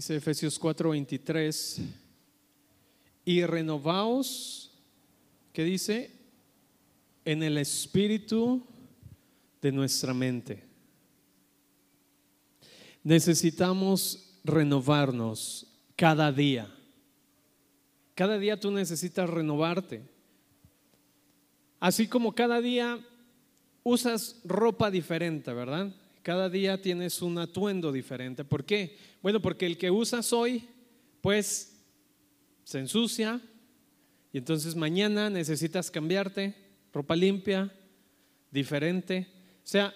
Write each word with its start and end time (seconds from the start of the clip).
Dice 0.00 0.16
Efesios 0.16 0.58
4:23, 0.58 1.82
y 3.26 3.44
renovaos, 3.44 4.72
¿qué 5.52 5.62
dice? 5.62 6.10
En 7.26 7.42
el 7.42 7.58
espíritu 7.58 8.66
de 9.60 9.70
nuestra 9.70 10.14
mente. 10.14 10.64
Necesitamos 13.04 14.38
renovarnos 14.42 15.66
cada 15.96 16.32
día. 16.32 16.74
Cada 18.14 18.38
día 18.38 18.58
tú 18.58 18.70
necesitas 18.70 19.28
renovarte. 19.28 20.00
Así 21.78 22.08
como 22.08 22.34
cada 22.34 22.62
día 22.62 22.98
usas 23.82 24.40
ropa 24.44 24.90
diferente, 24.90 25.52
¿verdad? 25.52 25.94
Cada 26.30 26.48
día 26.48 26.80
tienes 26.80 27.22
un 27.22 27.38
atuendo 27.38 27.90
diferente. 27.90 28.44
¿Por 28.44 28.64
qué? 28.64 28.96
Bueno, 29.20 29.42
porque 29.42 29.66
el 29.66 29.76
que 29.76 29.90
usas 29.90 30.32
hoy, 30.32 30.68
pues 31.20 31.76
se 32.62 32.78
ensucia 32.78 33.40
y 34.32 34.38
entonces 34.38 34.76
mañana 34.76 35.28
necesitas 35.28 35.90
cambiarte, 35.90 36.54
ropa 36.92 37.16
limpia, 37.16 37.74
diferente. 38.48 39.26
O 39.56 39.66
sea, 39.66 39.92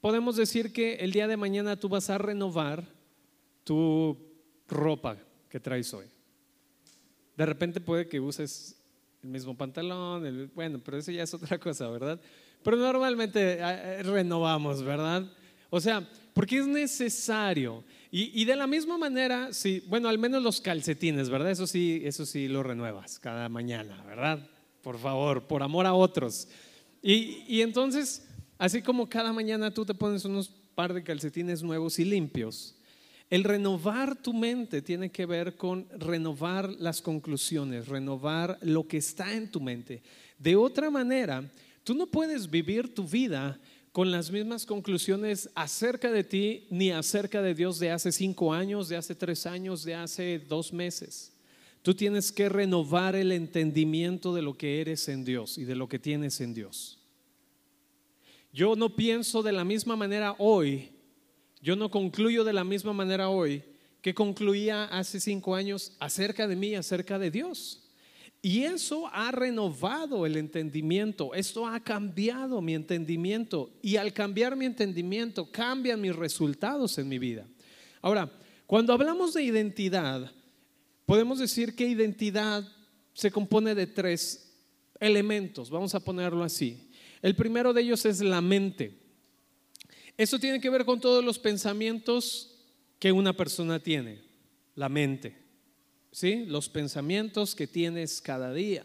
podemos 0.00 0.36
decir 0.36 0.72
que 0.72 0.94
el 0.94 1.10
día 1.10 1.26
de 1.26 1.36
mañana 1.36 1.74
tú 1.74 1.88
vas 1.88 2.08
a 2.08 2.18
renovar 2.18 2.86
tu 3.64 4.16
ropa 4.68 5.16
que 5.48 5.58
traes 5.58 5.92
hoy. 5.92 6.06
De 7.36 7.46
repente 7.46 7.80
puede 7.80 8.08
que 8.08 8.20
uses 8.20 8.80
el 9.24 9.30
mismo 9.30 9.56
pantalón, 9.56 10.52
bueno, 10.54 10.80
pero 10.84 10.98
eso 10.98 11.10
ya 11.10 11.24
es 11.24 11.34
otra 11.34 11.58
cosa, 11.58 11.88
¿verdad? 11.88 12.20
Pero 12.62 12.76
normalmente 12.76 13.54
eh, 13.54 13.58
eh, 13.60 14.02
renovamos, 14.02 14.82
¿verdad? 14.82 15.24
O 15.70 15.80
sea, 15.80 16.08
porque 16.32 16.58
es 16.58 16.66
necesario. 16.66 17.84
Y, 18.14 18.44
de 18.44 18.56
la 18.56 18.66
misma 18.66 18.98
manera, 18.98 19.54
sí, 19.54 19.82
bueno, 19.88 20.06
al 20.06 20.18
menos 20.18 20.42
los 20.42 20.60
calcetines, 20.60 21.30
¿verdad? 21.30 21.50
Eso 21.50 21.66
sí, 21.66 22.02
eso 22.04 22.26
sí 22.26 22.46
lo 22.46 22.62
renuevas 22.62 23.18
cada 23.18 23.48
mañana, 23.48 24.02
¿verdad? 24.06 24.46
Por 24.82 24.98
favor, 24.98 25.46
por 25.46 25.62
amor 25.62 25.86
a 25.86 25.94
otros. 25.94 26.46
Y, 27.02 27.42
y 27.48 27.62
entonces, 27.62 28.28
así 28.58 28.82
como 28.82 29.08
cada 29.08 29.32
mañana 29.32 29.72
tú 29.72 29.86
te 29.86 29.94
pones 29.94 30.26
unos 30.26 30.50
par 30.74 30.92
de 30.92 31.02
calcetines 31.02 31.62
nuevos 31.62 31.98
y 31.98 32.04
limpios, 32.04 32.76
el 33.32 33.44
renovar 33.44 34.14
tu 34.14 34.34
mente 34.34 34.82
tiene 34.82 35.10
que 35.10 35.24
ver 35.24 35.56
con 35.56 35.88
renovar 35.98 36.68
las 36.68 37.00
conclusiones, 37.00 37.88
renovar 37.88 38.58
lo 38.60 38.86
que 38.86 38.98
está 38.98 39.32
en 39.32 39.50
tu 39.50 39.58
mente. 39.58 40.02
De 40.38 40.54
otra 40.54 40.90
manera, 40.90 41.50
tú 41.84 41.94
no 41.94 42.06
puedes 42.06 42.50
vivir 42.50 42.94
tu 42.94 43.06
vida 43.06 43.60
con 43.92 44.10
las 44.10 44.30
mismas 44.30 44.64
conclusiones 44.64 45.50
acerca 45.54 46.10
de 46.10 46.24
ti 46.24 46.66
ni 46.70 46.90
acerca 46.90 47.42
de 47.42 47.54
Dios 47.54 47.78
de 47.78 47.90
hace 47.90 48.10
cinco 48.10 48.52
años, 48.54 48.88
de 48.88 48.96
hace 48.96 49.14
tres 49.14 49.46
años, 49.46 49.84
de 49.84 49.94
hace 49.94 50.38
dos 50.38 50.72
meses. 50.72 51.32
Tú 51.82 51.94
tienes 51.94 52.32
que 52.32 52.48
renovar 52.48 53.16
el 53.16 53.32
entendimiento 53.32 54.34
de 54.34 54.42
lo 54.42 54.56
que 54.56 54.80
eres 54.80 55.08
en 55.08 55.24
Dios 55.24 55.58
y 55.58 55.64
de 55.64 55.74
lo 55.74 55.88
que 55.88 55.98
tienes 55.98 56.40
en 56.40 56.54
Dios. 56.54 56.98
Yo 58.52 58.76
no 58.76 58.94
pienso 58.94 59.42
de 59.42 59.52
la 59.52 59.64
misma 59.64 59.96
manera 59.96 60.36
hoy 60.38 60.92
yo 61.62 61.76
no 61.76 61.92
concluyo 61.92 62.42
de 62.42 62.52
la 62.52 62.64
misma 62.64 62.92
manera 62.92 63.28
hoy 63.28 63.62
que 64.00 64.14
concluía 64.14 64.84
hace 64.86 65.20
cinco 65.20 65.54
años 65.54 65.92
acerca 66.00 66.48
de 66.48 66.56
mí, 66.56 66.74
acerca 66.74 67.20
de 67.20 67.30
Dios. 67.30 67.81
Y 68.44 68.64
eso 68.64 69.08
ha 69.12 69.30
renovado 69.30 70.26
el 70.26 70.36
entendimiento, 70.36 71.32
esto 71.32 71.64
ha 71.64 71.78
cambiado 71.78 72.60
mi 72.60 72.74
entendimiento 72.74 73.70
y 73.80 73.96
al 73.96 74.12
cambiar 74.12 74.56
mi 74.56 74.66
entendimiento 74.66 75.48
cambian 75.52 76.00
mis 76.00 76.16
resultados 76.16 76.98
en 76.98 77.08
mi 77.08 77.20
vida. 77.20 77.46
Ahora, 78.00 78.32
cuando 78.66 78.92
hablamos 78.92 79.32
de 79.34 79.44
identidad, 79.44 80.32
podemos 81.06 81.38
decir 81.38 81.76
que 81.76 81.86
identidad 81.86 82.68
se 83.12 83.30
compone 83.30 83.76
de 83.76 83.86
tres 83.86 84.52
elementos, 84.98 85.70
vamos 85.70 85.94
a 85.94 86.00
ponerlo 86.00 86.42
así. 86.42 86.90
El 87.22 87.36
primero 87.36 87.72
de 87.72 87.82
ellos 87.82 88.04
es 88.06 88.20
la 88.20 88.40
mente. 88.40 88.98
Eso 90.16 90.40
tiene 90.40 90.60
que 90.60 90.70
ver 90.70 90.84
con 90.84 91.00
todos 91.00 91.24
los 91.24 91.38
pensamientos 91.38 92.58
que 92.98 93.12
una 93.12 93.36
persona 93.36 93.80
tiene, 93.80 94.20
la 94.74 94.88
mente, 94.88 95.41
¿sí? 96.12 96.44
Los 96.46 96.68
pensamientos 96.68 97.56
que 97.56 97.66
tienes 97.66 98.20
cada 98.20 98.52
día. 98.52 98.84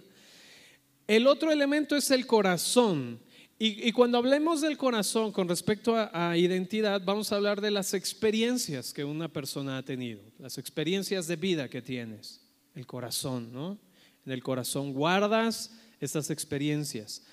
El 1.06 1.28
otro 1.28 1.52
elemento 1.52 1.96
es 1.96 2.10
el 2.10 2.26
corazón. 2.26 3.20
Y, 3.60 3.92
cuando 3.92 4.20
hablemos 4.20 4.62
del 4.62 4.78
corazón 4.78 5.32
con 5.32 5.50
respecto 5.50 5.96
a, 5.96 6.30
a, 6.30 6.38
identidad, 6.38 7.02
vamos 7.04 7.32
a 7.32 7.38
hablar 7.38 7.60
de 7.60 7.72
las 7.72 7.96
experiencias 7.96 8.94
que 8.94 9.04
una 9.04 9.28
persona 9.28 9.80
ha 9.80 9.84
tenido, 9.84 10.22
las 10.38 10.60
experiencias 10.60 11.26
de 11.26 11.38
vida 11.38 11.68
que 11.68 11.82
tienes, 11.82 12.40
el 12.76 12.86
corazón, 12.86 13.52
¿no? 13.52 13.80
En 14.28 14.32
el 14.32 14.44
corazón 14.44 14.94
guardas 14.94 15.72
estas 16.00 16.30
experiencias. 16.30 17.24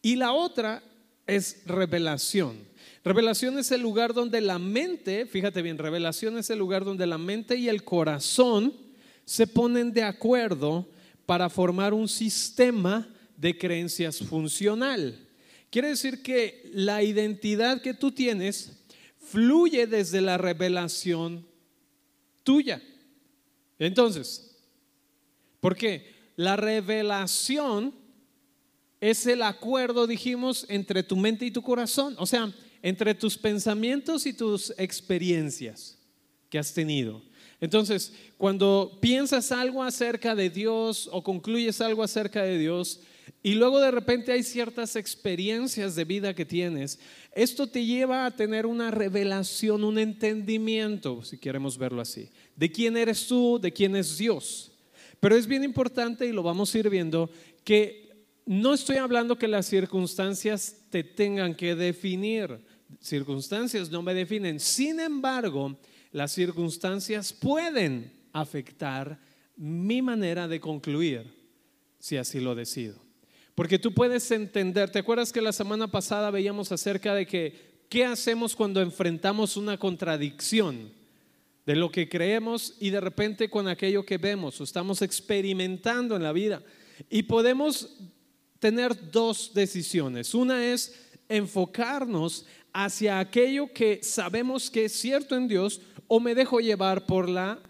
Y 0.00 0.16
la 0.16 0.32
otra 0.32 0.82
es 1.26 1.62
revelación. 1.66 2.56
Revelación 3.04 3.58
es 3.58 3.70
el 3.70 3.82
lugar 3.82 4.14
donde 4.14 4.40
la 4.40 4.58
mente, 4.58 5.26
fíjate 5.26 5.60
bien, 5.60 5.76
revelación 5.76 6.38
es 6.38 6.48
el 6.48 6.58
lugar 6.58 6.86
donde 6.86 7.06
la 7.06 7.18
mente 7.18 7.56
y 7.56 7.68
el 7.68 7.84
corazón 7.84 8.72
se 9.24 9.46
ponen 9.46 9.92
de 9.92 10.02
acuerdo 10.02 10.88
para 11.26 11.48
formar 11.48 11.94
un 11.94 12.08
sistema 12.08 13.08
de 13.36 13.56
creencias 13.56 14.18
funcional. 14.18 15.18
Quiere 15.70 15.88
decir 15.88 16.22
que 16.22 16.70
la 16.72 17.02
identidad 17.02 17.80
que 17.80 17.94
tú 17.94 18.12
tienes 18.12 18.72
fluye 19.18 19.86
desde 19.86 20.20
la 20.20 20.38
revelación 20.38 21.46
tuya. 22.42 22.82
Entonces, 23.78 24.56
¿por 25.60 25.74
qué? 25.74 26.12
La 26.36 26.56
revelación 26.56 27.94
es 29.00 29.26
el 29.26 29.42
acuerdo, 29.42 30.06
dijimos, 30.06 30.64
entre 30.68 31.02
tu 31.02 31.16
mente 31.16 31.46
y 31.46 31.50
tu 31.50 31.62
corazón. 31.62 32.14
O 32.18 32.26
sea, 32.26 32.52
entre 32.82 33.14
tus 33.14 33.36
pensamientos 33.36 34.26
y 34.26 34.32
tus 34.32 34.72
experiencias 34.78 35.98
que 36.48 36.58
has 36.58 36.72
tenido. 36.72 37.22
Entonces, 37.64 38.12
cuando 38.36 38.98
piensas 39.00 39.50
algo 39.50 39.82
acerca 39.82 40.34
de 40.34 40.50
Dios 40.50 41.08
o 41.10 41.24
concluyes 41.24 41.80
algo 41.80 42.02
acerca 42.02 42.42
de 42.42 42.58
Dios 42.58 43.00
y 43.42 43.54
luego 43.54 43.80
de 43.80 43.90
repente 43.90 44.32
hay 44.32 44.42
ciertas 44.42 44.96
experiencias 44.96 45.94
de 45.94 46.04
vida 46.04 46.34
que 46.34 46.44
tienes, 46.44 46.98
esto 47.32 47.66
te 47.66 47.82
lleva 47.82 48.26
a 48.26 48.30
tener 48.32 48.66
una 48.66 48.90
revelación, 48.90 49.82
un 49.82 49.98
entendimiento, 49.98 51.24
si 51.24 51.38
queremos 51.38 51.78
verlo 51.78 52.02
así, 52.02 52.28
de 52.54 52.70
quién 52.70 52.98
eres 52.98 53.26
tú, 53.26 53.58
de 53.58 53.72
quién 53.72 53.96
es 53.96 54.18
Dios. 54.18 54.70
Pero 55.18 55.34
es 55.34 55.46
bien 55.46 55.64
importante, 55.64 56.26
y 56.26 56.32
lo 56.32 56.42
vamos 56.42 56.74
a 56.74 56.78
ir 56.78 56.90
viendo, 56.90 57.30
que 57.64 58.10
no 58.44 58.74
estoy 58.74 58.96
hablando 58.96 59.38
que 59.38 59.48
las 59.48 59.64
circunstancias 59.64 60.82
te 60.90 61.02
tengan 61.02 61.54
que 61.54 61.74
definir 61.74 62.60
circunstancias 63.00 63.90
no 63.90 64.02
me 64.02 64.12
definen. 64.12 64.60
Sin 64.60 65.00
embargo, 65.00 65.78
las 66.14 66.30
circunstancias 66.30 67.32
pueden 67.32 68.12
afectar 68.32 69.18
mi 69.56 70.00
manera 70.00 70.46
de 70.46 70.60
concluir, 70.60 71.24
si 71.98 72.16
así 72.16 72.38
lo 72.38 72.54
decido. 72.54 72.94
Porque 73.56 73.80
tú 73.80 73.92
puedes 73.92 74.30
entender, 74.30 74.90
¿te 74.90 75.00
acuerdas 75.00 75.32
que 75.32 75.42
la 75.42 75.52
semana 75.52 75.88
pasada 75.88 76.30
veíamos 76.30 76.70
acerca 76.70 77.16
de 77.16 77.26
que 77.26 77.84
qué 77.88 78.04
hacemos 78.04 78.54
cuando 78.54 78.80
enfrentamos 78.80 79.56
una 79.56 79.76
contradicción 79.76 80.92
de 81.66 81.74
lo 81.74 81.90
que 81.90 82.08
creemos 82.08 82.76
y 82.78 82.90
de 82.90 83.00
repente 83.00 83.50
con 83.50 83.66
aquello 83.66 84.06
que 84.06 84.18
vemos 84.18 84.60
o 84.60 84.64
estamos 84.64 85.02
experimentando 85.02 86.14
en 86.14 86.22
la 86.22 86.32
vida? 86.32 86.62
Y 87.10 87.24
podemos 87.24 87.88
tener 88.60 89.10
dos 89.10 89.50
decisiones. 89.52 90.32
Una 90.32 90.64
es 90.64 90.94
enfocarnos 91.28 92.46
hacia 92.74 93.20
aquello 93.20 93.72
que 93.72 94.00
sabemos 94.02 94.68
que 94.68 94.86
es 94.86 94.92
cierto 94.92 95.36
en 95.36 95.48
Dios 95.48 95.80
o 96.08 96.20
me 96.20 96.34
dejo 96.34 96.60
llevar 96.60 97.06
por 97.06 97.28
la 97.28 97.60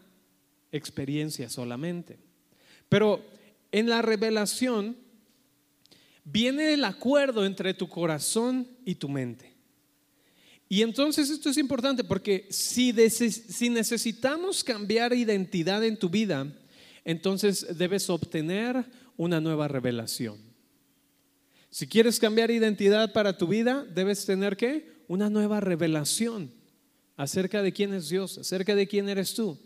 experiencia 0.73 1.49
solamente. 1.49 2.19
Pero 2.89 3.23
en 3.71 3.89
la 3.89 4.03
revelación 4.03 4.97
viene 6.25 6.73
el 6.73 6.85
acuerdo 6.85 7.45
entre 7.45 7.75
tu 7.75 7.89
corazón 7.89 8.67
y 8.87 8.95
tu 8.95 9.11
mente. 9.11 9.53
Y 10.71 10.81
entonces 10.81 11.29
esto 11.29 11.51
es 11.51 11.59
importante 11.59 12.03
porque 12.03 12.47
si, 12.51 12.93
si 13.11 13.69
necesitamos 13.69 14.65
cambiar 14.65 15.13
identidad 15.13 15.85
en 15.85 15.99
tu 15.99 16.09
vida, 16.09 16.51
entonces 17.05 17.77
debes 17.77 18.09
obtener 18.09 18.87
una 19.19 19.39
nueva 19.39 19.69
revelación. 19.69 20.39
Si 21.69 21.87
quieres 21.87 22.19
cambiar 22.19 22.51
identidad 22.51 23.13
para 23.13 23.37
tu 23.37 23.47
vida, 23.49 23.85
debes 23.85 24.25
tener 24.25 24.57
que 24.57 24.94
una 25.09 25.31
nueva 25.31 25.61
revelación 25.61 26.51
acerca 27.17 27.63
de 27.63 27.73
quién 27.73 27.95
es 27.95 28.09
Dios, 28.09 28.39
acerca 28.39 28.75
de 28.75 28.87
quién 28.87 29.09
eres 29.09 29.35
tú, 29.35 29.59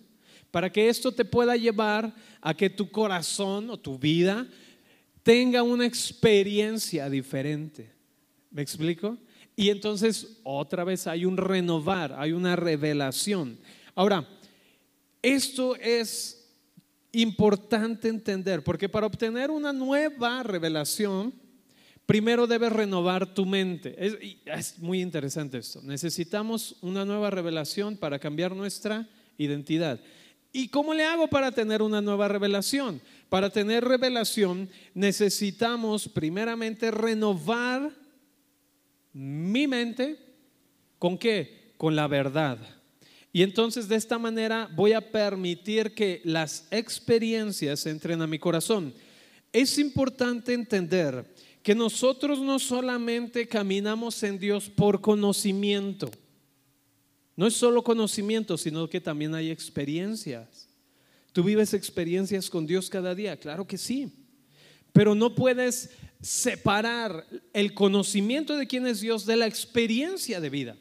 para 0.51 0.71
que 0.71 0.89
esto 0.89 1.13
te 1.13 1.25
pueda 1.25 1.57
llevar 1.57 2.15
a 2.41 2.55
que 2.55 2.71
tu 2.71 2.91
corazón 2.91 3.71
o 3.71 3.79
tu 3.79 3.99
vida 3.99 4.47
tenga 5.23 5.63
una 5.63 5.87
experiencia 5.87 7.09
diferente. 7.11 7.93
¿Me 8.51 8.63
explico? 8.63 9.19
Y 9.57 9.71
entonces 9.71 10.39
otra 10.45 10.85
vez 10.85 11.07
hay 11.07 11.25
un 11.25 11.37
renovar, 11.37 12.15
hay 12.17 12.33
una 12.33 12.57
revelación. 12.57 13.59
Ahora, 13.95 14.27
Esto 15.23 15.75
es 15.77 16.49
importante 17.13 18.09
entender, 18.09 18.63
porque 18.63 18.89
para 18.89 19.07
obtener 19.07 19.51
una 19.51 19.73
nueva 19.73 20.43
revelación, 20.43 21.35
primero 22.09 22.47
debes 22.47 22.73
renovar 22.73 23.35
tu 23.35 23.45
mente. 23.45 23.95
Es, 24.47 24.79
muy 24.79 25.03
interesante 25.03 25.59
esto. 25.59 25.83
Necesitamos 25.83 26.77
una 26.81 27.05
nueva 27.05 27.29
revelación 27.29 27.99
para 27.99 28.19
cambiar 28.19 28.57
nuestra 28.57 29.07
identidad. 29.37 30.01
¿Y 30.51 30.69
cómo 30.69 30.95
le 30.95 31.05
hago 31.05 31.29
para 31.29 31.53
tener 31.53 31.83
una 31.83 32.01
nueva 32.01 32.27
revelación? 32.27 33.03
Para 33.29 33.51
tener 33.51 33.85
revelación 33.85 34.71
necesitamos 34.95 36.09
primeramente 36.09 36.91
renovar 36.91 37.93
mi 39.13 39.67
mente. 39.67 40.17
¿Con 40.99 41.19
qué? 41.19 41.75
Con 41.77 41.95
la 41.95 42.07
verdad. 42.07 42.57
Y 43.35 43.43
entonces 43.43 43.87
de 43.87 43.97
esta 43.97 44.19
manera 44.19 44.71
voy 44.75 44.95
a 44.95 45.13
permitir 45.13 45.95
que 45.95 46.23
las 46.25 46.69
experiencias 46.71 47.85
entren 47.85 48.23
a 48.23 48.27
mi 48.27 48.39
corazón. 48.39 48.95
Es 49.53 49.79
importante 49.79 50.55
entender 50.55 51.27
que 51.69 51.75
nosotros 51.75 52.41
no 52.41 52.59
solamente 52.59 53.47
caminamos 53.47 54.23
en 54.23 54.39
Dios 54.39 54.71
por 54.71 55.03
conocimiento. 55.03 56.11
No 57.37 57.47
es 57.47 57.53
solo 57.53 57.85
conocimiento, 57.85 58.57
sino 58.57 58.89
que 58.89 59.03
también 59.03 59.35
hay 59.35 59.51
experiencias. 59.51 60.67
¿Tú 61.31 61.45
vives 61.45 61.75
experiencias 61.75 62.49
con 62.49 62.67
Dios 62.67 62.89
cada 62.89 63.15
día? 63.15 63.37
Claro 63.37 63.67
que 63.67 63.77
sí. 63.77 64.11
Pero 64.95 65.15
no 65.15 65.35
puedes 65.35 65.91
separar 66.23 67.27
el 67.53 67.75
conocimiento 67.75 68.57
de 68.57 68.67
quién 68.67 68.87
es 68.87 69.03
Dios 69.03 69.27
de 69.27 69.37
la 69.37 69.47
experiencia 69.47 70.41
de 70.41 70.49
vida. 70.49 70.75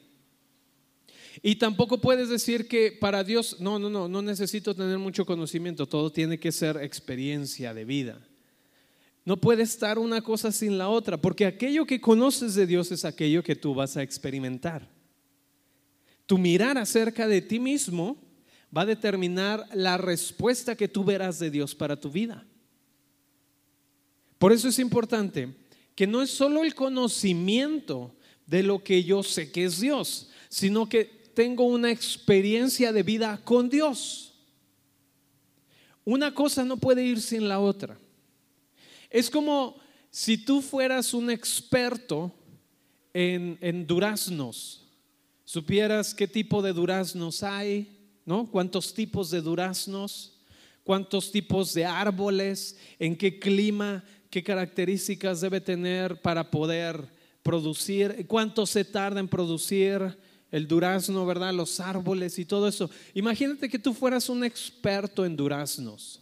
Y 1.43 1.55
tampoco 1.57 1.99
puedes 1.99 2.29
decir 2.29 2.65
que 2.69 2.93
para 2.93 3.25
Dios, 3.25 3.59
no, 3.59 3.77
no, 3.77 3.89
no, 3.89 4.07
no 4.07 4.21
necesito 4.21 4.73
tener 4.73 4.99
mucho 4.99 5.25
conocimiento, 5.25 5.85
todo 5.85 6.13
tiene 6.13 6.39
que 6.39 6.53
ser 6.53 6.77
experiencia 6.77 7.73
de 7.73 7.83
vida. 7.83 8.26
No 9.27 9.35
puede 9.35 9.63
estar 9.63 9.99
una 9.99 10.21
cosa 10.21 10.53
sin 10.53 10.77
la 10.77 10.87
otra, 10.87 11.17
porque 11.17 11.45
aquello 11.45 11.85
que 11.85 11.99
conoces 11.99 12.55
de 12.55 12.65
Dios 12.65 12.93
es 12.93 13.03
aquello 13.03 13.43
que 13.43 13.57
tú 13.57 13.75
vas 13.75 13.97
a 13.97 14.01
experimentar. 14.01 14.89
Tu 16.25 16.37
mirar 16.37 16.77
acerca 16.77 17.27
de 17.27 17.41
ti 17.41 17.59
mismo 17.59 18.15
va 18.75 18.83
a 18.83 18.85
determinar 18.85 19.67
la 19.73 19.97
respuesta 19.97 20.77
que 20.77 20.87
tú 20.87 21.03
verás 21.03 21.39
de 21.39 21.51
Dios 21.51 21.75
para 21.75 21.99
tu 21.99 22.09
vida. 22.09 22.47
Por 24.37 24.53
eso 24.53 24.69
es 24.69 24.79
importante 24.79 25.53
que 25.93 26.07
no 26.07 26.21
es 26.21 26.29
solo 26.29 26.63
el 26.63 26.73
conocimiento 26.73 28.15
de 28.45 28.63
lo 28.63 28.81
que 28.81 29.03
yo 29.03 29.23
sé 29.23 29.51
que 29.51 29.65
es 29.65 29.81
Dios, 29.81 30.29
sino 30.47 30.87
que 30.87 31.03
tengo 31.33 31.65
una 31.65 31.91
experiencia 31.91 32.93
de 32.93 33.03
vida 33.03 33.41
con 33.43 33.67
Dios. 33.67 34.35
Una 36.05 36.33
cosa 36.33 36.63
no 36.63 36.77
puede 36.77 37.03
ir 37.03 37.19
sin 37.19 37.49
la 37.49 37.59
otra. 37.59 37.99
Es 39.09 39.29
como 39.29 39.77
si 40.09 40.37
tú 40.37 40.61
fueras 40.61 41.13
un 41.13 41.29
experto 41.29 42.33
en, 43.13 43.87
duraznos, 43.87 44.85
supieras 45.43 46.13
qué 46.13 46.27
tipo 46.27 46.61
de 46.61 46.73
duraznos 46.73 47.41
hay, 47.43 47.97
¿no? 48.25 48.49
¿Cuántos 48.49 48.93
tipos 48.93 49.31
de 49.31 49.41
duraznos? 49.41 50.33
¿Cuántos 50.83 51.31
tipos 51.31 51.73
de 51.73 51.85
árboles? 51.85 52.77
¿En 52.99 53.15
qué 53.15 53.39
clima? 53.39 54.03
¿Qué 54.29 54.43
características 54.43 55.41
debe 55.41 55.61
tener 55.61 56.21
para 56.21 56.51
poder 56.51 57.07
producir? 57.41 58.25
¿Cuánto 58.27 58.65
se 58.65 58.85
tarda 58.85 59.19
en 59.19 59.27
producir? 59.27 60.17
el 60.51 60.67
durazno, 60.67 61.25
¿verdad? 61.25 61.53
Los 61.53 61.79
árboles 61.79 62.39
y 62.39 62.45
todo 62.45 62.67
eso. 62.67 62.89
Imagínate 63.13 63.69
que 63.69 63.79
tú 63.79 63.93
fueras 63.93 64.29
un 64.29 64.43
experto 64.43 65.25
en 65.25 65.35
duraznos. 65.35 66.21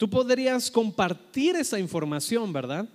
Tú 0.00 0.08
podrías 0.08 0.70
compartir 0.70 1.56
esa 1.56 1.78
información, 1.78 2.50
¿verdad? 2.54 2.88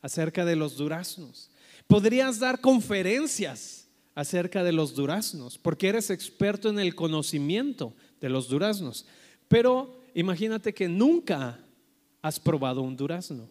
Acerca 0.00 0.46
de 0.46 0.56
los 0.56 0.78
duraznos. 0.78 1.50
Podrías 1.86 2.38
dar 2.38 2.58
conferencias 2.58 3.86
acerca 4.14 4.64
de 4.64 4.72
los 4.72 4.94
duraznos, 4.94 5.58
porque 5.58 5.88
eres 5.90 6.08
experto 6.08 6.70
en 6.70 6.78
el 6.78 6.94
conocimiento 6.94 7.92
de 8.18 8.30
los 8.30 8.48
duraznos. 8.48 9.04
Pero 9.46 10.00
imagínate 10.14 10.72
que 10.72 10.88
nunca 10.88 11.60
has 12.22 12.40
probado 12.40 12.80
un 12.80 12.96
durazno. 12.96 13.50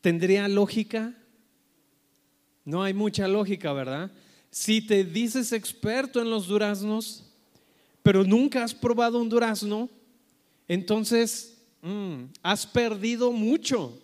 ¿Tendría 0.00 0.48
lógica 0.48 1.14
no 2.64 2.82
hay 2.82 2.92
mucha 2.92 3.28
lógica, 3.28 3.72
¿verdad? 3.72 4.10
Si 4.50 4.80
te 4.80 5.04
dices 5.04 5.52
experto 5.52 6.20
en 6.20 6.28
los 6.30 6.48
duraznos, 6.48 7.24
pero 8.02 8.24
nunca 8.24 8.64
has 8.64 8.74
probado 8.74 9.20
un 9.20 9.28
durazno, 9.28 9.88
entonces 10.70 11.64
mm, 11.82 12.26
has 12.44 12.64
perdido 12.64 13.32
mucho. 13.32 14.00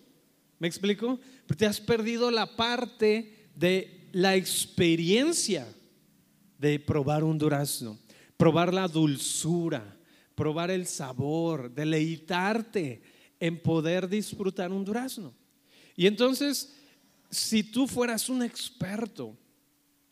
¿Me 0.59 0.67
explico? 0.67 1.17
Te 1.55 1.65
has 1.65 1.79
perdido 1.79 2.29
la 2.29 2.57
parte 2.57 3.47
de 3.55 4.09
la 4.11 4.35
experiencia 4.35 5.65
de 6.59 6.77
probar 6.77 7.23
un 7.23 7.37
durazno, 7.37 7.97
probar 8.35 8.73
la 8.73 8.89
dulzura, 8.89 9.97
probar 10.35 10.69
el 10.69 10.87
sabor, 10.87 11.73
deleitarte 11.73 13.01
en 13.39 13.61
poder 13.61 14.09
disfrutar 14.09 14.73
un 14.73 14.83
durazno. 14.83 15.33
Y 15.95 16.05
entonces 16.05 16.75
si 17.29 17.63
tú 17.63 17.87
fueras 17.87 18.27
un 18.27 18.43
experto 18.43 19.37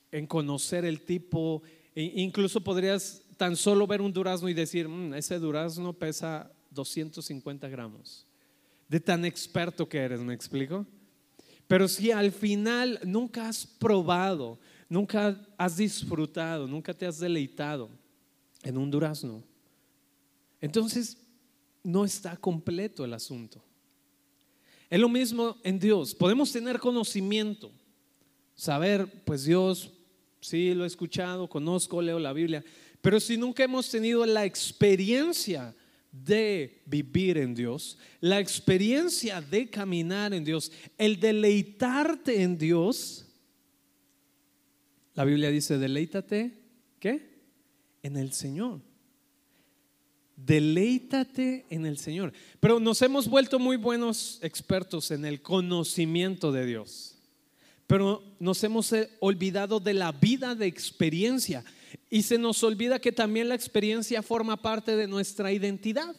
en 0.10 0.26
conocer 0.26 0.86
el 0.86 1.02
tipo, 1.02 1.64
e 1.94 2.14
incluso 2.22 2.62
podrías 2.62 3.25
tan 3.38 3.56
solo 3.56 3.88
ver 3.88 4.02
un 4.02 4.14
durazno 4.14 4.50
y 4.50 4.54
decir, 4.54 4.88
mm, 4.88 5.14
ese 5.14 5.40
durazno 5.40 5.94
pesa 5.94 6.52
250 6.72 7.68
gramos. 7.70 8.26
De 8.88 9.00
tan 9.00 9.26
experto 9.26 9.88
que 9.88 9.98
eres, 9.98 10.20
¿me 10.20 10.34
explico? 10.34 10.86
Pero 11.68 11.88
si 11.88 12.12
al 12.12 12.32
final 12.32 13.00
nunca 13.04 13.48
has 13.48 13.66
probado, 13.66 14.60
nunca 14.88 15.42
has 15.58 15.78
disfrutado, 15.78 16.68
nunca 16.68 16.94
te 16.94 17.06
has 17.06 17.20
deleitado 17.20 17.90
en 18.64 18.78
un 18.78 18.92
durazno, 18.92 19.44
entonces 20.62 21.18
no 21.84 22.06
está 22.06 22.38
completo 22.38 23.06
el 23.06 23.14
asunto. 23.14 23.64
Es 24.90 25.00
lo 25.00 25.10
mismo 25.10 25.58
en 25.64 25.80
Dios. 25.80 26.14
Podemos 26.14 26.52
tener 26.52 26.80
conocimiento, 26.80 27.72
saber, 28.56 29.24
pues 29.24 29.44
Dios, 29.44 29.92
sí, 30.42 30.74
lo 30.74 30.84
he 30.84 30.88
escuchado, 30.88 31.50
conozco, 31.50 32.02
leo 32.02 32.20
la 32.20 32.34
Biblia, 32.34 32.64
pero 33.06 33.20
si 33.20 33.38
nunca 33.38 33.64
hemos 33.64 33.88
tenido 33.88 34.26
la 34.26 34.46
experiencia 34.46 35.76
de 36.12 36.82
vivir 36.88 37.38
en 37.38 37.54
Dios, 37.54 38.00
la 38.20 38.40
experiencia 38.40 39.42
de 39.42 39.70
caminar 39.70 40.34
en 40.34 40.44
Dios, 40.44 40.72
el 40.98 41.20
deleitarte 41.20 42.42
en 42.42 42.58
Dios, 42.58 43.28
la 45.14 45.24
Biblia 45.24 45.52
dice, 45.52 45.78
deleítate, 45.78 46.58
¿qué? 47.00 47.30
En 48.02 48.18
el 48.18 48.34
Señor. 48.34 48.82
Deleítate 50.36 51.68
en 51.70 51.86
el 51.86 52.00
Señor. 52.00 52.34
Pero 52.60 52.80
nos 52.80 53.04
hemos 53.04 53.28
vuelto 53.28 53.60
muy 53.60 53.78
buenos 53.78 54.40
expertos 54.42 55.12
en 55.12 55.26
el 55.26 55.44
conocimiento 55.44 56.52
de 56.52 56.66
Dios. 56.66 57.20
Pero 57.86 58.24
nos 58.40 58.64
hemos 58.64 58.92
eh, 58.94 59.12
olvidado 59.20 59.80
de 59.80 59.94
la 59.94 60.12
vida 60.12 60.56
de 60.56 60.66
experiencia. 60.66 61.64
Y 62.10 62.24
se 62.24 62.38
nos 62.38 62.64
olvida 62.64 63.00
que 63.00 63.12
también 63.12 63.50
la 63.50 63.56
experiencia 63.56 64.22
forma 64.22 64.62
parte 64.62 64.96
de 64.96 65.08
nuestra 65.08 65.52
identidad. 65.52 66.16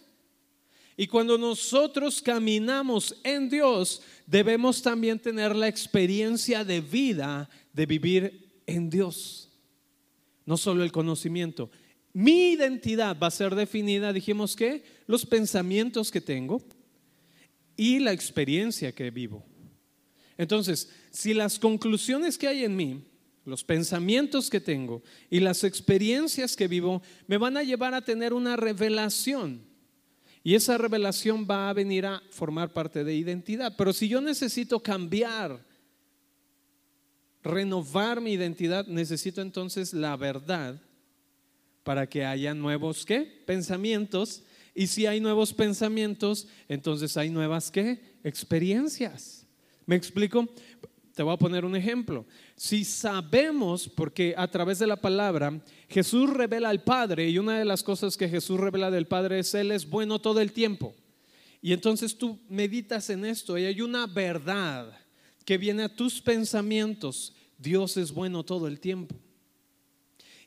Y 0.96 1.06
cuando 1.06 1.36
nosotros 1.36 2.22
caminamos 2.22 3.16
en 3.22 3.50
Dios, 3.50 4.02
debemos 4.26 4.80
también 4.80 5.18
tener 5.18 5.54
la 5.54 5.68
experiencia 5.68 6.64
de 6.64 6.80
vida 6.80 7.50
de 7.72 7.86
vivir 7.86 8.62
en 8.66 8.88
Dios. 8.88 9.50
No 10.46 10.56
solo 10.56 10.82
el 10.82 10.92
conocimiento, 10.92 11.70
mi 12.14 12.52
identidad 12.52 13.18
va 13.22 13.26
a 13.26 13.30
ser 13.30 13.54
definida, 13.54 14.12
dijimos 14.12 14.56
que, 14.56 14.82
los 15.06 15.26
pensamientos 15.26 16.10
que 16.10 16.22
tengo 16.22 16.62
y 17.76 17.98
la 17.98 18.12
experiencia 18.12 18.90
que 18.92 19.10
vivo. 19.10 19.44
Entonces, 20.38 20.90
si 21.10 21.34
las 21.34 21.58
conclusiones 21.58 22.38
que 22.38 22.48
hay 22.48 22.64
en 22.64 22.74
mí, 22.74 23.04
los 23.46 23.64
pensamientos 23.64 24.50
que 24.50 24.60
tengo 24.60 25.02
y 25.30 25.40
las 25.40 25.64
experiencias 25.64 26.54
que 26.56 26.68
vivo 26.68 27.00
me 27.26 27.38
van 27.38 27.56
a 27.56 27.62
llevar 27.62 27.94
a 27.94 28.02
tener 28.02 28.34
una 28.34 28.56
revelación, 28.56 29.64
y 30.46 30.54
esa 30.54 30.78
revelación 30.78 31.44
va 31.50 31.68
a 31.68 31.72
venir 31.72 32.06
a 32.06 32.22
formar 32.30 32.72
parte 32.72 33.02
de 33.02 33.16
identidad. 33.16 33.74
Pero 33.76 33.92
si 33.92 34.06
yo 34.06 34.20
necesito 34.20 34.78
cambiar, 34.78 35.58
renovar 37.42 38.20
mi 38.20 38.34
identidad, 38.34 38.86
necesito 38.86 39.42
entonces 39.42 39.92
la 39.92 40.16
verdad 40.16 40.80
para 41.82 42.08
que 42.08 42.24
haya 42.24 42.54
nuevos 42.54 43.04
¿qué? 43.04 43.42
pensamientos. 43.44 44.44
Y 44.72 44.86
si 44.86 45.06
hay 45.06 45.18
nuevos 45.18 45.52
pensamientos, 45.52 46.46
entonces 46.68 47.16
hay 47.16 47.28
nuevas 47.28 47.72
¿qué? 47.72 48.00
experiencias. 48.22 49.48
¿Me 49.84 49.96
explico? 49.96 50.48
Te 51.16 51.22
voy 51.22 51.32
a 51.32 51.38
poner 51.38 51.64
un 51.64 51.74
ejemplo. 51.74 52.26
Si 52.56 52.84
sabemos, 52.84 53.88
porque 53.88 54.34
a 54.36 54.46
través 54.48 54.78
de 54.78 54.86
la 54.86 54.96
palabra 54.96 55.62
Jesús 55.88 56.28
revela 56.28 56.68
al 56.68 56.84
Padre 56.84 57.30
y 57.30 57.38
una 57.38 57.58
de 57.58 57.64
las 57.64 57.82
cosas 57.82 58.18
que 58.18 58.28
Jesús 58.28 58.60
revela 58.60 58.90
del 58.90 59.06
Padre 59.06 59.38
es 59.38 59.54
Él 59.54 59.70
es 59.70 59.88
bueno 59.88 60.18
todo 60.18 60.42
el 60.42 60.52
tiempo. 60.52 60.94
Y 61.62 61.72
entonces 61.72 62.18
tú 62.18 62.38
meditas 62.50 63.08
en 63.08 63.24
esto 63.24 63.56
y 63.56 63.64
hay 63.64 63.80
una 63.80 64.06
verdad 64.06 64.92
que 65.46 65.56
viene 65.56 65.84
a 65.84 65.96
tus 65.96 66.20
pensamientos. 66.20 67.34
Dios 67.56 67.96
es 67.96 68.12
bueno 68.12 68.44
todo 68.44 68.68
el 68.68 68.78
tiempo. 68.78 69.16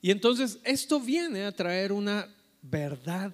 Y 0.03 0.11
entonces 0.11 0.59
esto 0.63 0.99
viene 0.99 1.45
a 1.45 1.51
traer 1.51 1.91
una 1.91 2.31
verdad 2.61 3.33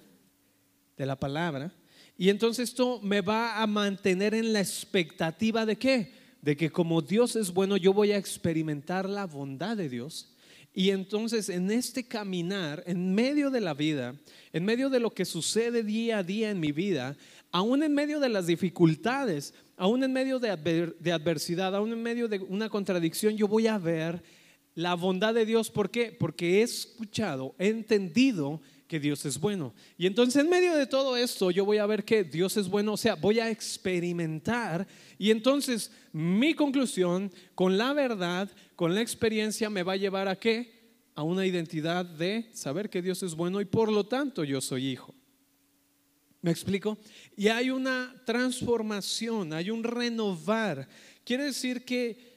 de 0.96 1.04
la 1.04 1.20
palabra. 1.20 1.70
Y 2.16 2.30
entonces 2.30 2.70
esto 2.70 2.98
me 3.02 3.20
va 3.20 3.60
a 3.60 3.66
mantener 3.66 4.32
en 4.32 4.54
la 4.54 4.60
expectativa 4.60 5.66
de 5.66 5.76
qué? 5.76 6.25
De 6.46 6.56
que 6.56 6.70
como 6.70 7.02
Dios 7.02 7.34
es 7.34 7.52
bueno, 7.52 7.76
yo 7.76 7.92
voy 7.92 8.12
a 8.12 8.16
experimentar 8.16 9.08
la 9.08 9.26
bondad 9.26 9.76
de 9.76 9.88
Dios. 9.88 10.32
Y 10.72 10.90
entonces 10.90 11.48
en 11.48 11.72
este 11.72 12.06
caminar, 12.06 12.84
en 12.86 13.12
medio 13.16 13.50
de 13.50 13.60
la 13.60 13.74
vida, 13.74 14.14
en 14.52 14.64
medio 14.64 14.88
de 14.88 15.00
lo 15.00 15.10
que 15.10 15.24
sucede 15.24 15.82
día 15.82 16.18
a 16.18 16.22
día 16.22 16.52
en 16.52 16.60
mi 16.60 16.70
vida, 16.70 17.16
aún 17.50 17.82
en 17.82 17.92
medio 17.94 18.20
de 18.20 18.28
las 18.28 18.46
dificultades, 18.46 19.54
aún 19.76 20.04
en 20.04 20.12
medio 20.12 20.38
de, 20.38 20.50
adversidad, 20.50 21.74
aún 21.74 21.92
en 21.92 22.00
medio 22.04 22.28
de 22.28 22.38
una 22.38 22.68
contradicción, 22.68 23.36
yo 23.36 23.48
voy 23.48 23.66
a 23.66 23.78
ver 23.78 24.22
la 24.76 24.94
bondad 24.94 25.34
de 25.34 25.46
Dios. 25.46 25.68
¿Por 25.68 25.90
qué? 25.90 26.16
Porque 26.16 26.60
he 26.60 26.62
escuchado, 26.62 27.56
he 27.58 27.70
entendido 27.70 28.60
que 28.86 29.00
Dios 29.00 29.24
es 29.24 29.38
bueno. 29.38 29.74
Y 29.98 30.06
entonces 30.06 30.42
en 30.42 30.48
medio 30.48 30.74
de 30.74 30.86
todo 30.86 31.16
esto 31.16 31.50
yo 31.50 31.64
voy 31.64 31.78
a 31.78 31.86
ver 31.86 32.04
que 32.04 32.24
Dios 32.24 32.56
es 32.56 32.68
bueno, 32.68 32.92
o 32.92 32.96
sea, 32.96 33.14
voy 33.14 33.40
a 33.40 33.50
experimentar. 33.50 34.86
Y 35.18 35.30
entonces 35.30 35.90
mi 36.12 36.54
conclusión 36.54 37.32
con 37.54 37.76
la 37.76 37.92
verdad, 37.92 38.50
con 38.74 38.94
la 38.94 39.00
experiencia, 39.00 39.70
me 39.70 39.82
va 39.82 39.94
a 39.94 39.96
llevar 39.96 40.28
a 40.28 40.38
qué? 40.38 40.74
A 41.14 41.22
una 41.22 41.46
identidad 41.46 42.04
de 42.04 42.48
saber 42.52 42.90
que 42.90 43.02
Dios 43.02 43.22
es 43.22 43.34
bueno 43.34 43.60
y 43.60 43.64
por 43.64 43.90
lo 43.90 44.04
tanto 44.04 44.44
yo 44.44 44.60
soy 44.60 44.88
hijo. 44.88 45.14
¿Me 46.42 46.52
explico? 46.52 46.98
Y 47.36 47.48
hay 47.48 47.70
una 47.70 48.14
transformación, 48.24 49.52
hay 49.52 49.70
un 49.70 49.82
renovar. 49.82 50.88
Quiere 51.24 51.44
decir 51.44 51.84
que 51.84 52.36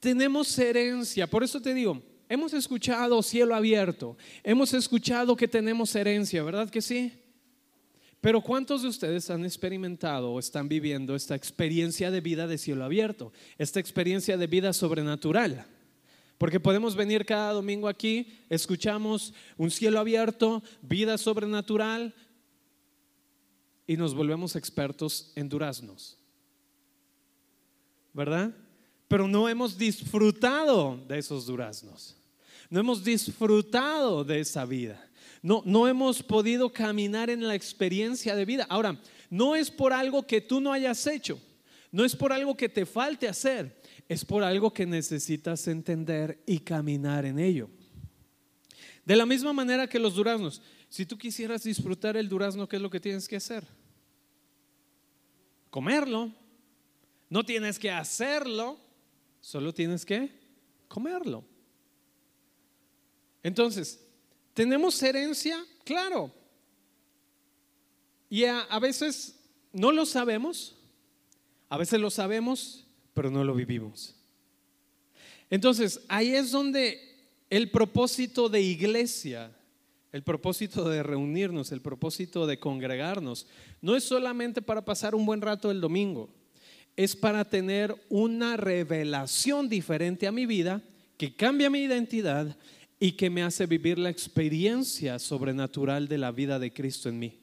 tenemos 0.00 0.58
herencia. 0.58 1.28
Por 1.28 1.44
eso 1.44 1.60
te 1.60 1.72
digo, 1.72 2.02
Hemos 2.28 2.52
escuchado 2.54 3.22
cielo 3.22 3.54
abierto, 3.54 4.16
hemos 4.42 4.74
escuchado 4.74 5.36
que 5.36 5.46
tenemos 5.46 5.94
herencia, 5.94 6.42
¿verdad 6.42 6.68
que 6.68 6.82
sí? 6.82 7.12
Pero 8.20 8.40
¿cuántos 8.40 8.82
de 8.82 8.88
ustedes 8.88 9.30
han 9.30 9.44
experimentado 9.44 10.32
o 10.32 10.40
están 10.40 10.68
viviendo 10.68 11.14
esta 11.14 11.36
experiencia 11.36 12.10
de 12.10 12.20
vida 12.20 12.48
de 12.48 12.58
cielo 12.58 12.84
abierto, 12.84 13.32
esta 13.58 13.78
experiencia 13.78 14.36
de 14.36 14.46
vida 14.48 14.72
sobrenatural? 14.72 15.66
Porque 16.36 16.58
podemos 16.58 16.96
venir 16.96 17.24
cada 17.24 17.52
domingo 17.52 17.88
aquí, 17.88 18.28
escuchamos 18.50 19.32
un 19.56 19.70
cielo 19.70 20.00
abierto, 20.00 20.62
vida 20.82 21.18
sobrenatural, 21.18 22.14
y 23.86 23.96
nos 23.96 24.14
volvemos 24.14 24.56
expertos 24.56 25.32
en 25.36 25.48
duraznos. 25.48 26.18
¿Verdad? 28.12 28.52
Pero 29.08 29.28
no 29.28 29.48
hemos 29.48 29.78
disfrutado 29.78 30.96
de 31.06 31.18
esos 31.18 31.46
duraznos. 31.46 32.16
No 32.68 32.80
hemos 32.80 33.04
disfrutado 33.04 34.24
de 34.24 34.40
esa 34.40 34.64
vida. 34.64 35.02
No, 35.42 35.62
no 35.64 35.86
hemos 35.86 36.22
podido 36.22 36.72
caminar 36.72 37.30
en 37.30 37.46
la 37.46 37.54
experiencia 37.54 38.34
de 38.34 38.44
vida. 38.44 38.66
Ahora, 38.68 39.00
no 39.30 39.54
es 39.54 39.70
por 39.70 39.92
algo 39.92 40.26
que 40.26 40.40
tú 40.40 40.60
no 40.60 40.72
hayas 40.72 41.06
hecho. 41.06 41.40
No 41.92 42.04
es 42.04 42.16
por 42.16 42.32
algo 42.32 42.56
que 42.56 42.68
te 42.68 42.84
falte 42.84 43.28
hacer. 43.28 43.80
Es 44.08 44.24
por 44.24 44.42
algo 44.42 44.72
que 44.72 44.86
necesitas 44.86 45.68
entender 45.68 46.42
y 46.46 46.58
caminar 46.58 47.24
en 47.24 47.38
ello. 47.38 47.68
De 49.04 49.14
la 49.14 49.24
misma 49.24 49.52
manera 49.52 49.88
que 49.88 50.00
los 50.00 50.14
duraznos. 50.14 50.60
Si 50.88 51.06
tú 51.06 51.16
quisieras 51.16 51.62
disfrutar 51.62 52.16
el 52.16 52.28
durazno, 52.28 52.68
¿qué 52.68 52.76
es 52.76 52.82
lo 52.82 52.90
que 52.90 53.00
tienes 53.00 53.28
que 53.28 53.36
hacer? 53.36 53.64
Comerlo. 55.70 56.32
No 57.28 57.44
tienes 57.44 57.78
que 57.78 57.90
hacerlo, 57.90 58.78
solo 59.46 59.72
tienes 59.72 60.04
que 60.04 60.28
comerlo. 60.88 61.44
Entonces, 63.44 64.04
¿tenemos 64.52 65.00
herencia? 65.00 65.64
Claro. 65.84 66.32
Y 68.28 68.42
a, 68.44 68.66
veces 68.80 69.38
no 69.72 69.92
lo 69.92 70.04
sabemos, 70.04 70.74
a 71.68 71.78
veces 71.78 72.00
lo 72.00 72.10
sabemos, 72.10 72.88
pero 73.14 73.30
no 73.30 73.44
lo 73.44 73.54
vivimos. 73.54 74.16
Entonces, 75.48 76.00
ahí 76.08 76.34
es 76.34 76.50
donde 76.50 76.98
el 77.48 77.70
propósito 77.70 78.48
de 78.48 78.62
iglesia, 78.62 79.56
el 80.10 80.24
propósito 80.24 80.88
de 80.88 81.04
reunirnos, 81.04 81.70
el 81.70 81.80
propósito 81.80 82.48
de 82.48 82.58
congregarnos, 82.58 83.46
no 83.80 83.94
es 83.94 84.02
solamente 84.02 84.60
para 84.60 84.84
pasar 84.84 85.14
un 85.14 85.24
buen 85.24 85.40
rato 85.40 85.70
el 85.70 85.80
domingo, 85.80 86.34
es 86.96 87.14
para 87.14 87.44
tener 87.44 87.94
una 88.08 88.56
revelación 88.56 89.68
diferente 89.68 90.26
a 90.26 90.32
mi 90.32 90.46
vida 90.46 90.82
que 91.18 91.34
cambia 91.34 91.70
mi 91.70 91.80
identidad 91.80 92.56
y 92.98 93.12
que 93.12 93.28
me 93.28 93.42
hace 93.42 93.66
vivir 93.66 93.98
la 93.98 94.10
experiencia 94.10 95.18
sobrenatural 95.18 96.08
de 96.08 96.18
la 96.18 96.32
vida 96.32 96.58
de 96.58 96.72
Cristo 96.72 97.08
en 97.08 97.18
mí. 97.18 97.38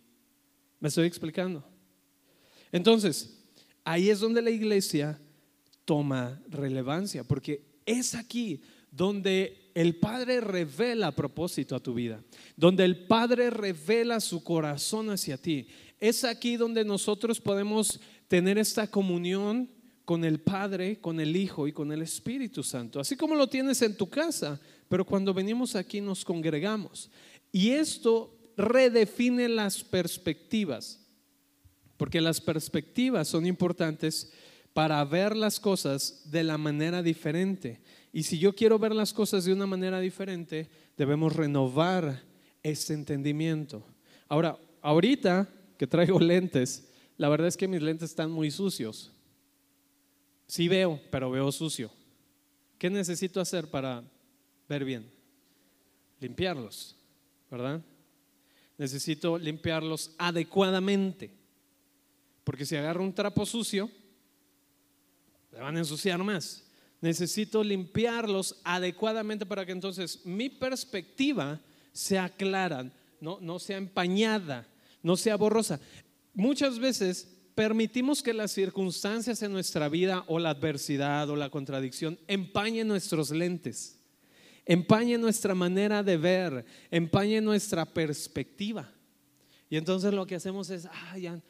¿Me 0.79 0.89
estoy 0.89 1.07
explicando? 1.07 1.63
Entonces, 2.71 3.39
ahí 3.83 4.09
es 4.09 4.19
donde 4.19 4.41
la 4.41 4.49
iglesia 4.49 5.19
toma 5.85 6.41
relevancia, 6.49 7.23
porque 7.23 7.61
es 7.85 8.15
aquí 8.15 8.61
donde 8.89 9.71
el 9.73 9.95
Padre 9.95 10.41
revela 10.41 11.11
propósito 11.11 11.75
a 11.75 11.79
tu 11.79 11.93
vida, 11.93 12.23
donde 12.55 12.85
el 12.85 13.05
Padre 13.05 13.49
revela 13.49 14.19
su 14.19 14.43
corazón 14.43 15.09
hacia 15.09 15.37
ti. 15.37 15.67
Es 15.99 16.23
aquí 16.23 16.57
donde 16.57 16.83
nosotros 16.83 17.39
podemos 17.39 17.99
tener 18.33 18.57
esta 18.57 18.87
comunión 18.87 19.69
con 20.05 20.25
el 20.25 20.39
Padre, 20.39 20.99
con 20.99 21.19
el 21.19 21.35
Hijo 21.35 21.67
y 21.67 21.71
con 21.71 21.91
el 21.91 22.01
Espíritu 22.01 22.63
Santo, 22.63 22.99
así 22.99 23.15
como 23.15 23.35
lo 23.35 23.45
tienes 23.45 23.79
en 23.83 23.95
tu 23.95 24.09
casa 24.09 24.59
pero 24.93 25.05
cuando 25.05 25.33
venimos 25.33 25.75
aquí 25.75 26.01
nos 26.01 26.23
congregamos. 26.23 27.09
Y 27.51 27.71
esto 27.71 28.37
redefine 28.55 29.49
las 29.49 29.83
perspectivas, 29.83 31.03
porque 31.97 32.21
las 32.21 32.39
perspectivas 32.39 33.27
son 33.27 33.47
importantes 33.47 34.31
para 34.71 35.03
ver 35.03 35.35
las 35.35 35.59
cosas 35.59 36.29
de 36.29 36.43
la 36.43 36.59
manera 36.59 37.01
diferente. 37.01 37.81
Y 38.11 38.21
si 38.21 38.37
yo 38.37 38.53
quiero 38.53 38.77
ver 38.77 38.93
las 38.93 39.13
cosas 39.13 39.45
de 39.45 39.53
una 39.53 39.65
manera 39.65 39.99
diferente, 39.99 40.69
debemos 40.95 41.35
renovar 41.35 42.21
ese 42.61 42.93
entendimiento. 42.93 43.83
Ahora, 44.29 44.59
ahorita 44.83 45.49
que 45.75 45.87
traigo 45.87 46.19
lentes, 46.19 46.87
la 47.23 47.29
verdad 47.29 47.47
es 47.47 47.55
que 47.55 47.69
mis 47.69 47.81
lentes 47.81 48.09
están 48.09 48.29
muy 48.29 48.51
sucios. 48.51 49.09
Sí 50.45 50.67
veo, 50.67 50.99
pero 51.09 51.31
veo 51.31 51.53
sucio. 51.53 51.89
¿Qué 52.77 52.89
necesito 52.89 53.39
hacer 53.39 53.69
para 53.69 54.03
ver 54.67 54.83
bien, 54.83 55.09
limpiarlos, 56.19 56.97
¿verdad? 57.49 57.81
Necesito 58.77 59.37
limpiarlos 59.37 60.13
adecuadamente, 60.17 61.31
porque 62.43 62.65
si 62.65 62.75
agarro 62.75 63.01
un 63.01 63.15
trapo 63.15 63.45
sucio, 63.45 63.89
le 65.53 65.59
van 65.59 65.77
a 65.77 65.79
ensuciar 65.79 66.21
más. 66.21 66.67
Necesito 66.99 67.63
limpiarlos 67.63 68.59
adecuadamente 68.65 69.45
para 69.45 69.65
que 69.65 69.71
entonces 69.71 70.25
mi 70.25 70.49
perspectiva 70.49 71.61
sea 71.93 72.27
clara, 72.27 72.91
no, 73.21 73.37
no 73.39 73.59
sea 73.59 73.77
empañada, 73.77 74.67
no 75.01 75.15
sea 75.15 75.35
borrosa. 75.37 75.79
Muchas 76.33 76.79
veces 76.79 77.27
permitimos 77.55 78.23
que 78.23 78.33
las 78.33 78.51
circunstancias 78.51 79.41
en 79.43 79.51
nuestra 79.51 79.89
vida 79.89 80.23
o 80.27 80.39
la 80.39 80.49
adversidad 80.49 81.29
o 81.29 81.35
la 81.35 81.49
contradicción 81.49 82.19
empañen 82.27 82.87
nuestros 82.87 83.31
lentes 83.31 83.99
empañe 84.65 85.17
nuestra 85.17 85.53
manera 85.53 86.03
de 86.03 86.17
ver, 86.17 86.65
empañe 86.89 87.41
nuestra 87.41 87.85
perspectiva. 87.85 88.91
Y 89.69 89.77
entonces 89.77 90.13
lo 90.13 90.25
que 90.25 90.35
hacemos 90.35 90.69
es, 90.69 90.85
ah, 90.85 91.17
ya, 91.17 91.41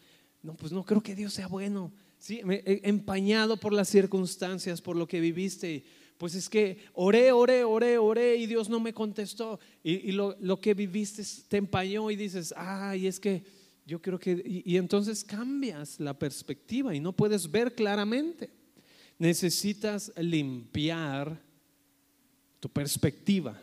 no, 0.41 0.55
pues 0.55 0.71
no 0.71 0.83
creo 0.83 1.01
que 1.01 1.15
Dios 1.15 1.33
sea 1.33 1.47
bueno. 1.47 1.91
Sí, 2.19 2.41
empañado 2.43 3.57
por 3.57 3.73
las 3.73 3.89
circunstancias, 3.89 4.81
por 4.81 4.95
lo 4.95 5.07
que 5.07 5.19
viviste. 5.19 5.83
Pues 6.17 6.35
es 6.35 6.47
que 6.47 6.77
oré, 6.93 7.33
oré, 7.33 7.65
oré, 7.65 7.97
oré 7.97 8.37
y 8.37 8.45
Dios 8.45 8.69
no 8.69 8.79
me 8.79 8.93
contestó. 8.93 9.59
Y, 9.83 10.13
lo, 10.13 10.61
que 10.61 10.73
viviste 10.73 11.23
te 11.49 11.57
empañó 11.57 12.09
y 12.11 12.15
dices, 12.15 12.53
ay, 12.55 13.07
es 13.07 13.19
que 13.19 13.43
yo 13.85 14.01
creo 14.01 14.19
que... 14.19 14.63
y 14.65 14.77
entonces 14.77 15.23
cambias 15.23 15.99
la 15.99 16.17
perspectiva 16.17 16.95
y 16.95 16.99
no 16.99 17.13
puedes 17.13 17.49
ver 17.49 17.73
claramente. 17.75 18.49
Necesitas 19.17 20.11
limpiar 20.17 21.39
tu 22.59 22.69
perspectiva 22.69 23.59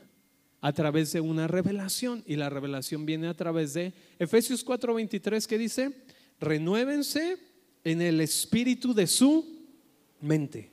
a 0.61 0.73
través 0.73 1.13
de 1.13 1.21
una 1.21 1.49
revelación 1.49 2.23
y 2.27 2.37
la 2.37 2.51
revelación 2.51 3.07
viene 3.07 3.29
a 3.29 3.35
través 3.35 3.75
de 3.75 3.93
Efesios 4.19 4.65
4:23 4.65 5.47
que 5.47 5.59
dice, 5.59 5.93
renuévense 6.39 7.39
en 7.85 8.03
el 8.03 8.21
espíritu 8.21 8.93
de 8.93 9.07
su 9.07 9.67
mente. 10.21 10.71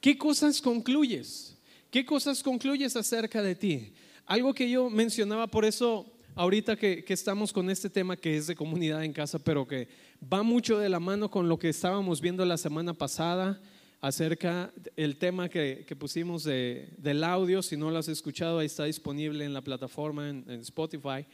¿Qué 0.00 0.18
cosas 0.18 0.60
concluyes? 0.60 1.56
¿Qué 1.90 2.04
cosas 2.04 2.42
concluyes 2.42 2.96
acerca 2.96 3.42
de 3.42 3.54
ti? 3.54 3.92
Algo 4.26 4.54
que 4.54 4.70
yo 4.70 4.90
mencionaba, 4.90 5.46
por 5.46 5.64
eso 5.64 6.06
ahorita 6.40 6.74
que, 6.74 7.04
estamos 7.06 7.52
con 7.52 7.68
este 7.68 7.90
tema 7.90 8.16
que 8.16 8.34
es 8.34 8.46
de 8.46 8.54
comunidad 8.54 9.04
en 9.04 9.12
casa, 9.12 9.38
pero 9.38 9.68
que 9.68 9.88
va 10.20 10.42
mucho 10.42 10.78
de 10.78 10.88
la 10.88 10.98
mano 10.98 11.30
con 11.30 11.50
lo 11.50 11.58
que 11.58 11.68
estábamos 11.68 12.22
viendo 12.22 12.46
la 12.46 12.56
semana 12.56 12.94
pasada 12.94 13.60
acerca 14.00 14.72
del 14.96 15.18
tema 15.18 15.50
que, 15.50 15.84
pusimos 15.98 16.44
del 16.44 17.24
audio. 17.24 17.60
Si 17.60 17.76
no 17.76 17.90
lo 17.90 17.98
has 17.98 18.08
escuchado, 18.08 18.58
ahí 18.58 18.66
está 18.66 18.84
disponible 18.84 19.44
en 19.44 19.52
la 19.52 19.60
plataforma, 19.60 20.30
en, 20.30 20.46
en 20.48 20.60
Spotify. 20.60 21.26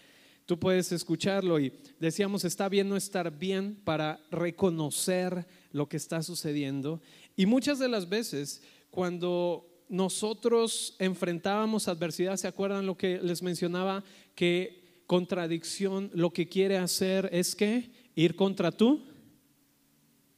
Tú 0.45 0.59
puedes 0.59 0.91
escucharlo 0.91 1.61
y 1.61 1.73
decíamos, 2.01 2.45
está 2.45 2.69
bien 2.69 2.89
no 2.89 2.97
estar 2.97 3.31
bien 3.31 3.77
para 3.85 4.19
reconocer 4.33 5.47
lo 5.71 5.89
que 5.89 5.99
está 5.99 6.21
sucediendo. 6.21 7.01
Y 7.37 7.47
muchas 7.47 7.79
de 7.79 7.87
las 7.87 8.09
veces, 8.09 8.61
cuando 8.91 9.69
nosotros 9.89 10.97
enfrentábamos 10.99 11.87
adversidad, 11.87 12.37
¿se 12.37 12.49
acuerdan 12.49 12.87
lo 12.87 12.97
que 12.97 13.21
les 13.23 13.41
mencionaba? 13.41 14.03
Que 14.35 14.86
contradicción 15.07 16.11
lo 16.15 16.31
que 16.33 16.49
quiere 16.49 16.79
hacer 16.79 17.29
es 17.33 17.55
que 17.55 17.91
ir 18.15 18.35
contra 18.37 18.73
tu 18.73 19.05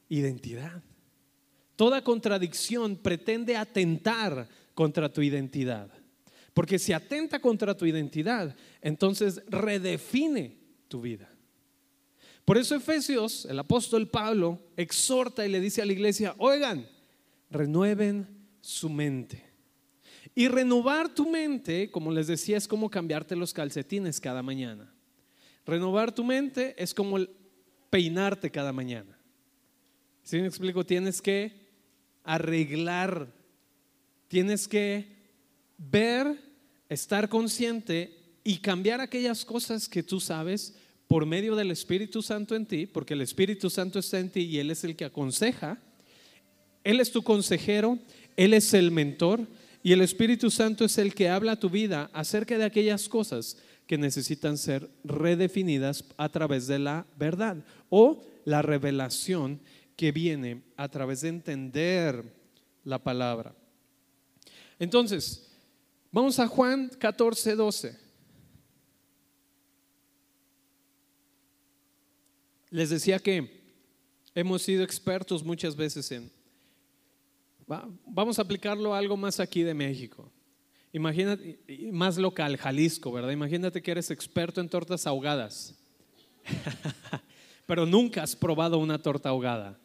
identidad. 0.09 0.83
Toda 1.75 2.03
contradicción 2.03 2.97
pretende 2.97 3.55
atentar 3.55 4.49
contra 4.73 5.11
tu 5.11 5.21
identidad. 5.21 5.89
Porque 6.53 6.77
si 6.77 6.93
atenta 6.93 7.39
contra 7.39 7.75
tu 7.75 7.85
identidad, 7.85 8.55
entonces 8.81 9.41
redefine 9.47 10.57
tu 10.87 11.01
vida. 11.01 11.29
Por 12.43 12.57
eso 12.57 12.75
Efesios, 12.75 13.45
el 13.45 13.59
apóstol 13.59 14.09
Pablo, 14.09 14.59
exhorta 14.75 15.45
y 15.45 15.49
le 15.49 15.61
dice 15.61 15.81
a 15.81 15.85
la 15.85 15.93
iglesia, 15.93 16.35
oigan, 16.37 16.87
renueven 17.49 18.27
su 18.61 18.89
mente. 18.89 19.48
Y 20.35 20.47
renovar 20.47 21.13
tu 21.13 21.29
mente, 21.29 21.91
como 21.91 22.11
les 22.11 22.27
decía, 22.27 22.57
es 22.57 22.67
como 22.67 22.89
cambiarte 22.89 23.35
los 23.35 23.53
calcetines 23.53 24.19
cada 24.19 24.41
mañana. 24.41 24.93
Renovar 25.65 26.13
tu 26.13 26.23
mente 26.23 26.75
es 26.77 26.93
como 26.93 27.17
peinarte 27.89 28.49
cada 28.49 28.71
mañana. 28.71 29.17
Si 30.23 30.37
me 30.37 30.47
explico? 30.47 30.85
Tienes 30.85 31.21
que 31.21 31.53
arreglar, 32.23 33.33
tienes 34.27 34.67
que 34.67 35.07
ver, 35.77 36.39
estar 36.87 37.29
consciente 37.29 38.15
y 38.43 38.57
cambiar 38.57 39.01
aquellas 39.01 39.43
cosas 39.45 39.89
que 39.89 40.03
tú 40.03 40.19
sabes 40.19 40.75
por 41.07 41.25
medio 41.25 41.55
del 41.55 41.71
Espíritu 41.71 42.21
Santo 42.21 42.55
en 42.55 42.65
ti, 42.65 42.85
porque 42.85 43.15
el 43.15 43.21
Espíritu 43.21 43.69
Santo 43.69 43.99
está 43.99 44.19
en 44.19 44.29
ti 44.29 44.41
y 44.41 44.59
Él 44.59 44.69
es 44.69 44.83
el 44.83 44.95
que 44.95 45.05
aconseja. 45.05 45.79
Él 46.83 46.99
es 46.99 47.11
tu 47.11 47.23
consejero, 47.23 47.97
Él 48.37 48.53
es 48.53 48.73
el 48.73 48.91
mentor 48.91 49.47
y 49.81 49.93
el 49.93 50.01
Espíritu 50.01 50.51
Santo 50.51 50.85
es 50.85 50.97
el 50.97 51.13
que 51.13 51.29
habla 51.29 51.53
a 51.53 51.59
tu 51.59 51.69
vida 51.69 52.09
acerca 52.13 52.57
de 52.57 52.65
aquellas 52.65 53.07
cosas 53.07 53.57
que 53.87 53.97
necesitan 53.97 54.57
ser 54.57 54.89
redefinidas 55.03 56.03
a 56.17 56.29
través 56.29 56.67
de 56.67 56.79
la 56.79 57.05
verdad 57.17 57.57
o 57.89 58.23
la 58.45 58.61
revelación 58.61 59.61
que 59.95 60.11
viene 60.11 60.63
a 60.75 60.89
través 60.89 61.21
de 61.21 61.29
entender 61.29 62.23
la 62.83 63.01
palabra. 63.01 63.55
Entonces, 64.77 65.49
vamos 66.11 66.39
a 66.39 66.47
Juan 66.47 66.89
14, 66.99 67.55
12. 67.55 67.99
Les 72.69 72.89
decía 72.89 73.19
que 73.19 73.61
hemos 74.35 74.61
sido 74.61 74.83
expertos 74.83 75.43
muchas 75.43 75.75
veces 75.75 76.11
en... 76.11 76.38
Vamos 78.05 78.39
a 78.39 78.41
aplicarlo 78.41 78.95
a 78.95 78.97
algo 78.97 79.15
más 79.15 79.39
aquí 79.39 79.61
de 79.61 79.75
México. 79.75 80.31
Imagínate, 80.91 81.59
más 81.91 82.17
local, 82.17 82.57
Jalisco, 82.57 83.11
¿verdad? 83.11 83.29
Imagínate 83.29 83.81
que 83.81 83.91
eres 83.91 84.09
experto 84.09 84.59
en 84.59 84.67
tortas 84.67 85.05
ahogadas, 85.05 85.75
pero 87.67 87.85
nunca 87.85 88.23
has 88.23 88.35
probado 88.35 88.79
una 88.79 88.99
torta 88.99 89.29
ahogada. 89.29 89.77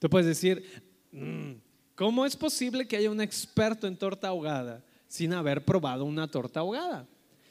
Tú 0.00 0.10
puedes 0.10 0.26
decir, 0.26 0.64
mm, 1.12 1.52
¿cómo 1.94 2.26
es 2.26 2.36
posible 2.36 2.88
que 2.88 2.96
haya 2.96 3.10
un 3.10 3.20
experto 3.20 3.86
en 3.86 3.96
torta 3.96 4.28
ahogada 4.28 4.84
sin 5.06 5.32
haber 5.32 5.64
probado 5.64 6.04
una 6.04 6.26
torta 6.28 6.58
ahogada? 6.58 7.06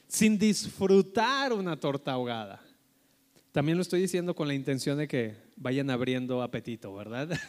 Sin 0.05 0.37
disfrutar 0.37 1.53
una 1.53 1.79
torta 1.79 2.11
ahogada. 2.11 2.61
También 3.53 3.77
lo 3.77 3.83
estoy 3.83 4.01
diciendo 4.01 4.35
con 4.35 4.49
la 4.49 4.53
intención 4.53 4.97
de 4.97 5.07
que 5.07 5.33
vayan 5.55 5.89
abriendo 5.89 6.41
apetito, 6.41 6.93
¿verdad? 6.93 7.29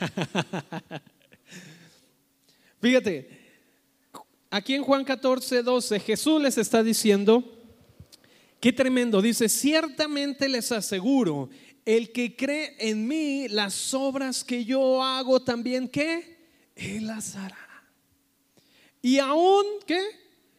Fíjate, 2.81 3.29
aquí 4.51 4.75
en 4.75 4.83
Juan 4.83 5.05
14, 5.05 5.63
12, 5.63 6.01
Jesús 6.01 6.43
les 6.43 6.59
está 6.59 6.83
diciendo, 6.83 7.45
qué 8.61 8.73
tremendo, 8.73 9.23
dice, 9.23 9.49
ciertamente 9.49 10.49
les 10.49 10.73
aseguro, 10.73 11.49
el 11.85 12.13
que 12.13 12.35
cree 12.35 12.77
en 12.79 13.07
mí, 13.07 13.49
las 13.49 13.95
obras 13.95 14.43
que 14.43 14.65
yo 14.65 15.03
hago 15.03 15.41
también, 15.41 15.89
¿qué? 15.89 16.37
Él 16.75 17.07
las 17.07 17.37
hará. 17.37 17.57
Y 19.01 19.19
aún, 19.19 19.65
¿qué? 19.87 20.01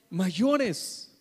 Mayores. 0.09 1.11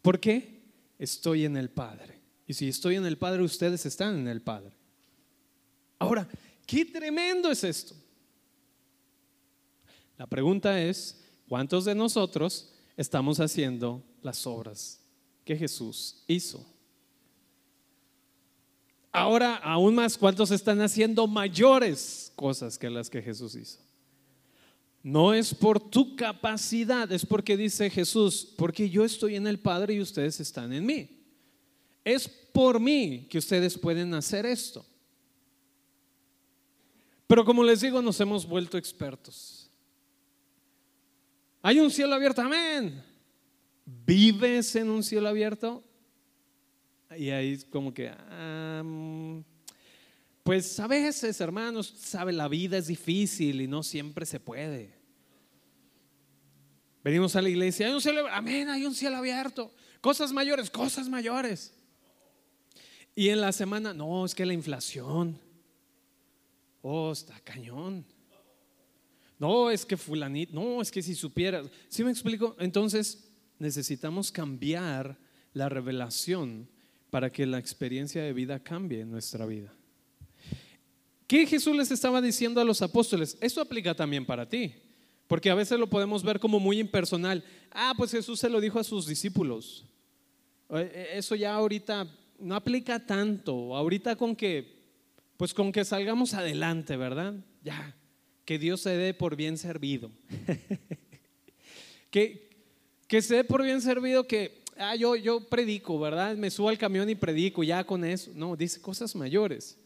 ¿Por 0.00 0.18
qué? 0.18 0.62
Estoy 0.98 1.44
en 1.44 1.56
el 1.56 1.68
Padre. 1.68 2.18
Y 2.46 2.54
si 2.54 2.68
estoy 2.68 2.96
en 2.96 3.04
el 3.04 3.18
Padre, 3.18 3.42
ustedes 3.42 3.84
están 3.84 4.18
en 4.18 4.28
el 4.28 4.40
Padre. 4.40 4.72
Ahora, 5.98 6.26
qué 6.66 6.84
tremendo 6.84 7.50
es 7.50 7.62
esto. 7.62 7.94
La 10.16 10.26
pregunta 10.26 10.80
es, 10.80 11.22
¿cuántos 11.48 11.84
de 11.84 11.94
nosotros 11.94 12.72
estamos 12.96 13.40
haciendo 13.40 14.02
las 14.22 14.46
obras 14.46 15.00
que 15.44 15.56
Jesús 15.56 16.24
hizo? 16.26 16.66
Ahora, 19.12 19.56
aún 19.56 19.94
más, 19.94 20.18
¿cuántos 20.18 20.50
están 20.50 20.80
haciendo 20.80 21.26
mayores 21.26 22.32
cosas 22.36 22.78
que 22.78 22.90
las 22.90 23.08
que 23.08 23.22
Jesús 23.22 23.54
hizo? 23.54 23.78
No 25.02 25.32
es 25.32 25.54
por 25.54 25.78
tu 25.78 26.16
capacidad, 26.16 27.10
es 27.12 27.24
porque 27.24 27.56
dice 27.56 27.88
Jesús, 27.88 28.54
porque 28.58 28.90
yo 28.90 29.04
estoy 29.04 29.36
en 29.36 29.46
el 29.46 29.58
Padre 29.58 29.94
y 29.94 30.00
ustedes 30.00 30.40
están 30.40 30.72
en 30.72 30.84
mí. 30.84 31.08
Es 32.04 32.28
por 32.28 32.80
mí 32.80 33.26
que 33.30 33.38
ustedes 33.38 33.78
pueden 33.78 34.12
hacer 34.14 34.44
esto. 34.44 34.84
Pero 37.26 37.44
como 37.44 37.64
les 37.64 37.80
digo, 37.80 38.02
nos 38.02 38.20
hemos 38.20 38.46
vuelto 38.46 38.76
expertos. 38.76 39.65
Hay 41.66 41.80
un 41.80 41.90
cielo 41.90 42.14
abierto, 42.14 42.40
amén. 42.42 43.02
¿Vives 43.84 44.76
en 44.76 44.88
un 44.88 45.02
cielo 45.02 45.26
abierto? 45.26 45.82
Y 47.18 47.30
ahí 47.30 47.58
como 47.72 47.92
que, 47.92 48.12
pues 50.44 50.78
a 50.78 50.86
veces, 50.86 51.40
hermanos, 51.40 51.92
sabe, 51.98 52.32
la 52.32 52.46
vida 52.46 52.78
es 52.78 52.86
difícil 52.86 53.60
y 53.60 53.66
no 53.66 53.82
siempre 53.82 54.24
se 54.26 54.38
puede. 54.38 54.94
Venimos 57.02 57.34
a 57.34 57.42
la 57.42 57.48
iglesia, 57.48 57.88
hay 57.88 57.94
un 57.94 58.00
cielo, 58.00 58.28
amén, 58.30 58.68
hay 58.68 58.84
un 58.84 58.94
cielo 58.94 59.16
abierto. 59.16 59.74
Cosas 60.00 60.32
mayores, 60.32 60.70
cosas 60.70 61.08
mayores. 61.08 61.74
Y 63.12 63.30
en 63.30 63.40
la 63.40 63.50
semana, 63.50 63.92
no, 63.92 64.24
es 64.24 64.36
que 64.36 64.46
la 64.46 64.52
inflación. 64.52 65.36
Oh, 66.80 67.10
está 67.10 67.40
cañón. 67.40 68.06
No, 69.38 69.70
es 69.70 69.84
que 69.84 69.96
fulanito, 69.96 70.54
no, 70.54 70.80
es 70.80 70.90
que 70.90 71.02
si 71.02 71.14
supieras. 71.14 71.66
¿Sí 71.88 72.02
me 72.02 72.10
explico? 72.10 72.56
Entonces 72.58 73.28
necesitamos 73.58 74.32
cambiar 74.32 75.18
la 75.52 75.68
revelación 75.68 76.68
para 77.10 77.30
que 77.30 77.46
la 77.46 77.58
experiencia 77.58 78.22
de 78.22 78.32
vida 78.32 78.58
cambie 78.58 79.00
en 79.00 79.10
nuestra 79.10 79.46
vida. 79.46 79.72
¿Qué 81.26 81.46
Jesús 81.46 81.76
les 81.76 81.90
estaba 81.90 82.22
diciendo 82.22 82.60
a 82.60 82.64
los 82.64 82.82
apóstoles? 82.82 83.36
Eso 83.40 83.60
aplica 83.60 83.94
también 83.94 84.24
para 84.24 84.48
ti, 84.48 84.74
porque 85.26 85.50
a 85.50 85.54
veces 85.54 85.78
lo 85.78 85.88
podemos 85.88 86.22
ver 86.22 86.38
como 86.38 86.60
muy 86.60 86.78
impersonal. 86.78 87.44
Ah, 87.72 87.94
pues 87.96 88.12
Jesús 88.12 88.38
se 88.38 88.48
lo 88.48 88.60
dijo 88.60 88.78
a 88.78 88.84
sus 88.84 89.06
discípulos. 89.06 89.84
Eh, 90.70 90.90
eh, 90.92 91.08
eso 91.14 91.34
ya 91.34 91.54
ahorita 91.54 92.06
no 92.38 92.54
aplica 92.54 93.04
tanto. 93.04 93.74
Ahorita 93.74 94.16
con 94.16 94.36
que, 94.36 94.82
pues 95.36 95.52
con 95.52 95.72
que 95.72 95.84
salgamos 95.84 96.32
adelante, 96.34 96.96
¿verdad? 96.96 97.34
Ya, 97.62 97.96
que 98.46 98.58
Dios 98.58 98.80
se 98.80 98.96
dé 98.96 99.12
por 99.12 99.36
bien 99.36 99.58
servido. 99.58 100.10
que, 102.10 102.48
que 103.06 103.20
se 103.20 103.36
dé 103.36 103.44
por 103.44 103.62
bien 103.62 103.82
servido 103.82 104.26
que 104.26 104.62
ah, 104.78 104.94
yo, 104.94 105.16
yo 105.16 105.40
predico, 105.40 105.98
¿verdad? 105.98 106.36
Me 106.36 106.50
subo 106.50 106.68
al 106.68 106.78
camión 106.78 107.10
y 107.10 107.14
predico, 107.14 107.62
ya 107.62 107.84
con 107.84 108.04
eso. 108.04 108.30
No, 108.34 108.56
dice 108.56 108.80
cosas 108.80 109.14
mayores. 109.14 109.76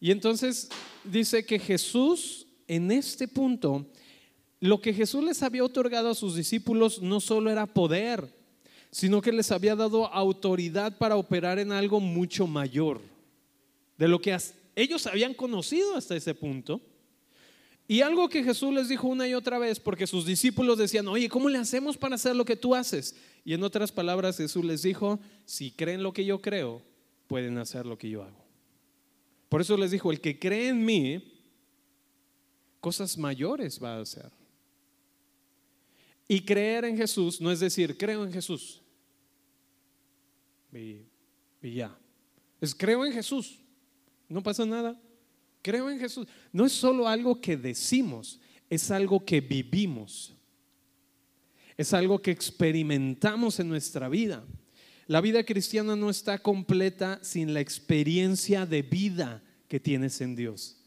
Y 0.00 0.10
entonces 0.10 0.68
dice 1.04 1.44
que 1.44 1.58
Jesús, 1.58 2.46
en 2.66 2.90
este 2.90 3.28
punto, 3.28 3.86
lo 4.60 4.80
que 4.80 4.92
Jesús 4.92 5.22
les 5.22 5.42
había 5.42 5.64
otorgado 5.64 6.10
a 6.10 6.14
sus 6.14 6.34
discípulos 6.34 7.00
no 7.02 7.20
solo 7.20 7.50
era 7.50 7.66
poder, 7.66 8.26
sino 8.90 9.20
que 9.20 9.32
les 9.32 9.50
había 9.52 9.76
dado 9.76 10.06
autoridad 10.06 10.96
para 10.96 11.16
operar 11.16 11.58
en 11.58 11.70
algo 11.70 12.00
mucho 12.00 12.46
mayor 12.46 13.00
de 13.98 14.08
lo 14.08 14.20
que 14.20 14.36
ellos 14.74 15.06
habían 15.06 15.34
conocido 15.34 15.96
hasta 15.96 16.16
ese 16.16 16.34
punto. 16.34 16.80
Y 17.86 18.00
algo 18.00 18.28
que 18.28 18.42
Jesús 18.42 18.72
les 18.72 18.88
dijo 18.88 19.08
una 19.08 19.28
y 19.28 19.34
otra 19.34 19.58
vez, 19.58 19.78
porque 19.78 20.06
sus 20.06 20.24
discípulos 20.24 20.78
decían, 20.78 21.06
oye, 21.08 21.28
¿cómo 21.28 21.48
le 21.50 21.58
hacemos 21.58 21.98
para 21.98 22.14
hacer 22.14 22.34
lo 22.34 22.44
que 22.44 22.56
tú 22.56 22.74
haces? 22.74 23.14
Y 23.44 23.52
en 23.52 23.62
otras 23.62 23.92
palabras 23.92 24.38
Jesús 24.38 24.64
les 24.64 24.82
dijo, 24.82 25.20
si 25.44 25.70
creen 25.70 26.02
lo 26.02 26.12
que 26.12 26.24
yo 26.24 26.40
creo, 26.40 26.82
pueden 27.26 27.58
hacer 27.58 27.84
lo 27.84 27.98
que 27.98 28.08
yo 28.08 28.22
hago. 28.22 28.42
Por 29.50 29.60
eso 29.60 29.76
les 29.76 29.90
dijo, 29.90 30.10
el 30.10 30.20
que 30.20 30.38
cree 30.38 30.68
en 30.68 30.84
mí, 30.84 31.32
cosas 32.80 33.18
mayores 33.18 33.82
va 33.82 33.96
a 33.96 34.00
hacer. 34.00 34.30
Y 36.26 36.40
creer 36.40 36.86
en 36.86 36.96
Jesús 36.96 37.40
no 37.40 37.50
es 37.50 37.60
decir, 37.60 37.98
creo 37.98 38.24
en 38.24 38.32
Jesús. 38.32 38.80
Y, 40.72 41.02
ya. 41.62 41.96
Es 42.60 42.74
creo 42.74 43.04
en 43.04 43.12
Jesús. 43.12 43.60
No 44.28 44.42
pasa 44.42 44.64
nada. 44.64 45.00
Creo 45.64 45.88
en 45.88 45.98
Jesús. 45.98 46.28
No 46.52 46.66
es 46.66 46.72
solo 46.72 47.08
algo 47.08 47.40
que 47.40 47.56
decimos, 47.56 48.38
es 48.68 48.90
algo 48.90 49.24
que 49.24 49.40
vivimos. 49.40 50.36
Es 51.78 51.94
algo 51.94 52.20
que 52.20 52.30
experimentamos 52.30 53.58
en 53.58 53.70
nuestra 53.70 54.10
vida. 54.10 54.44
La 55.06 55.22
vida 55.22 55.42
cristiana 55.42 55.96
no 55.96 56.10
está 56.10 56.38
completa 56.38 57.18
sin 57.22 57.54
la 57.54 57.60
experiencia 57.60 58.66
de 58.66 58.82
vida 58.82 59.42
que 59.66 59.80
tienes 59.80 60.20
en 60.20 60.36
Dios. 60.36 60.82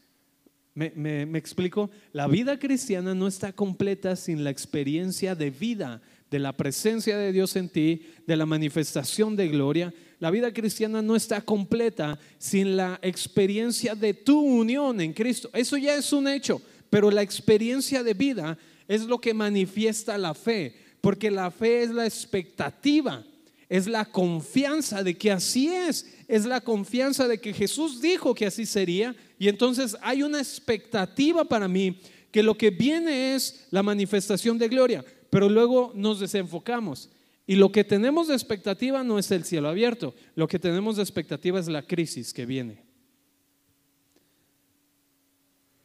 ¿Me, 0.74 1.22
explico? 1.36 1.90
La 2.12 2.28
vida 2.28 2.56
cristiana 2.56 3.16
no 3.16 3.26
está 3.26 3.52
completa 3.52 4.14
sin 4.14 4.44
la 4.44 4.50
experiencia 4.50 5.34
de 5.34 5.50
vida, 5.50 6.02
de 6.30 6.38
la 6.38 6.56
presencia 6.56 7.18
de 7.18 7.32
Dios 7.32 7.56
en 7.56 7.68
ti, 7.68 8.06
de 8.28 8.36
la 8.36 8.46
manifestación 8.46 9.34
de 9.34 9.48
gloria. 9.48 9.92
La 10.20 10.30
vida 10.30 10.52
cristiana 10.52 11.00
no 11.00 11.14
está 11.14 11.40
completa 11.40 12.18
sin 12.38 12.76
la 12.76 12.98
experiencia 13.02 13.94
de 13.94 14.14
tu 14.14 14.40
unión 14.40 15.00
en 15.00 15.12
Cristo. 15.12 15.48
Eso 15.52 15.76
ya 15.76 15.94
es 15.94 16.12
un 16.12 16.26
hecho, 16.26 16.60
pero 16.90 17.10
la 17.10 17.22
experiencia 17.22 18.02
de 18.02 18.14
vida 18.14 18.58
es 18.88 19.02
lo 19.02 19.18
que 19.18 19.34
manifiesta 19.34 20.18
la 20.18 20.34
fe, 20.34 20.74
porque 21.00 21.30
la 21.30 21.50
fe 21.50 21.82
es 21.82 21.90
la 21.90 22.06
expectativa 22.06 23.24
es 23.68 23.86
la 23.86 24.04
confianza 24.04 25.02
de 25.02 25.16
que 25.16 25.30
así 25.30 25.68
es, 25.68 26.06
es 26.26 26.46
la 26.46 26.60
confianza 26.60 27.28
de 27.28 27.38
que 27.38 27.52
Jesús 27.52 28.00
dijo 28.00 28.34
que 28.34 28.46
así 28.46 28.64
sería 28.64 29.14
y 29.38 29.48
entonces 29.48 29.96
hay 30.00 30.22
una 30.22 30.38
expectativa 30.38 31.44
para 31.44 31.68
mí 31.68 32.00
que 32.30 32.42
lo 32.42 32.56
que 32.56 32.70
viene 32.70 33.34
es 33.34 33.66
la 33.70 33.82
manifestación 33.82 34.58
de 34.58 34.68
gloria, 34.68 35.04
pero 35.30 35.48
luego 35.48 35.92
nos 35.94 36.20
desenfocamos 36.20 37.10
y 37.48 37.56
lo 37.56 37.72
que 37.72 37.82
tenemos 37.82 38.28
de 38.28 38.34
expectativa 38.34 39.02
no 39.02 39.18
es 39.18 39.30
el 39.30 39.42
cielo 39.42 39.70
abierto, 39.70 40.14
lo 40.34 40.46
que 40.46 40.58
tenemos 40.58 40.96
de 40.96 41.02
expectativa 41.02 41.58
es 41.58 41.66
la 41.66 41.80
crisis 41.80 42.34
que 42.34 42.44
viene. 42.44 42.84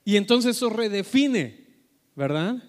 Y 0.04 0.18
entonces 0.18 0.58
eso 0.58 0.70
redefine, 0.70 1.66
¿verdad? 2.18 2.62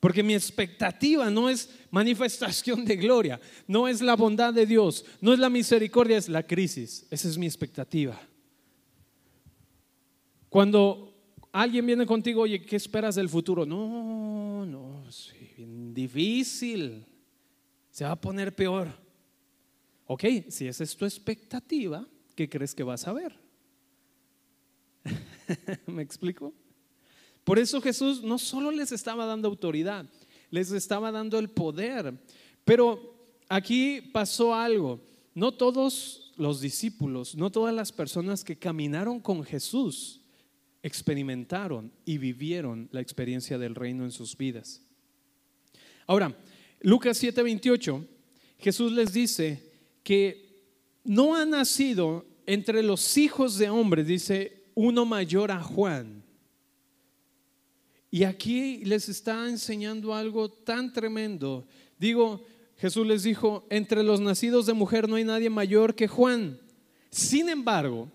Porque 0.00 0.22
mi 0.22 0.34
expectativa 0.34 1.28
no 1.28 1.50
es 1.50 1.68
manifestación 1.90 2.86
de 2.86 2.96
gloria, 2.96 3.38
no 3.66 3.88
es 3.88 4.00
la 4.00 4.16
bondad 4.16 4.54
de 4.54 4.64
Dios, 4.64 5.04
no 5.20 5.34
es 5.34 5.38
la 5.38 5.50
misericordia, 5.50 6.16
es 6.16 6.30
la 6.30 6.46
crisis. 6.46 7.06
Esa 7.10 7.28
es 7.28 7.36
mi 7.36 7.44
expectativa. 7.44 8.18
Cuando 10.48 11.14
alguien 11.52 11.84
viene 11.84 12.06
contigo, 12.06 12.40
oye, 12.40 12.62
¿qué 12.62 12.76
esperas 12.76 13.16
del 13.16 13.28
futuro? 13.28 13.66
No, 13.66 14.64
no, 14.64 15.12
sí, 15.12 15.36
difícil. 15.92 17.04
Se 17.94 18.02
va 18.02 18.10
a 18.10 18.20
poner 18.20 18.52
peor. 18.52 18.88
Ok, 20.08 20.24
si 20.48 20.66
esa 20.66 20.82
es 20.82 20.96
tu 20.96 21.04
expectativa, 21.04 22.04
¿qué 22.34 22.48
crees 22.48 22.74
que 22.74 22.82
vas 22.82 23.06
a 23.06 23.12
ver? 23.12 23.38
¿Me 25.86 26.02
explico? 26.02 26.52
Por 27.44 27.56
eso 27.56 27.80
Jesús 27.80 28.24
no 28.24 28.36
solo 28.38 28.72
les 28.72 28.90
estaba 28.90 29.26
dando 29.26 29.46
autoridad, 29.46 30.06
les 30.50 30.72
estaba 30.72 31.12
dando 31.12 31.38
el 31.38 31.50
poder. 31.50 32.20
Pero 32.64 33.14
aquí 33.48 34.00
pasó 34.00 34.56
algo. 34.56 35.00
No 35.32 35.52
todos 35.52 36.32
los 36.36 36.60
discípulos, 36.60 37.36
no 37.36 37.52
todas 37.52 37.72
las 37.72 37.92
personas 37.92 38.42
que 38.42 38.58
caminaron 38.58 39.20
con 39.20 39.44
Jesús 39.44 40.20
experimentaron 40.82 41.92
y 42.04 42.18
vivieron 42.18 42.88
la 42.90 43.00
experiencia 43.00 43.56
del 43.56 43.76
reino 43.76 44.02
en 44.02 44.10
sus 44.10 44.36
vidas. 44.36 44.82
Ahora, 46.08 46.36
Lucas 46.84 47.20
7:28, 47.22 48.06
Jesús 48.58 48.92
les 48.92 49.12
dice 49.12 49.72
que 50.02 50.62
no 51.02 51.34
ha 51.34 51.44
nacido 51.44 52.26
entre 52.46 52.82
los 52.82 53.16
hijos 53.16 53.56
de 53.56 53.70
hombres, 53.70 54.06
dice, 54.06 54.64
uno 54.74 55.04
mayor 55.04 55.50
a 55.50 55.62
Juan 55.62 56.22
y 58.14 58.22
aquí 58.22 58.84
les 58.84 59.08
está 59.08 59.48
enseñando 59.48 60.14
algo 60.14 60.48
tan 60.48 60.92
tremendo. 60.92 61.66
Digo, 61.98 62.44
Jesús 62.76 63.04
les 63.04 63.24
dijo, 63.24 63.66
entre 63.70 64.04
los 64.04 64.20
nacidos 64.20 64.66
de 64.66 64.72
mujer 64.72 65.08
no 65.08 65.16
hay 65.16 65.24
nadie 65.24 65.50
mayor 65.50 65.96
que 65.96 66.06
Juan. 66.06 66.60
Sin 67.10 67.48
embargo, 67.48 68.08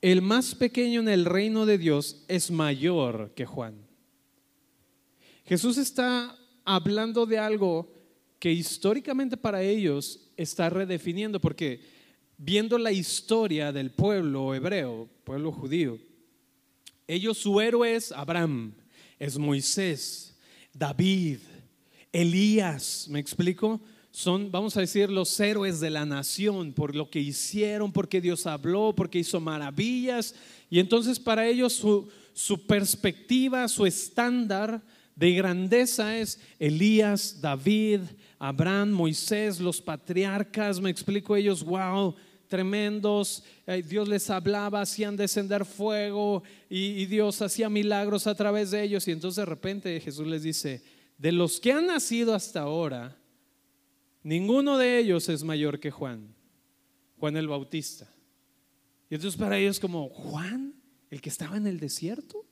el 0.00 0.22
más 0.22 0.54
pequeño 0.54 1.00
en 1.00 1.08
el 1.08 1.26
reino 1.26 1.66
de 1.66 1.76
Dios 1.76 2.24
es 2.28 2.50
mayor 2.50 3.32
que 3.34 3.44
Juan. 3.44 3.74
Jesús 5.44 5.76
está 5.76 6.38
hablando 6.64 7.26
de 7.26 7.38
algo 7.38 7.92
que 8.38 8.52
históricamente 8.52 9.36
para 9.36 9.62
ellos 9.62 10.28
está 10.36 10.68
redefiniendo, 10.70 11.40
porque 11.40 11.80
viendo 12.36 12.78
la 12.78 12.92
historia 12.92 13.72
del 13.72 13.90
pueblo 13.90 14.54
hebreo, 14.54 15.08
pueblo 15.24 15.52
judío, 15.52 15.98
ellos 17.06 17.38
su 17.38 17.60
héroe 17.60 17.94
es 17.94 18.12
Abraham, 18.12 18.74
es 19.18 19.38
Moisés, 19.38 20.36
David, 20.72 21.38
Elías, 22.12 23.06
¿me 23.10 23.20
explico? 23.20 23.80
Son, 24.10 24.50
vamos 24.50 24.76
a 24.76 24.80
decir, 24.80 25.10
los 25.10 25.38
héroes 25.40 25.80
de 25.80 25.90
la 25.90 26.06
nación 26.06 26.72
por 26.72 26.94
lo 26.94 27.10
que 27.10 27.20
hicieron, 27.20 27.92
porque 27.92 28.20
Dios 28.20 28.46
habló, 28.46 28.94
porque 28.94 29.18
hizo 29.18 29.40
maravillas. 29.40 30.34
Y 30.70 30.78
entonces 30.78 31.18
para 31.18 31.48
ellos 31.48 31.72
su, 31.72 32.08
su 32.32 32.66
perspectiva, 32.66 33.66
su 33.66 33.86
estándar 33.86 34.82
de 35.16 35.32
grandeza 35.32 36.18
es 36.18 36.40
Elías, 36.58 37.40
David, 37.40 38.00
Abraham, 38.38 38.90
Moisés, 38.90 39.60
los 39.60 39.80
patriarcas, 39.80 40.80
me 40.80 40.90
explico 40.90 41.36
ellos, 41.36 41.62
wow, 41.62 42.14
tremendos, 42.48 43.42
eh, 43.66 43.82
Dios 43.82 44.08
les 44.08 44.28
hablaba, 44.30 44.80
hacían 44.80 45.16
descender 45.16 45.64
fuego 45.64 46.42
y, 46.68 47.06
Dios 47.06 47.40
hacía 47.42 47.68
milagros 47.68 48.26
a 48.26 48.34
través 48.34 48.70
de 48.70 48.82
ellos. 48.82 49.06
Y 49.08 49.12
entonces 49.12 49.36
de 49.36 49.46
repente 49.46 50.00
Jesús 50.00 50.26
les 50.26 50.42
dice, 50.42 50.82
de 51.18 51.32
los 51.32 51.60
que 51.60 51.72
han 51.72 51.86
nacido 51.86 52.34
hasta 52.34 52.60
ahora, 52.60 53.16
ninguno 54.22 54.78
de 54.78 54.98
ellos 54.98 55.28
es 55.28 55.44
mayor 55.44 55.80
que 55.80 55.90
Juan, 55.90 56.34
Juan 57.18 57.36
el 57.36 57.48
Bautista. 57.48 58.08
Y 59.10 59.14
entonces 59.14 59.38
para 59.38 59.58
ellos 59.58 59.78
como, 59.78 60.08
Juan, 60.08 60.74
el 61.10 61.20
que 61.20 61.28
estaba 61.28 61.56
en 61.56 61.66
el 61.66 61.78
desierto. 61.78 62.44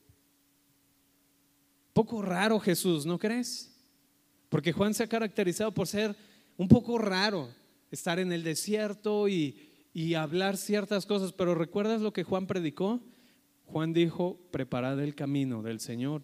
Poco 1.92 2.22
raro 2.22 2.58
Jesús, 2.58 3.04
¿no 3.06 3.18
crees? 3.18 3.74
Porque 4.48 4.72
Juan 4.72 4.94
se 4.94 5.02
ha 5.02 5.08
caracterizado 5.08 5.72
por 5.72 5.86
ser 5.86 6.16
un 6.56 6.68
poco 6.68 6.98
raro, 6.98 7.48
estar 7.90 8.18
en 8.18 8.32
el 8.32 8.42
desierto 8.42 9.28
y, 9.28 9.70
y 9.92 10.14
hablar 10.14 10.56
ciertas 10.56 11.06
cosas, 11.06 11.32
pero 11.32 11.54
¿recuerdas 11.54 12.00
lo 12.00 12.12
que 12.12 12.24
Juan 12.24 12.46
predicó? 12.46 13.00
Juan 13.64 13.92
dijo, 13.92 14.38
preparad 14.50 15.00
el 15.00 15.14
camino 15.14 15.62
del 15.62 15.80
Señor. 15.80 16.22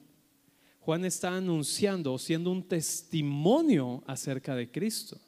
Juan 0.81 1.05
está 1.05 1.37
anunciando, 1.37 2.17
siendo 2.19 2.51
un 2.51 2.67
testimonio 2.67 4.03
acerca 4.07 4.55
de 4.55 4.71
Cristo. 4.71 5.19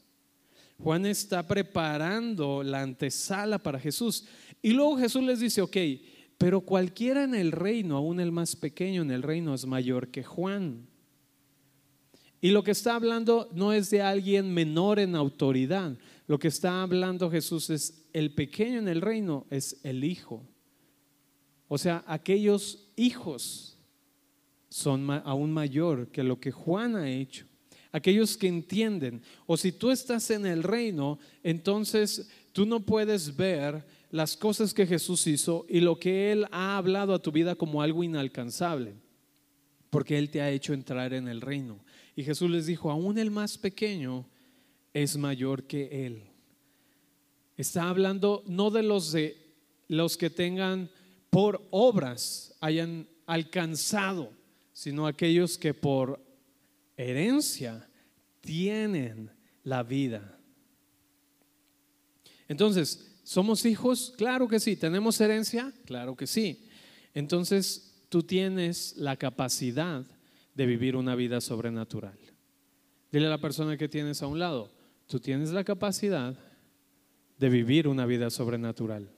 Juan 0.78 1.04
está 1.04 1.46
preparando 1.46 2.62
la 2.62 2.80
antesala 2.80 3.58
para 3.58 3.78
Jesús. 3.78 4.24
Y 4.62 4.70
luego 4.70 4.96
Jesús 4.96 5.22
les 5.22 5.40
dice, 5.40 5.60
ok, 5.60 5.76
pero 6.40 6.62
cualquiera 6.62 7.22
en 7.24 7.34
el 7.34 7.52
reino, 7.52 7.98
aún 7.98 8.18
el 8.18 8.32
más 8.32 8.56
pequeño 8.56 9.02
en 9.02 9.10
el 9.10 9.22
reino, 9.22 9.52
es 9.52 9.66
mayor 9.66 10.08
que 10.08 10.24
Juan. 10.24 10.86
Y 12.40 12.50
lo 12.50 12.64
que 12.64 12.70
está 12.70 12.94
hablando 12.94 13.50
no 13.52 13.74
es 13.74 13.90
de 13.90 14.00
alguien 14.00 14.54
menor 14.54 14.98
en 14.98 15.16
autoridad. 15.16 15.98
Lo 16.26 16.38
que 16.38 16.48
está 16.48 16.80
hablando 16.80 17.30
Jesús 17.30 17.68
es 17.68 18.06
el 18.14 18.32
pequeño 18.32 18.78
en 18.78 18.88
el 18.88 19.02
reino, 19.02 19.46
es 19.50 19.80
el 19.82 20.02
hijo. 20.02 20.42
O 21.68 21.76
sea, 21.76 22.04
aquellos 22.06 22.88
hijos 22.96 23.76
son 24.70 25.10
aún 25.10 25.52
mayor 25.52 26.08
que 26.08 26.22
lo 26.22 26.40
que 26.40 26.52
Juan 26.52 26.96
ha 26.96 27.10
hecho. 27.10 27.44
Aquellos 27.92 28.38
que 28.38 28.48
entienden. 28.48 29.20
O 29.44 29.58
si 29.58 29.72
tú 29.72 29.90
estás 29.90 30.30
en 30.30 30.46
el 30.46 30.62
reino, 30.62 31.18
entonces 31.42 32.30
tú 32.54 32.64
no 32.64 32.80
puedes 32.80 33.36
ver 33.36 33.84
las 34.10 34.36
cosas 34.36 34.74
que 34.74 34.86
Jesús 34.86 35.26
hizo 35.26 35.66
y 35.68 35.80
lo 35.80 35.98
que 35.98 36.32
Él 36.32 36.46
ha 36.50 36.76
hablado 36.76 37.14
a 37.14 37.22
tu 37.22 37.32
vida 37.32 37.54
como 37.54 37.82
algo 37.82 38.02
inalcanzable. 38.02 38.94
Porque 39.90 40.18
Él 40.18 40.30
te 40.30 40.40
ha 40.40 40.50
hecho 40.50 40.72
entrar 40.72 41.12
en 41.12 41.28
el 41.28 41.40
reino. 41.40 41.80
Y 42.16 42.24
Jesús 42.24 42.50
les 42.50 42.66
dijo, 42.66 42.90
aún 42.90 43.18
el 43.18 43.30
más 43.30 43.56
pequeño 43.58 44.26
es 44.92 45.16
mayor 45.16 45.64
que 45.64 46.06
él. 46.06 46.24
Está 47.56 47.88
hablando 47.88 48.42
no 48.46 48.70
de 48.70 48.82
los 48.82 49.12
de 49.12 49.36
los 49.88 50.16
que 50.16 50.30
tengan 50.30 50.90
por 51.30 51.66
obras 51.70 52.54
hayan 52.60 53.08
alcanzado, 53.26 54.32
sino 54.72 55.06
aquellos 55.06 55.58
que 55.58 55.74
por 55.74 56.20
herencia 56.96 57.88
tienen 58.40 59.30
la 59.64 59.82
vida. 59.82 60.38
Entonces, 62.48 63.09
¿somos 63.30 63.64
hijos? 63.64 64.12
Claro 64.16 64.48
que 64.48 64.58
sí. 64.58 64.74
¿Tenemos 64.74 65.20
herencia? 65.20 65.72
Claro 65.84 66.16
que 66.16 66.26
sí. 66.26 66.66
Entonces, 67.14 68.02
tú 68.08 68.24
tienes 68.24 68.96
la 68.96 69.14
capacidad 69.14 70.04
de 70.56 70.66
vivir 70.66 70.96
una 70.96 71.14
vida 71.14 71.40
sobrenatural. 71.40 72.18
Dile 73.12 73.28
a 73.28 73.30
la 73.30 73.40
persona 73.40 73.76
que 73.76 73.88
tienes 73.88 74.20
a 74.22 74.26
un 74.26 74.40
lado, 74.40 74.72
tú 75.06 75.20
tienes 75.20 75.50
la 75.50 75.62
capacidad 75.62 76.36
de 77.38 77.48
vivir 77.48 77.86
una 77.86 78.04
vida 78.04 78.30
sobrenatural. 78.30 79.08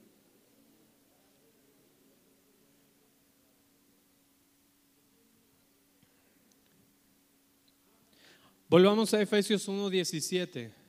Volvamos 8.69 9.11
a 9.15 9.21
Efesios 9.23 9.67
1:17. 9.67 10.82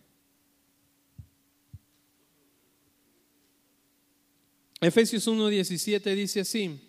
Efesios 4.87 5.27
1:17 5.27 6.15
dice 6.15 6.41
así, 6.41 6.81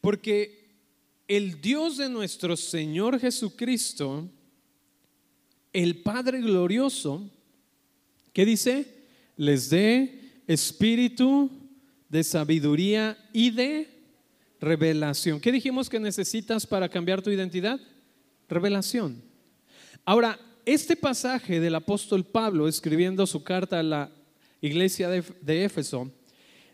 porque 0.00 0.66
el 1.28 1.60
Dios 1.60 1.96
de 1.96 2.08
nuestro 2.08 2.56
Señor 2.56 3.18
Jesucristo, 3.18 4.28
el 5.72 6.02
Padre 6.02 6.40
glorioso, 6.40 7.28
¿qué 8.32 8.44
dice? 8.44 8.86
Les 9.36 9.70
dé 9.70 10.40
espíritu 10.46 11.50
de 12.08 12.22
sabiduría 12.22 13.18
y 13.32 13.50
de 13.50 13.88
revelación. 14.60 15.40
¿Qué 15.40 15.52
dijimos 15.52 15.88
que 15.88 16.00
necesitas 16.00 16.66
para 16.66 16.88
cambiar 16.88 17.22
tu 17.22 17.30
identidad? 17.30 17.80
Revelación. 18.48 19.22
Ahora, 20.04 20.38
este 20.64 20.96
pasaje 20.96 21.60
del 21.60 21.74
apóstol 21.74 22.24
Pablo 22.24 22.68
escribiendo 22.68 23.26
su 23.26 23.42
carta 23.42 23.80
a 23.80 23.82
la 23.82 24.10
iglesia 24.60 25.08
de, 25.08 25.64
Éfeso, 25.64 26.10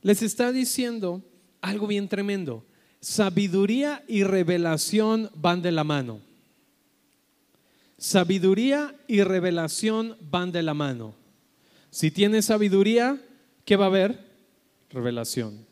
les 0.02 0.22
está 0.22 0.52
diciendo 0.52 1.22
algo 1.60 1.86
bien 1.86 2.08
tremendo. 2.08 2.66
Sabiduría 3.00 4.04
y 4.06 4.24
revelación 4.24 5.30
van 5.34 5.62
de 5.62 5.72
la 5.72 5.84
mano. 5.84 6.20
Sabiduría 7.98 8.94
y 9.06 9.22
revelación 9.22 10.16
van 10.20 10.52
de 10.52 10.62
la 10.62 10.74
mano. 10.74 11.14
Si 11.90 12.10
tienes 12.10 12.46
sabiduría, 12.46 13.20
¿qué 13.64 13.76
va 13.76 13.84
a 13.84 13.88
haber? 13.88 14.18
Revelación. 14.90 15.66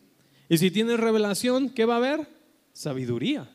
Y 0.49 0.59
si 0.59 0.71
tienes 0.71 0.99
revelación, 0.99 1.71
¿qué 1.71 1.85
va 1.85 1.95
a 1.95 1.99
haber? 1.99 2.29
Sabiduría. 2.73 3.51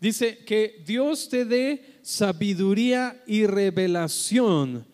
Dice 0.00 0.38
que 0.44 0.82
Dios 0.84 1.28
te 1.28 1.44
dé 1.44 1.98
sabiduría 2.02 3.22
y 3.26 3.46
revelación. 3.46 4.86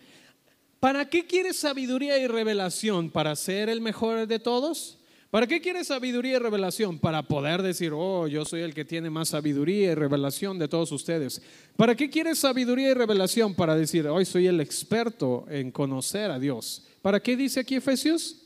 ¿Para 0.79 1.09
qué 1.09 1.25
quieres 1.25 1.57
sabiduría 1.57 2.17
y 2.17 2.27
revelación? 2.27 3.09
¿Para 3.09 3.35
ser 3.35 3.67
el 3.67 3.81
mejor 3.81 4.25
de 4.25 4.39
todos? 4.39 5.00
¿Para 5.31 5.47
qué 5.47 5.61
quieres 5.61 5.87
sabiduría 5.87 6.35
y 6.35 6.39
revelación? 6.39 6.99
Para 6.99 7.23
poder 7.23 7.61
decir, 7.61 7.93
oh, 7.95 8.27
yo 8.27 8.43
soy 8.43 8.61
el 8.61 8.73
que 8.73 8.83
tiene 8.83 9.09
más 9.09 9.29
sabiduría 9.29 9.93
y 9.93 9.95
revelación 9.95 10.59
de 10.59 10.67
todos 10.67 10.91
ustedes. 10.91 11.41
¿Para 11.77 11.95
qué 11.95 12.09
quieres 12.09 12.39
sabiduría 12.39 12.91
y 12.91 12.93
revelación? 12.93 13.55
Para 13.55 13.73
decir, 13.73 14.05
hoy 14.07 14.25
soy 14.25 14.47
el 14.47 14.59
experto 14.59 15.45
en 15.49 15.71
conocer 15.71 16.29
a 16.31 16.37
Dios. 16.37 16.85
¿Para 17.01 17.21
qué 17.21 17.37
dice 17.37 17.61
aquí 17.61 17.75
Efesios? 17.75 18.41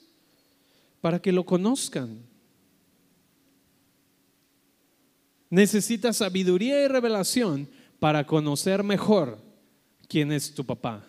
Para 1.01 1.19
que 1.19 1.31
lo 1.31 1.43
conozcan. 1.43 2.19
Necesitas 5.49 6.17
sabiduría 6.17 6.83
y 6.83 6.87
revelación 6.87 7.67
para 7.97 8.27
conocer 8.27 8.83
mejor 8.83 9.39
quién 10.07 10.31
es 10.31 10.53
tu 10.53 10.63
papá, 10.63 11.03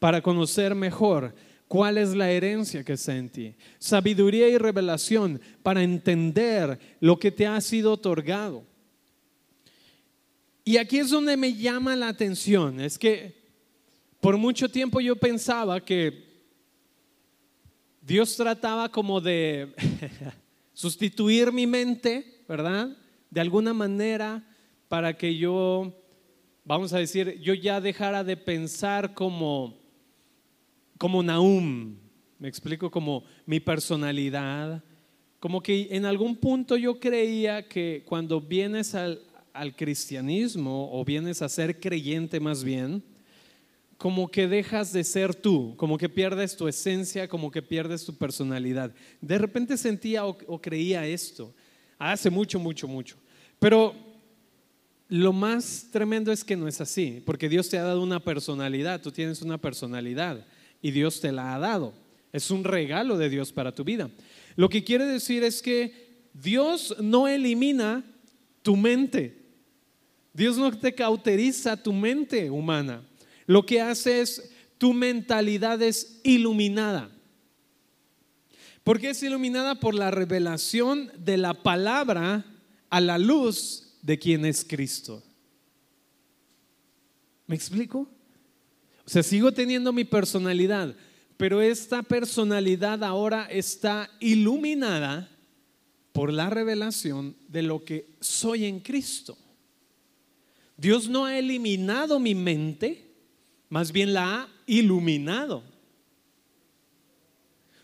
para 0.00 0.20
conocer 0.20 0.74
mejor 0.74 1.32
cuál 1.72 1.96
es 1.96 2.14
la 2.14 2.30
herencia 2.30 2.84
que 2.84 2.92
está 2.92 3.16
en 3.16 3.30
ti. 3.30 3.54
Sabiduría 3.78 4.46
y 4.46 4.58
revelación 4.58 5.40
para 5.62 5.82
entender 5.82 6.78
lo 7.00 7.18
que 7.18 7.30
te 7.30 7.46
ha 7.46 7.58
sido 7.62 7.94
otorgado. 7.94 8.62
Y 10.66 10.76
aquí 10.76 10.98
es 10.98 11.08
donde 11.08 11.34
me 11.34 11.54
llama 11.54 11.96
la 11.96 12.08
atención, 12.08 12.78
es 12.78 12.98
que 12.98 13.40
por 14.20 14.36
mucho 14.36 14.68
tiempo 14.68 15.00
yo 15.00 15.16
pensaba 15.16 15.82
que 15.82 16.42
Dios 18.02 18.36
trataba 18.36 18.90
como 18.90 19.22
de 19.22 19.74
sustituir 20.74 21.52
mi 21.52 21.66
mente, 21.66 22.44
¿verdad? 22.46 22.94
de 23.30 23.40
alguna 23.40 23.72
manera 23.72 24.46
para 24.88 25.16
que 25.16 25.38
yo, 25.38 25.90
vamos 26.66 26.92
a 26.92 26.98
decir, 26.98 27.40
yo 27.40 27.54
ya 27.54 27.80
dejara 27.80 28.22
de 28.24 28.36
pensar 28.36 29.14
como, 29.14 29.81
como 31.02 31.20
Naum, 31.20 31.96
me 32.38 32.46
explico, 32.46 32.88
como 32.88 33.24
mi 33.44 33.58
personalidad, 33.58 34.84
como 35.40 35.60
que 35.60 35.88
en 35.90 36.04
algún 36.04 36.36
punto 36.36 36.76
yo 36.76 37.00
creía 37.00 37.66
que 37.66 38.04
cuando 38.06 38.40
vienes 38.40 38.94
al, 38.94 39.20
al 39.52 39.74
cristianismo 39.74 40.92
o 40.92 41.04
vienes 41.04 41.42
a 41.42 41.48
ser 41.48 41.80
creyente 41.80 42.38
más 42.38 42.62
bien, 42.62 43.02
como 43.98 44.30
que 44.30 44.46
dejas 44.46 44.92
de 44.92 45.02
ser 45.02 45.34
tú, 45.34 45.74
como 45.76 45.98
que 45.98 46.08
pierdes 46.08 46.56
tu 46.56 46.68
esencia, 46.68 47.26
como 47.26 47.50
que 47.50 47.62
pierdes 47.62 48.04
tu 48.04 48.14
personalidad. 48.14 48.94
De 49.20 49.38
repente 49.38 49.76
sentía 49.76 50.24
o, 50.24 50.38
o 50.46 50.60
creía 50.60 51.04
esto, 51.04 51.52
hace 51.98 52.30
mucho, 52.30 52.60
mucho, 52.60 52.86
mucho. 52.86 53.16
Pero 53.58 53.92
lo 55.08 55.32
más 55.32 55.88
tremendo 55.90 56.30
es 56.30 56.44
que 56.44 56.56
no 56.56 56.68
es 56.68 56.80
así, 56.80 57.20
porque 57.26 57.48
Dios 57.48 57.68
te 57.68 57.76
ha 57.76 57.82
dado 57.82 58.00
una 58.00 58.20
personalidad, 58.22 59.02
tú 59.02 59.10
tienes 59.10 59.42
una 59.42 59.58
personalidad 59.58 60.46
y 60.82 60.90
Dios 60.90 61.20
te 61.20 61.32
la 61.32 61.54
ha 61.54 61.58
dado. 61.58 61.94
Es 62.32 62.50
un 62.50 62.64
regalo 62.64 63.16
de 63.16 63.30
Dios 63.30 63.52
para 63.52 63.74
tu 63.74 63.84
vida. 63.84 64.10
Lo 64.56 64.68
que 64.68 64.84
quiere 64.84 65.06
decir 65.06 65.44
es 65.44 65.62
que 65.62 66.26
Dios 66.34 66.96
no 67.00 67.28
elimina 67.28 68.04
tu 68.62 68.76
mente. 68.76 69.38
Dios 70.34 70.56
no 70.56 70.76
te 70.76 70.94
cauteriza 70.94 71.82
tu 71.82 71.92
mente 71.92 72.50
humana. 72.50 73.06
Lo 73.46 73.64
que 73.64 73.80
hace 73.80 74.20
es 74.20 74.50
tu 74.78 74.92
mentalidad 74.92 75.80
es 75.80 76.20
iluminada. 76.24 77.10
Porque 78.82 79.10
es 79.10 79.22
iluminada 79.22 79.78
por 79.78 79.94
la 79.94 80.10
revelación 80.10 81.12
de 81.16 81.36
la 81.36 81.54
palabra 81.54 82.44
a 82.90 83.00
la 83.00 83.18
luz 83.18 83.96
de 84.02 84.18
quien 84.18 84.44
es 84.44 84.64
Cristo. 84.64 85.22
¿Me 87.46 87.54
explico? 87.54 88.08
O 89.06 89.10
sea, 89.10 89.22
sigo 89.22 89.52
teniendo 89.52 89.92
mi 89.92 90.04
personalidad, 90.04 90.94
pero 91.36 91.60
esta 91.60 92.02
personalidad 92.02 93.02
ahora 93.02 93.46
está 93.50 94.10
iluminada 94.20 95.28
por 96.12 96.32
la 96.32 96.50
revelación 96.50 97.36
de 97.48 97.62
lo 97.62 97.84
que 97.84 98.06
soy 98.20 98.66
en 98.66 98.80
Cristo. 98.80 99.36
Dios 100.76 101.08
no 101.08 101.24
ha 101.24 101.38
eliminado 101.38 102.18
mi 102.18 102.34
mente, 102.34 103.10
más 103.68 103.92
bien 103.92 104.12
la 104.12 104.42
ha 104.42 104.48
iluminado. 104.66 105.64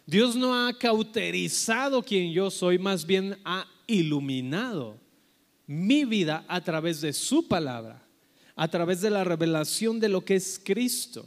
Dios 0.06 0.36
no 0.36 0.54
ha 0.66 0.72
cauterizado 0.78 2.02
quien 2.02 2.32
yo 2.32 2.50
soy, 2.50 2.78
más 2.78 3.06
bien 3.06 3.38
ha 3.44 3.66
iluminado 3.86 4.98
mi 5.66 6.06
vida 6.06 6.46
a 6.48 6.62
través 6.62 7.02
de 7.02 7.12
su 7.12 7.46
palabra, 7.46 8.07
a 8.58 8.66
través 8.66 9.00
de 9.00 9.08
la 9.08 9.22
revelación 9.22 10.00
de 10.00 10.08
lo 10.08 10.24
que 10.24 10.34
es 10.34 10.60
Cristo. 10.62 11.24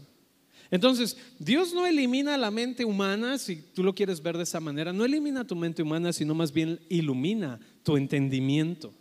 Entonces, 0.69 1.15
Dios 1.39 1.73
no 1.73 1.87
elimina 1.87 2.37
la 2.37 2.51
mente 2.51 2.83
humana, 2.83 3.37
si 3.37 3.55
tú 3.55 3.83
lo 3.83 3.95
quieres 3.95 4.21
ver 4.21 4.35
de 4.35 4.43
esa 4.43 4.59
manera, 4.59 4.91
no 4.91 5.05
elimina 5.05 5.47
tu 5.47 5.55
mente 5.55 5.81
humana, 5.81 6.11
sino 6.11 6.35
más 6.35 6.51
bien 6.51 6.79
ilumina 6.89 7.57
tu 7.83 7.95
entendimiento. 7.95 8.93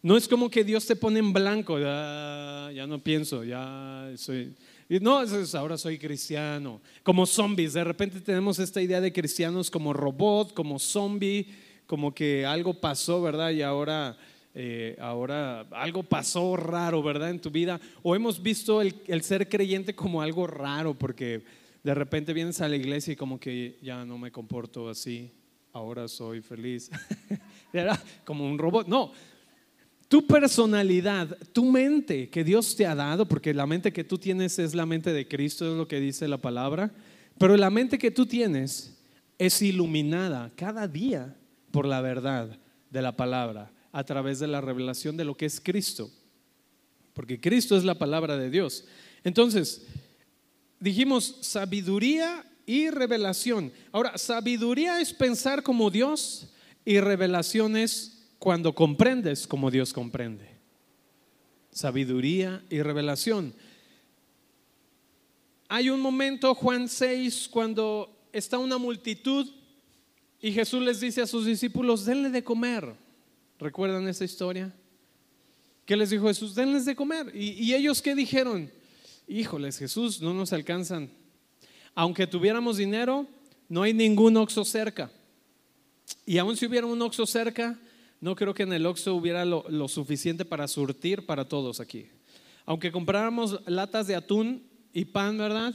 No 0.00 0.16
es 0.16 0.26
como 0.26 0.48
que 0.48 0.64
Dios 0.64 0.86
te 0.86 0.96
pone 0.96 1.18
en 1.18 1.34
blanco, 1.34 1.78
ya, 1.78 2.86
no 2.88 2.98
pienso, 3.02 3.44
ya 3.44 4.10
soy... 4.16 4.54
No, 4.88 5.22
ahora 5.54 5.76
soy 5.76 5.98
cristiano. 5.98 6.80
Como 7.02 7.26
zombies, 7.26 7.74
de 7.74 7.84
repente 7.84 8.20
tenemos 8.20 8.58
esta 8.58 8.80
idea 8.80 9.00
de 9.02 9.12
cristianos 9.12 9.70
como 9.70 9.92
robot, 9.92 10.54
como 10.54 10.78
zombie, 10.78 11.46
como 11.86 12.14
que 12.14 12.46
algo 12.46 12.74
pasó, 12.80 13.20
¿verdad? 13.20 13.50
Y 13.50 13.62
ahora, 13.62 14.16
eh, 14.56 14.96
ahora 15.00 15.62
algo 15.72 16.04
pasó 16.04 16.56
raro, 16.56 17.02
¿verdad? 17.02 17.30
En 17.30 17.40
tu 17.40 17.50
vida. 17.50 17.80
O 18.02 18.14
hemos 18.14 18.40
visto 18.40 18.80
el, 18.80 19.22
ser 19.22 19.48
creyente 19.48 19.94
como 19.94 20.22
algo 20.22 20.46
raro, 20.46 20.94
porque 20.94 21.42
de 21.82 21.94
repente 21.94 22.32
vienes 22.32 22.60
a 22.60 22.68
la 22.68 22.76
iglesia 22.76 23.12
y 23.12 23.16
como 23.16 23.40
que 23.40 23.78
ya 23.82 24.04
no 24.04 24.16
me 24.16 24.30
comporto 24.30 24.88
así, 24.88 25.32
ahora 25.72 26.06
soy 26.06 26.40
feliz. 26.40 26.88
como 28.24 28.46
un 28.46 28.56
robot. 28.56 28.86
No, 28.86 29.10
tu 30.06 30.24
personalidad, 30.24 31.36
tu 31.52 31.64
mente 31.64 32.30
que 32.30 32.44
Dios 32.44 32.76
te 32.76 32.86
ha 32.86 32.94
dado, 32.94 33.26
porque 33.26 33.52
la 33.52 33.66
mente 33.66 33.92
que 33.92 34.04
tú 34.04 34.18
tienes 34.18 34.60
es 34.60 34.72
la 34.72 34.86
mente 34.86 35.12
de 35.12 35.26
Cristo, 35.26 35.68
es 35.68 35.76
lo 35.76 35.88
que 35.88 35.98
dice 35.98 36.28
la 36.28 36.38
palabra, 36.38 36.92
pero 37.38 37.56
la 37.56 37.70
mente 37.70 37.98
que 37.98 38.12
tú 38.12 38.24
tienes 38.24 38.96
es 39.36 39.60
iluminada 39.60 40.52
cada 40.54 40.86
día 40.86 41.36
por 41.72 41.86
la 41.86 42.00
verdad 42.00 42.56
de 42.88 43.02
la 43.02 43.16
palabra 43.16 43.73
a 43.94 44.02
través 44.02 44.40
de 44.40 44.48
la 44.48 44.60
revelación 44.60 45.16
de 45.16 45.24
lo 45.24 45.36
que 45.36 45.46
es 45.46 45.60
Cristo, 45.60 46.10
porque 47.12 47.40
Cristo 47.40 47.76
es 47.76 47.84
la 47.84 47.94
palabra 47.96 48.36
de 48.36 48.50
Dios. 48.50 48.84
Entonces, 49.22 49.86
dijimos 50.80 51.36
sabiduría 51.42 52.44
y 52.66 52.90
revelación. 52.90 53.72
Ahora, 53.92 54.18
sabiduría 54.18 55.00
es 55.00 55.12
pensar 55.12 55.62
como 55.62 55.92
Dios 55.92 56.52
y 56.84 56.98
revelación 56.98 57.76
es 57.76 58.26
cuando 58.40 58.74
comprendes 58.74 59.46
como 59.46 59.70
Dios 59.70 59.92
comprende. 59.92 60.50
Sabiduría 61.70 62.64
y 62.70 62.82
revelación. 62.82 63.54
Hay 65.68 65.88
un 65.88 66.00
momento, 66.00 66.52
Juan 66.56 66.88
6, 66.88 67.48
cuando 67.48 68.28
está 68.32 68.58
una 68.58 68.76
multitud 68.76 69.48
y 70.40 70.50
Jesús 70.50 70.82
les 70.82 70.98
dice 70.98 71.22
a 71.22 71.28
sus 71.28 71.46
discípulos, 71.46 72.04
denle 72.04 72.30
de 72.30 72.42
comer. 72.42 73.03
¿Recuerdan 73.64 74.06
esa 74.08 74.26
historia? 74.26 74.74
¿Qué 75.86 75.96
les 75.96 76.10
dijo 76.10 76.26
Jesús? 76.26 76.54
Denles 76.54 76.84
de 76.84 76.94
comer. 76.94 77.34
¿Y, 77.34 77.72
ellos 77.72 78.02
qué 78.02 78.14
dijeron? 78.14 78.70
Híjoles, 79.26 79.78
Jesús, 79.78 80.20
no 80.20 80.34
nos 80.34 80.52
alcanzan. 80.52 81.08
Aunque 81.94 82.26
tuviéramos 82.26 82.76
dinero, 82.76 83.26
no 83.70 83.82
hay 83.82 83.94
ningún 83.94 84.36
oxo 84.36 84.66
cerca. 84.66 85.10
Y 86.26 86.36
aún 86.36 86.58
si 86.58 86.66
hubiera 86.66 86.86
un 86.86 87.00
oxo 87.00 87.24
cerca, 87.24 87.80
no 88.20 88.36
creo 88.36 88.52
que 88.52 88.64
en 88.64 88.74
el 88.74 88.84
oxo 88.84 89.14
hubiera 89.14 89.46
lo, 89.46 89.64
lo 89.70 89.88
suficiente 89.88 90.44
para 90.44 90.68
surtir 90.68 91.24
para 91.24 91.48
todos 91.48 91.80
aquí. 91.80 92.08
Aunque 92.66 92.92
compráramos 92.92 93.62
latas 93.66 94.06
de 94.06 94.14
atún 94.14 94.62
y 94.92 95.06
pan, 95.06 95.38
¿verdad? 95.38 95.74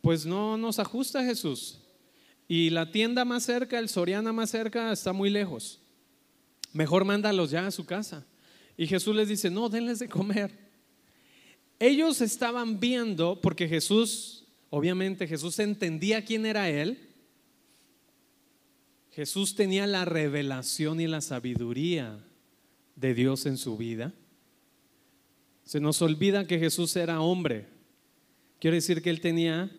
Pues 0.00 0.24
no 0.24 0.56
nos 0.56 0.78
ajusta 0.78 1.22
Jesús. 1.22 1.78
Y 2.48 2.70
la 2.70 2.90
tienda 2.90 3.26
más 3.26 3.42
cerca, 3.42 3.78
el 3.78 3.90
Soriana 3.90 4.32
más 4.32 4.48
cerca, 4.48 4.90
está 4.92 5.12
muy 5.12 5.28
lejos. 5.28 5.82
Mejor 6.72 7.04
mándalos 7.04 7.50
ya 7.50 7.66
a 7.66 7.70
su 7.70 7.84
casa. 7.84 8.26
Y 8.76 8.86
Jesús 8.86 9.14
les 9.14 9.28
dice, 9.28 9.50
no, 9.50 9.68
denles 9.68 9.98
de 9.98 10.08
comer. 10.08 10.52
Ellos 11.78 12.20
estaban 12.20 12.80
viendo, 12.80 13.40
porque 13.40 13.68
Jesús, 13.68 14.46
obviamente 14.70 15.26
Jesús 15.26 15.58
entendía 15.58 16.24
quién 16.24 16.46
era 16.46 16.68
Él. 16.68 16.98
Jesús 19.10 19.54
tenía 19.54 19.86
la 19.86 20.04
revelación 20.04 21.00
y 21.00 21.06
la 21.06 21.20
sabiduría 21.20 22.24
de 22.94 23.14
Dios 23.14 23.46
en 23.46 23.56
su 23.56 23.76
vida. 23.76 24.12
Se 25.64 25.80
nos 25.80 26.00
olvida 26.02 26.46
que 26.46 26.58
Jesús 26.58 26.94
era 26.96 27.20
hombre. 27.20 27.66
Quiere 28.60 28.76
decir 28.76 29.02
que 29.02 29.10
Él 29.10 29.20
tenía 29.20 29.70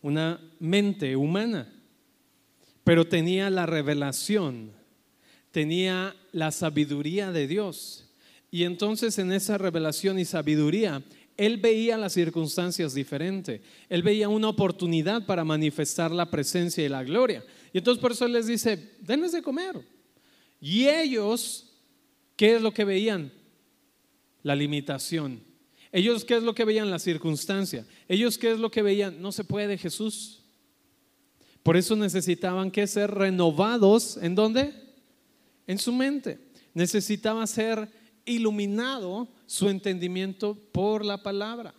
una 0.00 0.40
mente 0.58 1.16
humana 1.16 1.74
pero 2.84 3.06
tenía 3.06 3.48
la 3.48 3.64
revelación, 3.64 4.72
tenía 5.54 6.16
la 6.32 6.50
sabiduría 6.50 7.30
de 7.30 7.46
Dios. 7.46 8.06
Y 8.50 8.64
entonces 8.64 9.16
en 9.20 9.30
esa 9.30 9.56
revelación 9.56 10.18
y 10.18 10.24
sabiduría, 10.24 11.00
él 11.36 11.58
veía 11.58 11.96
las 11.96 12.12
circunstancias 12.12 12.92
diferente. 12.92 13.62
Él 13.88 14.02
veía 14.02 14.28
una 14.28 14.48
oportunidad 14.48 15.24
para 15.26 15.44
manifestar 15.44 16.10
la 16.10 16.28
presencia 16.28 16.84
y 16.84 16.88
la 16.88 17.04
gloria. 17.04 17.44
Y 17.72 17.78
entonces 17.78 18.02
por 18.02 18.10
eso 18.10 18.26
él 18.26 18.32
les 18.32 18.48
dice, 18.48 18.96
denles 19.00 19.30
de 19.30 19.42
comer. 19.42 19.80
Y 20.60 20.88
ellos, 20.88 21.70
¿qué 22.34 22.56
es 22.56 22.60
lo 22.60 22.74
que 22.74 22.84
veían? 22.84 23.32
La 24.42 24.56
limitación. 24.56 25.40
Ellos, 25.92 26.24
¿qué 26.24 26.36
es 26.36 26.42
lo 26.42 26.56
que 26.56 26.64
veían? 26.64 26.90
La 26.90 26.98
circunstancia. 26.98 27.86
Ellos, 28.08 28.38
¿qué 28.38 28.50
es 28.50 28.58
lo 28.58 28.72
que 28.72 28.82
veían? 28.82 29.22
No 29.22 29.30
se 29.30 29.44
puede, 29.44 29.78
Jesús. 29.78 30.42
Por 31.62 31.76
eso 31.76 31.94
necesitaban 31.94 32.72
que 32.72 32.88
ser 32.88 33.12
renovados. 33.12 34.16
¿En 34.16 34.34
dónde? 34.34 34.83
En 35.66 35.78
su 35.78 35.92
mente. 35.92 36.38
Necesitaba 36.74 37.46
ser 37.46 37.88
iluminado 38.24 39.28
su 39.46 39.68
entendimiento 39.68 40.58
por 40.72 41.04
la 41.04 41.22
palabra. 41.22 41.74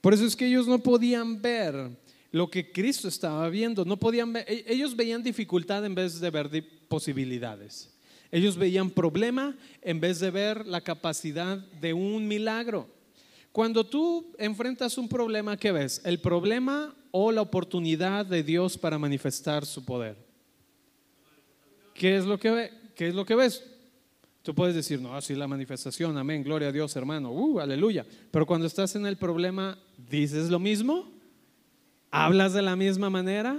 Por 0.00 0.14
eso 0.14 0.24
es 0.24 0.34
que 0.34 0.46
ellos 0.46 0.66
no 0.66 0.78
podían 0.78 1.40
ver 1.40 1.90
lo 2.32 2.50
que 2.50 2.72
Cristo 2.72 3.08
estaba 3.08 3.48
viendo. 3.48 3.84
No 3.84 3.98
podían 3.98 4.34
e-, 4.36 4.64
ellos 4.66 4.96
veían 4.96 5.22
dificultad 5.22 5.84
en 5.84 5.94
vez 5.94 6.20
de 6.20 6.30
ver 6.30 6.50
posibilidades. 6.88 7.90
Ellos 8.32 8.56
veían 8.56 8.90
problema 8.90 9.56
en 9.82 10.00
vez 10.00 10.20
de 10.20 10.30
ver 10.30 10.66
la 10.66 10.80
capacidad 10.80 11.58
de 11.58 11.92
un 11.92 12.26
milagro. 12.28 12.88
Cuando 13.52 13.84
tú 13.84 14.32
enfrentas 14.38 14.96
un 14.96 15.08
problema, 15.08 15.56
¿qué 15.56 15.72
ves? 15.72 16.00
¿El 16.04 16.20
problema 16.20 16.94
o 17.10 17.32
la 17.32 17.42
oportunidad 17.42 18.24
de 18.24 18.44
Dios 18.44 18.78
para 18.78 18.98
manifestar 18.98 19.66
su 19.66 19.84
poder? 19.84 20.16
¿Qué 21.94 22.16
es 22.16 22.24
lo 22.24 22.38
que, 22.38 22.70
qué 23.00 23.08
es 23.08 23.14
lo 23.14 23.24
que 23.24 23.34
ves? 23.34 23.64
Tú 24.42 24.54
puedes 24.54 24.74
decir, 24.74 25.00
no, 25.00 25.16
así 25.16 25.34
la 25.34 25.48
manifestación, 25.48 26.18
amén, 26.18 26.44
gloria 26.44 26.68
a 26.68 26.72
Dios, 26.72 26.94
hermano, 26.96 27.32
uh, 27.32 27.58
aleluya. 27.58 28.04
Pero 28.30 28.44
cuando 28.44 28.66
estás 28.66 28.94
en 28.94 29.06
el 29.06 29.16
problema, 29.16 29.78
¿dices 29.96 30.50
lo 30.50 30.58
mismo? 30.58 31.10
¿Hablas 32.10 32.52
de 32.52 32.60
la 32.60 32.76
misma 32.76 33.08
manera? 33.08 33.58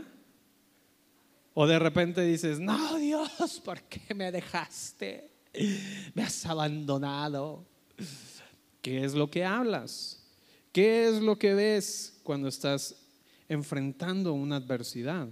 O 1.56 1.66
de 1.66 1.80
repente 1.80 2.22
dices, 2.22 2.60
no, 2.60 2.98
Dios, 2.98 3.60
¿por 3.66 3.82
qué 3.82 4.14
me 4.14 4.32
dejaste? 4.32 5.32
Me 6.14 6.22
has 6.22 6.46
abandonado. 6.46 7.66
¿Qué 8.84 9.04
es 9.04 9.16
lo 9.16 9.32
que 9.32 9.44
hablas? 9.44 10.24
¿Qué 10.72 11.08
es 11.08 11.20
lo 11.20 11.40
que 11.40 11.56
ves 11.56 12.22
cuando 12.22 12.48
estás 12.48 12.96
enfrentando 13.50 14.34
una 14.34 14.58
adversidad? 14.58 15.30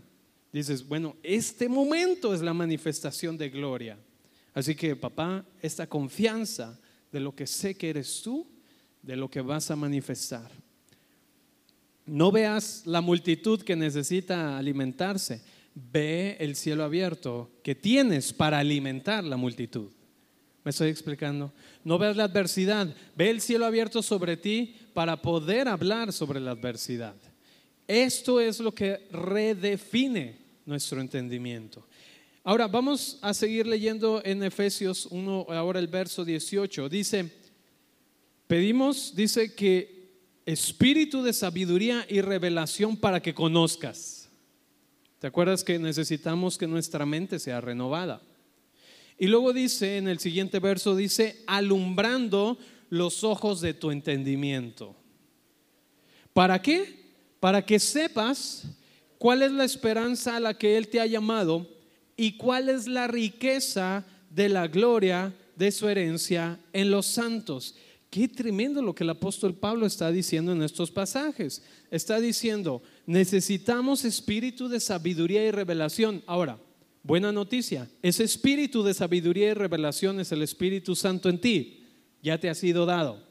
Dices, 0.52 0.88
bueno, 0.88 1.16
este 1.22 1.70
momento 1.70 2.34
es 2.34 2.42
la 2.42 2.54
manifestación 2.54 3.38
de 3.38 3.50
gloria. 3.50 3.98
Así 4.54 4.76
que, 4.76 4.96
papá, 4.96 5.46
esta 5.62 5.88
confianza 5.88 6.80
de 7.12 7.20
lo 7.20 7.36
que 7.36 7.46
sé 7.46 7.76
que 7.76 7.90
eres 7.90 8.22
tú, 8.24 8.48
de 9.02 9.16
lo 9.16 9.30
que 9.30 9.42
vas 9.42 9.70
a 9.70 9.76
manifestar. 9.76 10.50
No 12.06 12.32
veas 12.32 12.84
la 12.86 13.02
multitud 13.02 13.62
que 13.62 13.76
necesita 13.76 14.58
alimentarse, 14.58 15.42
ve 15.76 16.38
el 16.40 16.56
cielo 16.56 16.84
abierto 16.84 17.52
que 17.64 17.76
tienes 17.76 18.34
para 18.34 18.58
alimentar 18.58 19.24
la 19.24 19.38
multitud. 19.38 19.92
¿Me 20.64 20.72
estoy 20.72 20.90
explicando? 20.90 21.54
No 21.84 21.98
veas 22.00 22.18
la 22.18 22.26
adversidad, 22.26 22.94
ve 23.16 23.30
el 23.30 23.42
cielo 23.42 23.66
abierto 23.66 24.02
sobre 24.02 24.36
ti 24.36 24.76
para 24.94 25.22
poder 25.22 25.68
hablar 25.68 26.12
sobre 26.12 26.40
la 26.40 26.52
adversidad. 26.52 27.16
Esto 27.88 28.40
es 28.42 28.60
lo 28.60 28.74
que 28.74 29.08
redefine 29.12 30.39
nuestro 30.70 31.02
entendimiento. 31.02 31.86
Ahora 32.44 32.68
vamos 32.68 33.18
a 33.22 33.34
seguir 33.34 33.68
leyendo 33.68 34.22
en 34.24 34.44
Efesios 34.44 35.08
1, 35.08 35.48
ahora 35.50 35.80
el 35.80 35.88
verso 35.88 36.24
18. 36.24 36.88
Dice, 36.88 37.30
pedimos, 38.48 39.14
dice 39.16 39.54
que 39.54 40.14
espíritu 40.46 41.22
de 41.22 41.34
sabiduría 41.34 42.06
y 42.08 42.22
revelación 42.22 42.96
para 42.96 43.22
que 43.22 43.34
conozcas. 43.34 44.30
¿Te 45.20 45.28
acuerdas 45.28 45.64
que 45.64 45.78
necesitamos 45.80 46.58
que 46.58 46.68
nuestra 46.68 47.06
mente 47.06 47.40
sea 47.40 47.60
renovada? 47.60 48.22
Y 49.18 49.28
luego 49.28 49.52
dice, 49.52 49.98
en 49.98 50.08
el 50.08 50.20
siguiente 50.20 50.60
verso, 50.60 50.96
dice, 50.96 51.44
alumbrando 51.46 52.58
los 52.90 53.24
ojos 53.24 53.60
de 53.60 53.74
tu 53.74 53.92
entendimiento. 53.92 54.96
¿Para 56.32 56.62
qué? 56.62 57.10
Para 57.40 57.66
que 57.66 57.80
sepas 57.80 58.79
cuál 59.20 59.44
es 59.44 59.52
la 59.52 59.66
esperanza 59.66 60.36
a 60.36 60.40
la 60.40 60.58
que 60.58 60.76
Él 60.76 60.88
te 60.88 61.00
ha 61.00 61.06
llamado 61.06 61.70
y 62.18 62.38
cuál 62.38 62.70
es 62.70 62.88
la 62.88 63.06
riqueza 63.06 64.04
de 64.32 64.50
la 64.50 64.68
gloria 64.68 65.36
de 65.56 65.72
su 65.72 65.88
herencia 65.88 66.60
en 66.74 66.90
los 66.90 67.06
santos. 67.06 67.76
Qué 68.10 68.28
tremendo 68.28 68.82
lo 68.82 68.96
que 68.96 69.04
el 69.04 69.12
apóstol 69.12 69.54
Pablo 69.54 69.86
está 69.86 70.12
diciendo 70.12 70.52
en 70.52 70.64
estos 70.64 70.90
pasajes. 70.90 71.62
Está 71.92 72.20
diciendo, 72.20 72.82
necesitamos 73.06 74.04
espíritu 74.04 74.68
de 74.68 74.80
sabiduría 74.80 75.46
y 75.46 75.52
revelación. 75.52 76.24
Ahora, 76.26 76.58
Buena 77.02 77.32
noticia, 77.32 77.90
ese 78.02 78.26
espíritu 78.26 78.84
de 78.84 78.94
sabiduría 78.94 79.50
y 79.50 79.54
revelación 79.54 80.20
es 80.20 80.32
el 80.32 80.42
Espíritu 80.42 80.96
Santo 80.96 81.30
en 81.30 81.40
ti, 81.40 81.86
ya 82.22 82.38
te 82.38 82.50
ha 82.50 82.56
sido 82.56 82.86
dado. 82.86 83.24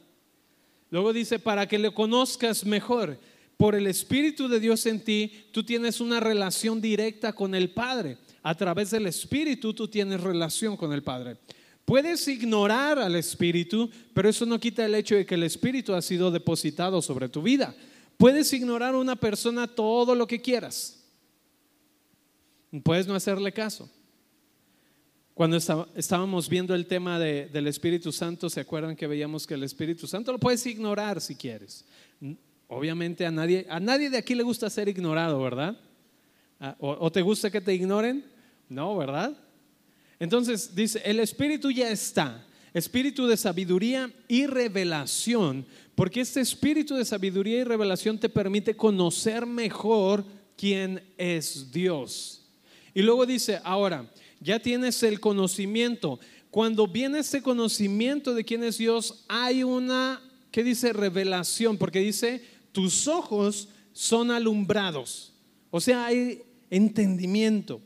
Luego 0.89 1.13
dice, 1.13 1.37
para 1.37 1.67
que 1.67 1.77
le 1.77 1.93
conozcas 1.93 2.65
mejor, 2.65 3.19
por 3.59 3.75
el 3.75 3.87
Espíritu 3.87 4.47
de 4.47 4.61
Dios 4.61 4.85
en 4.85 5.01
ti, 5.01 5.33
tú 5.51 5.65
tienes 5.65 5.99
una 5.99 6.21
relación 6.21 6.79
directa 6.79 7.33
con 7.33 7.53
el 7.53 7.71
Padre. 7.71 8.17
A 8.41 8.55
través 8.55 8.89
del 8.91 9.05
Espíritu 9.05 9.73
tú 9.73 9.89
tienes 9.89 10.21
relación 10.21 10.77
con 10.77 10.93
el 10.93 11.03
Padre. 11.03 11.35
Puedes 11.83 12.25
ignorar 12.29 12.97
al 12.99 13.17
Espíritu, 13.17 13.89
pero 14.13 14.29
eso 14.29 14.45
no 14.45 14.61
quita 14.61 14.85
el 14.85 14.95
hecho 14.95 15.15
de 15.15 15.25
que 15.25 15.35
el 15.35 15.43
Espíritu 15.43 15.93
ha 15.93 16.01
sido 16.01 16.31
depositado 16.31 17.01
sobre 17.01 17.27
tu 17.27 17.41
vida. 17.41 17.75
Puedes 18.15 18.53
ignorar 18.53 18.95
a 18.95 18.97
una 18.97 19.17
persona 19.17 19.67
todo 19.67 20.15
lo 20.15 20.25
que 20.25 20.39
quieras, 20.39 20.95
Puedes 22.83 23.07
no 23.07 23.15
hacerle 23.15 23.51
caso. 23.51 23.89
Cuando 25.33 25.57
estábamos 25.95 26.47
viendo 26.47 26.73
el 26.73 26.85
tema 26.85 27.19
del 27.19 27.67
Espíritu 27.67 28.13
Santo, 28.13 28.49
¿se 28.49 28.61
acuerdan 28.61 28.95
que 28.95 29.07
veíamos 29.07 29.45
que 29.45 29.55
el 29.55 29.63
Espíritu 29.63 30.07
Santo 30.07 30.31
lo 30.31 30.39
puedes 30.39 30.65
ignorar 30.65 31.19
si 31.19 31.35
quieres? 31.35 31.83
Obviamente 32.71 33.25
a 33.25 33.31
nadie, 33.31 33.65
a 33.67 33.79
nadie 33.79 34.11
de 34.11 34.17
aquí 34.17 34.35
le 34.35 34.43
gusta 34.43 34.69
ser 34.69 34.87
ignorado, 34.87 35.41
¿verdad? 35.41 35.75
¿O, 36.79 37.11
te 37.11 37.23
gusta 37.23 37.49
que 37.49 37.61
te 37.61 37.73
ignoren? 37.73 38.23
No, 38.69 38.95
¿verdad? 38.95 39.35
Entonces 40.19 40.75
dice, 40.75 41.01
el 41.03 41.19
Espíritu 41.19 41.71
ya 41.71 41.89
está. 41.89 42.45
espíritu 42.71 43.25
de 43.25 43.37
sabiduría 43.37 44.13
y 44.27 44.45
revelación, 44.45 45.65
porque 45.95 46.21
este 46.21 46.41
espíritu 46.41 46.93
de 46.93 47.05
sabiduría 47.05 47.57
y 47.57 47.63
revelación 47.63 48.19
te 48.19 48.29
permite 48.29 48.75
conocer 48.75 49.47
mejor 49.47 50.23
quién 50.55 51.01
es 51.17 51.71
Dios. 51.71 52.45
Y 52.93 53.01
luego 53.01 53.25
dice, 53.25 53.59
ahora, 53.63 54.07
ya 54.39 54.59
tienes 54.59 55.01
el 55.01 55.19
conocimiento. 55.19 56.19
Cuando 56.51 56.85
viene 56.85 57.19
ese 57.19 57.41
conocimiento 57.41 58.35
de 58.35 58.45
quién 58.45 58.63
es 58.63 58.77
Dios, 58.77 59.25
hay 59.27 59.63
una, 59.63 60.21
¿qué 60.51 60.63
dice? 60.63 60.93
Revelación, 60.93 61.75
porque 61.79 61.99
dice, 61.99 62.43
tus 62.71 63.07
ojos 63.07 63.69
son 63.93 64.31
alumbrados. 64.31 65.33
O 65.71 65.79
sea, 65.81 66.05
hay 66.05 66.41
entendimiento. 66.69 67.81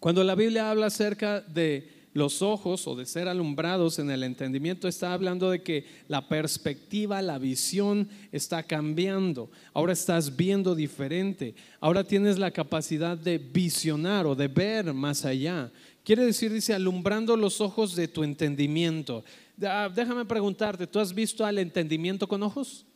Cuando 0.00 0.22
la 0.24 0.34
Biblia 0.34 0.70
habla 0.70 0.86
acerca 0.86 1.40
de 1.40 1.98
los 2.14 2.42
ojos 2.42 2.86
o 2.86 2.96
de 2.96 3.06
ser 3.06 3.28
alumbrados 3.28 3.98
en 3.98 4.10
el 4.10 4.22
entendimiento, 4.22 4.88
está 4.88 5.12
hablando 5.12 5.50
de 5.50 5.62
que 5.62 5.84
la 6.08 6.28
perspectiva, 6.28 7.22
la 7.22 7.38
visión 7.38 8.08
está 8.32 8.62
cambiando. 8.62 9.50
Ahora 9.72 9.92
estás 9.92 10.36
viendo 10.36 10.74
diferente. 10.74 11.54
Ahora 11.80 12.04
tienes 12.04 12.38
la 12.38 12.50
capacidad 12.50 13.16
de 13.16 13.38
visionar 13.38 14.26
o 14.26 14.34
de 14.34 14.48
ver 14.48 14.92
más 14.92 15.24
allá. 15.24 15.70
Quiere 16.04 16.24
decir, 16.24 16.52
dice, 16.52 16.74
alumbrando 16.74 17.36
los 17.36 17.60
ojos 17.60 17.94
de 17.94 18.08
tu 18.08 18.24
entendimiento. 18.24 19.24
Ah, 19.62 19.90
déjame 19.94 20.24
preguntarte, 20.24 20.86
¿tú 20.86 20.98
has 20.98 21.14
visto 21.14 21.44
al 21.44 21.58
entendimiento 21.58 22.26
con 22.26 22.42
ojos? 22.42 22.86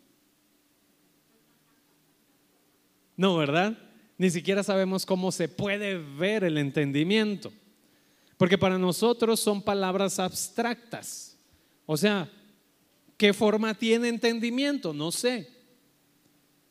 No, 3.22 3.36
¿verdad? 3.36 3.78
Ni 4.18 4.30
siquiera 4.30 4.64
sabemos 4.64 5.06
cómo 5.06 5.30
se 5.30 5.46
puede 5.46 5.96
ver 5.96 6.42
el 6.42 6.58
entendimiento. 6.58 7.52
Porque 8.36 8.58
para 8.58 8.78
nosotros 8.78 9.38
son 9.38 9.62
palabras 9.62 10.18
abstractas. 10.18 11.38
O 11.86 11.96
sea, 11.96 12.28
¿qué 13.16 13.32
forma 13.32 13.74
tiene 13.74 14.08
entendimiento? 14.08 14.92
No 14.92 15.12
sé. 15.12 15.48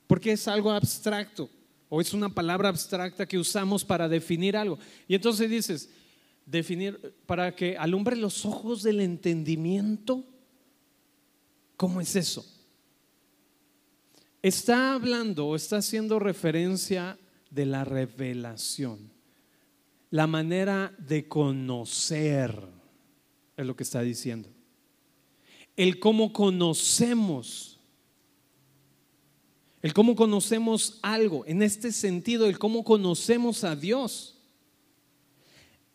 Porque 0.08 0.34
es 0.34 0.46
algo 0.46 0.72
abstracto 0.72 1.50
o 1.88 2.02
es 2.02 2.14
una 2.14 2.28
palabra 2.28 2.68
abstracta 2.68 3.26
que 3.26 3.40
usamos 3.40 3.86
para 3.86 4.10
definir 4.10 4.58
algo. 4.58 4.78
Y 5.08 5.16
entonces 5.16 5.50
dices, 5.50 5.90
definir 6.46 7.16
para 7.26 7.56
que 7.56 7.78
alumbre 7.78 8.18
los 8.18 8.46
ojos 8.46 8.84
del 8.84 9.00
entendimiento. 9.00 10.26
¿Cómo 11.78 12.02
es 12.02 12.14
eso? 12.14 12.46
Está 14.42 14.94
hablando 14.94 15.48
o 15.48 15.56
está 15.56 15.78
haciendo 15.78 16.20
referencia 16.20 17.18
de 17.50 17.66
la 17.66 17.84
revelación 17.84 19.12
la 20.12 20.28
manera 20.28 20.94
de 21.00 21.28
conocer, 21.28 22.68
es 23.58 23.66
lo 23.66 23.76
que 23.76 23.84
está 23.84 24.02
diciendo. 24.02 24.50
El 25.76 26.00
cómo 26.00 26.34
conocemos, 26.34 27.80
el 29.82 29.94
cómo 29.94 30.16
conocemos 30.16 31.00
algo, 31.02 31.46
en 31.48 31.64
este 31.64 31.94
sentido, 31.94 32.46
el 32.46 32.60
cómo 32.60 32.84
conocemos 32.84 33.64
a 33.64 33.76
Dios. 33.76 34.38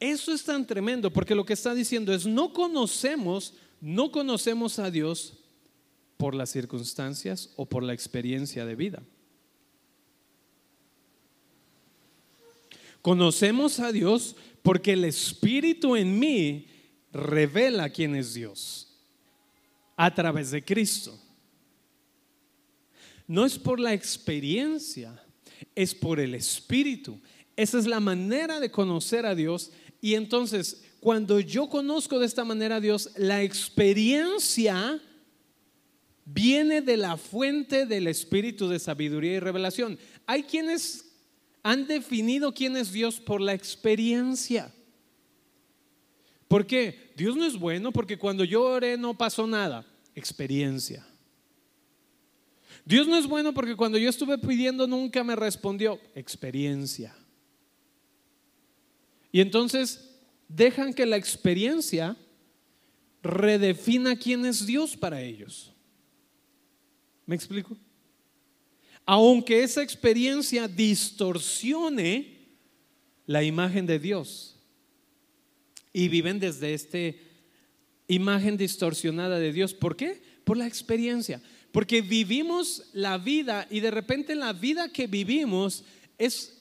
Eso 0.00 0.32
es 0.32 0.42
tan 0.42 0.66
tremendo 0.66 1.12
porque 1.12 1.34
lo 1.34 1.44
que 1.44 1.52
está 1.52 1.74
diciendo 1.74 2.12
es, 2.12 2.26
no 2.26 2.54
conocemos, 2.54 3.52
no 3.82 4.10
conocemos 4.10 4.78
a 4.78 4.90
Dios 4.90 5.34
por 6.16 6.34
las 6.34 6.50
circunstancias 6.50 7.50
o 7.56 7.66
por 7.66 7.82
la 7.82 7.92
experiencia 7.92 8.64
de 8.64 8.74
vida. 8.74 9.02
Conocemos 13.02 13.78
a 13.78 13.92
Dios 13.92 14.34
porque 14.62 14.94
el 14.94 15.04
Espíritu 15.04 15.94
en 15.94 16.18
mí 16.18 16.66
revela 17.12 17.88
quién 17.90 18.16
es 18.16 18.34
Dios 18.34 18.98
a 19.96 20.12
través 20.12 20.50
de 20.50 20.64
Cristo. 20.64 21.16
No 23.26 23.44
es 23.44 23.58
por 23.58 23.80
la 23.80 23.92
experiencia, 23.92 25.22
es 25.74 25.94
por 25.94 26.20
el 26.20 26.34
Espíritu. 26.34 27.20
Esa 27.56 27.78
es 27.78 27.86
la 27.86 28.00
manera 28.00 28.60
de 28.60 28.70
conocer 28.70 29.24
a 29.24 29.34
Dios. 29.34 29.70
Y 30.00 30.14
entonces, 30.14 30.82
cuando 31.00 31.40
yo 31.40 31.68
conozco 31.68 32.18
de 32.18 32.26
esta 32.26 32.44
manera 32.44 32.76
a 32.76 32.80
Dios, 32.80 33.10
la 33.16 33.42
experiencia 33.42 35.00
viene 36.26 36.82
de 36.82 36.96
la 36.96 37.16
fuente 37.16 37.86
del 37.86 38.08
Espíritu 38.08 38.68
de 38.68 38.78
sabiduría 38.78 39.34
y 39.34 39.40
revelación. 39.40 39.98
Hay 40.26 40.42
quienes 40.42 41.14
han 41.62 41.86
definido 41.86 42.52
quién 42.52 42.76
es 42.76 42.92
Dios 42.92 43.20
por 43.20 43.40
la 43.40 43.54
experiencia. 43.54 44.74
¿Por 46.48 46.66
qué? 46.66 47.12
Dios 47.16 47.36
no 47.36 47.44
es 47.44 47.58
bueno 47.58 47.92
porque 47.92 48.18
cuando 48.18 48.44
yo 48.44 48.62
oré 48.64 48.96
no 48.96 49.16
pasó 49.16 49.46
nada. 49.46 49.86
Experiencia. 50.14 51.06
Dios 52.84 53.08
no 53.08 53.16
es 53.16 53.26
bueno 53.26 53.52
porque 53.52 53.76
cuando 53.76 53.98
yo 53.98 54.08
estuve 54.08 54.38
pidiendo 54.38 54.86
nunca 54.86 55.24
me 55.24 55.36
respondió. 55.36 56.00
Experiencia. 56.14 57.16
Y 59.32 59.40
entonces 59.40 60.16
dejan 60.48 60.94
que 60.94 61.06
la 61.06 61.16
experiencia 61.16 62.16
redefina 63.22 64.16
quién 64.16 64.46
es 64.46 64.66
Dios 64.66 64.96
para 64.96 65.20
ellos. 65.20 65.75
¿Me 67.26 67.34
explico? 67.34 67.76
aunque 69.06 69.62
esa 69.62 69.82
experiencia 69.82 70.66
distorsione 70.66 72.34
la 73.24 73.44
imagen 73.44 73.86
de 73.86 74.00
Dios. 74.00 74.56
Y 75.92 76.08
viven 76.08 76.40
desde 76.40 76.74
esta 76.74 76.98
imagen 78.08 78.56
distorsionada 78.56 79.38
de 79.38 79.52
Dios. 79.52 79.72
¿Por 79.72 79.96
qué? 79.96 80.20
Por 80.44 80.56
la 80.56 80.66
experiencia. 80.66 81.40
Porque 81.70 82.02
vivimos 82.02 82.82
la 82.92 83.16
vida 83.16 83.66
y 83.70 83.80
de 83.80 83.92
repente 83.92 84.34
la 84.34 84.52
vida 84.52 84.88
que 84.88 85.06
vivimos 85.06 85.84
es 86.18 86.58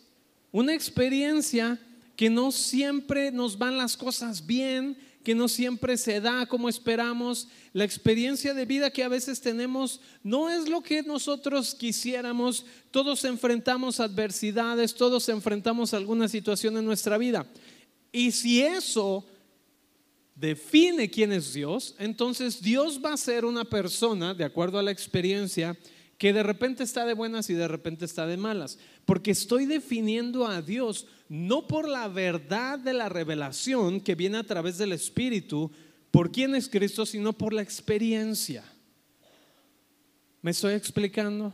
una 0.52 0.74
experiencia 0.74 1.80
que 2.16 2.30
no 2.30 2.52
siempre 2.52 3.32
nos 3.32 3.58
van 3.58 3.78
las 3.78 3.98
cosas 3.98 4.46
bien, 4.46 4.98
que 5.26 5.36
no 5.36 5.48
siempre 5.48 5.98
se 5.98 6.22
da 6.22 6.46
como 6.46 6.70
esperamos. 6.70 7.48
La 7.74 7.84
experiencia 7.84 8.54
de 8.54 8.66
vida 8.66 8.92
que 8.92 9.04
a 9.04 9.10
veces 9.10 9.42
tenemos 9.42 10.00
no 10.24 10.52
es 10.52 10.70
lo 10.70 10.84
que 10.84 11.02
nosotros 11.02 11.74
quisiéramos. 11.74 12.64
Todos 12.92 13.26
enfrentamos 13.26 14.00
adversidades, 14.00 14.94
todos 14.94 15.28
enfrentamos 15.28 15.96
alguna 15.96 16.28
situación 16.28 16.78
en 16.78 16.86
nuestra 16.86 17.18
vida. 17.18 17.48
Y 18.12 18.32
si 18.32 18.62
eso 18.62 19.26
define 20.36 21.10
quién 21.10 21.34
es 21.34 21.54
Dios, 21.54 21.96
entonces 21.98 22.62
Dios 22.62 23.02
va 23.04 23.14
a 23.14 23.18
ser 23.18 23.46
una 23.46 23.66
persona, 23.66 24.36
de 24.36 24.44
acuerdo 24.44 24.78
a 24.78 24.84
la 24.84 24.92
experiencia, 24.92 25.76
que 26.20 26.34
de 26.34 26.44
repente 26.44 26.84
está 26.84 27.04
de 27.04 27.14
buenas 27.14 27.50
y 27.50 27.56
de 27.56 27.68
repente 27.68 28.06
está 28.06 28.28
de 28.28 28.38
malas. 28.38 28.78
Porque 29.06 29.32
estoy 29.32 29.66
definiendo 29.66 30.48
a 30.48 30.62
Dios 30.62 31.08
no 31.30 31.68
por 31.68 31.88
la 31.88 32.08
verdad 32.08 32.78
de 32.80 32.94
la 32.94 33.10
revelación 33.10 34.00
que 34.02 34.16
viene 34.16 34.38
a 34.38 34.44
través 34.44 34.78
del 34.78 34.92
Espíritu, 34.92 35.72
por 36.12 36.32
quién 36.32 36.56
es 36.56 36.70
Cristo, 36.70 37.06
sino 37.06 37.34
por 37.34 37.54
la 37.54 37.62
experiencia. 37.62 38.64
¿Me 40.42 40.52
estoy 40.52 40.74
explicando? 40.74 41.54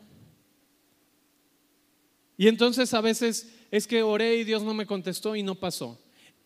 Y 2.37 2.47
entonces 2.47 2.93
a 2.93 3.01
veces 3.01 3.53
es 3.69 3.87
que 3.87 4.03
oré 4.03 4.37
y 4.37 4.43
Dios 4.43 4.63
no 4.63 4.73
me 4.73 4.85
contestó 4.85 5.35
y 5.35 5.43
no 5.43 5.55
pasó. 5.55 5.99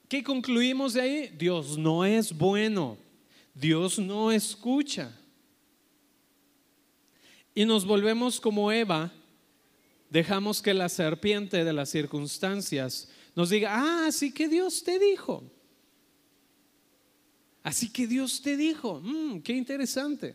¿Qué 0.07 0.23
concluimos 0.23 0.93
de 0.93 1.01
ahí? 1.01 1.33
Dios 1.37 1.77
no 1.77 2.05
es 2.05 2.35
bueno. 2.35 2.97
Dios 3.53 3.97
no 3.97 4.31
escucha 4.31 5.11
y 7.55 7.63
nos 7.63 7.85
volvemos 7.85 8.41
como 8.41 8.69
Eva, 8.69 9.11
dejamos 10.15 10.61
que 10.61 10.73
la 10.73 10.87
serpiente 10.87 11.65
de 11.65 11.73
las 11.73 11.89
circunstancias 11.89 13.09
nos 13.35 13.49
diga, 13.49 13.75
ah, 13.75 14.05
así 14.07 14.31
que 14.31 14.47
Dios 14.47 14.81
te 14.81 14.97
dijo. 14.97 15.43
Así 17.61 17.91
que 17.91 18.07
Dios 18.07 18.41
te 18.41 18.55
dijo, 18.55 19.01
mm, 19.03 19.41
qué 19.41 19.51
interesante. 19.51 20.33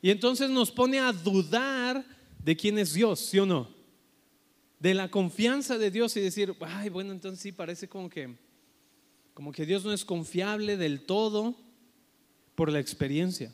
Y 0.00 0.10
entonces 0.10 0.48
nos 0.50 0.70
pone 0.70 1.00
a 1.00 1.12
dudar 1.12 2.06
de 2.44 2.56
quién 2.56 2.78
es 2.78 2.94
Dios, 2.94 3.18
¿sí 3.18 3.40
o 3.40 3.46
no? 3.46 3.68
De 4.78 4.94
la 4.94 5.10
confianza 5.10 5.78
de 5.78 5.90
Dios 5.90 6.16
y 6.16 6.20
decir, 6.20 6.54
ay, 6.60 6.88
bueno, 6.88 7.10
entonces 7.10 7.40
sí 7.40 7.50
parece 7.50 7.88
como 7.88 8.08
que, 8.08 8.36
como 9.34 9.50
que 9.50 9.66
Dios 9.66 9.84
no 9.84 9.92
es 9.92 10.04
confiable 10.04 10.76
del 10.76 11.00
todo 11.00 11.56
por 12.54 12.70
la 12.70 12.78
experiencia. 12.78 13.52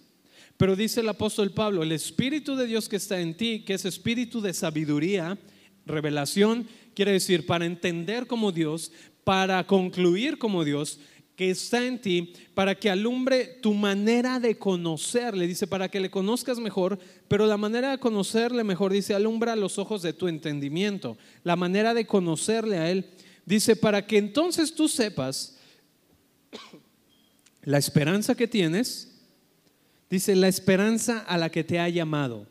Pero 0.58 0.76
dice 0.76 1.00
el 1.00 1.08
apóstol 1.08 1.52
Pablo, 1.52 1.82
el 1.82 1.92
Espíritu 1.92 2.54
de 2.54 2.66
Dios 2.66 2.86
que 2.86 2.96
está 2.96 3.18
en 3.18 3.34
ti, 3.34 3.64
que 3.64 3.72
es 3.72 3.86
espíritu 3.86 4.42
de 4.42 4.52
sabiduría, 4.52 5.38
revelación, 5.86 6.66
quiere 6.94 7.12
decir 7.12 7.46
para 7.46 7.66
entender 7.66 8.26
como 8.26 8.52
Dios, 8.52 8.92
para 9.24 9.66
concluir 9.66 10.38
como 10.38 10.64
Dios, 10.64 11.00
que 11.36 11.50
está 11.50 11.84
en 11.84 12.00
ti, 12.00 12.32
para 12.54 12.76
que 12.76 12.90
alumbre 12.90 13.58
tu 13.60 13.74
manera 13.74 14.38
de 14.38 14.56
conocerle, 14.56 15.48
dice, 15.48 15.66
para 15.66 15.88
que 15.88 15.98
le 15.98 16.10
conozcas 16.10 16.60
mejor, 16.60 16.98
pero 17.26 17.46
la 17.46 17.56
manera 17.56 17.90
de 17.90 17.98
conocerle 17.98 18.62
mejor, 18.62 18.92
dice, 18.92 19.14
alumbra 19.14 19.56
los 19.56 19.78
ojos 19.78 20.02
de 20.02 20.12
tu 20.12 20.28
entendimiento, 20.28 21.16
la 21.42 21.56
manera 21.56 21.92
de 21.92 22.06
conocerle 22.06 22.78
a 22.78 22.90
Él, 22.90 23.06
dice, 23.44 23.74
para 23.74 24.06
que 24.06 24.18
entonces 24.18 24.74
tú 24.74 24.88
sepas 24.88 25.58
la 27.62 27.78
esperanza 27.78 28.36
que 28.36 28.46
tienes, 28.46 29.14
Dice, 30.14 30.36
la 30.36 30.46
esperanza 30.46 31.18
a 31.18 31.36
la 31.38 31.50
que 31.50 31.64
te 31.64 31.80
ha 31.80 31.88
llamado. 31.88 32.46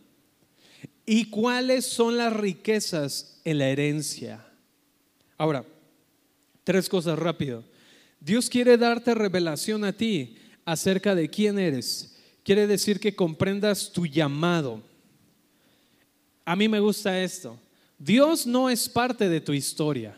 ¿Y 1.06 1.26
cuáles 1.30 1.86
son 1.86 2.18
las 2.18 2.34
riquezas 2.34 3.40
en 3.44 3.58
la 3.58 3.68
herencia? 3.68 4.46
Ahora, 5.38 5.66
tres 6.64 6.88
cosas 6.88 7.20
rápido. 7.20 7.64
Dios 8.20 8.50
quiere 8.50 8.78
darte 8.78 9.14
revelación 9.14 9.84
a 9.84 9.92
ti 9.92 10.38
acerca 10.64 11.14
de 11.14 11.30
quién 11.30 11.60
eres. 11.60 12.16
Quiere 12.44 12.68
decir 12.68 13.00
que 13.00 13.16
comprendas 13.16 13.92
tu 13.92 14.06
llamado. 14.06 14.82
A 16.46 16.56
mí 16.56 16.70
me 16.70 16.80
gusta 16.80 17.22
esto. 17.22 17.60
Dios 17.98 18.46
no 18.46 18.70
es 18.70 18.88
parte 18.88 19.28
de 19.28 19.42
tu 19.42 19.54
historia. 19.54 20.18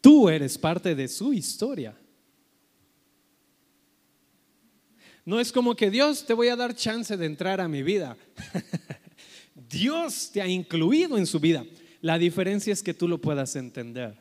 Tú 0.00 0.28
eres 0.28 0.58
parte 0.58 0.94
de 0.94 1.08
su 1.08 1.32
historia. 1.32 1.96
No 5.24 5.40
es 5.40 5.52
como 5.52 5.74
que 5.74 5.90
Dios 5.90 6.26
te 6.26 6.34
voy 6.34 6.48
a 6.48 6.56
dar 6.56 6.74
chance 6.74 7.16
de 7.16 7.26
entrar 7.26 7.60
a 7.60 7.68
mi 7.68 7.82
vida. 7.82 8.16
Dios 9.68 10.30
te 10.32 10.42
ha 10.42 10.46
incluido 10.46 11.16
en 11.16 11.26
su 11.26 11.40
vida. 11.40 11.64
La 12.00 12.18
diferencia 12.18 12.72
es 12.72 12.82
que 12.82 12.92
tú 12.92 13.08
lo 13.08 13.20
puedas 13.20 13.56
entender. 13.56 14.16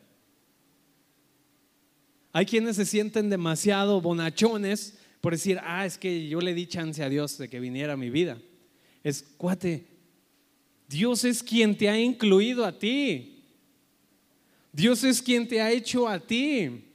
Hay 2.32 2.46
quienes 2.46 2.78
se 2.78 2.86
sienten 2.86 3.30
demasiado 3.30 4.02
bonachones 4.02 4.98
por 5.24 5.32
decir, 5.32 5.58
ah, 5.64 5.86
es 5.86 5.98
que 5.98 6.28
yo 6.28 6.42
le 6.42 6.54
di 6.54 6.68
chance 6.68 7.02
a 7.02 7.08
Dios 7.08 7.38
de 7.38 7.48
que 7.48 7.62
viniera 7.62 7.94
a 7.94 7.98
mi 7.98 8.10
vida. 8.10 8.42
Es, 9.06 9.24
cuate, 9.38 9.86
Dios 10.90 11.24
es 11.24 11.42
quien 11.42 11.78
te 11.78 11.88
ha 11.88 11.98
incluido 11.98 12.66
a 12.66 12.78
ti. 12.78 13.42
Dios 14.74 15.04
es 15.06 15.22
quien 15.22 15.48
te 15.48 15.62
ha 15.62 15.72
hecho 15.72 16.10
a 16.10 16.20
ti. 16.20 16.93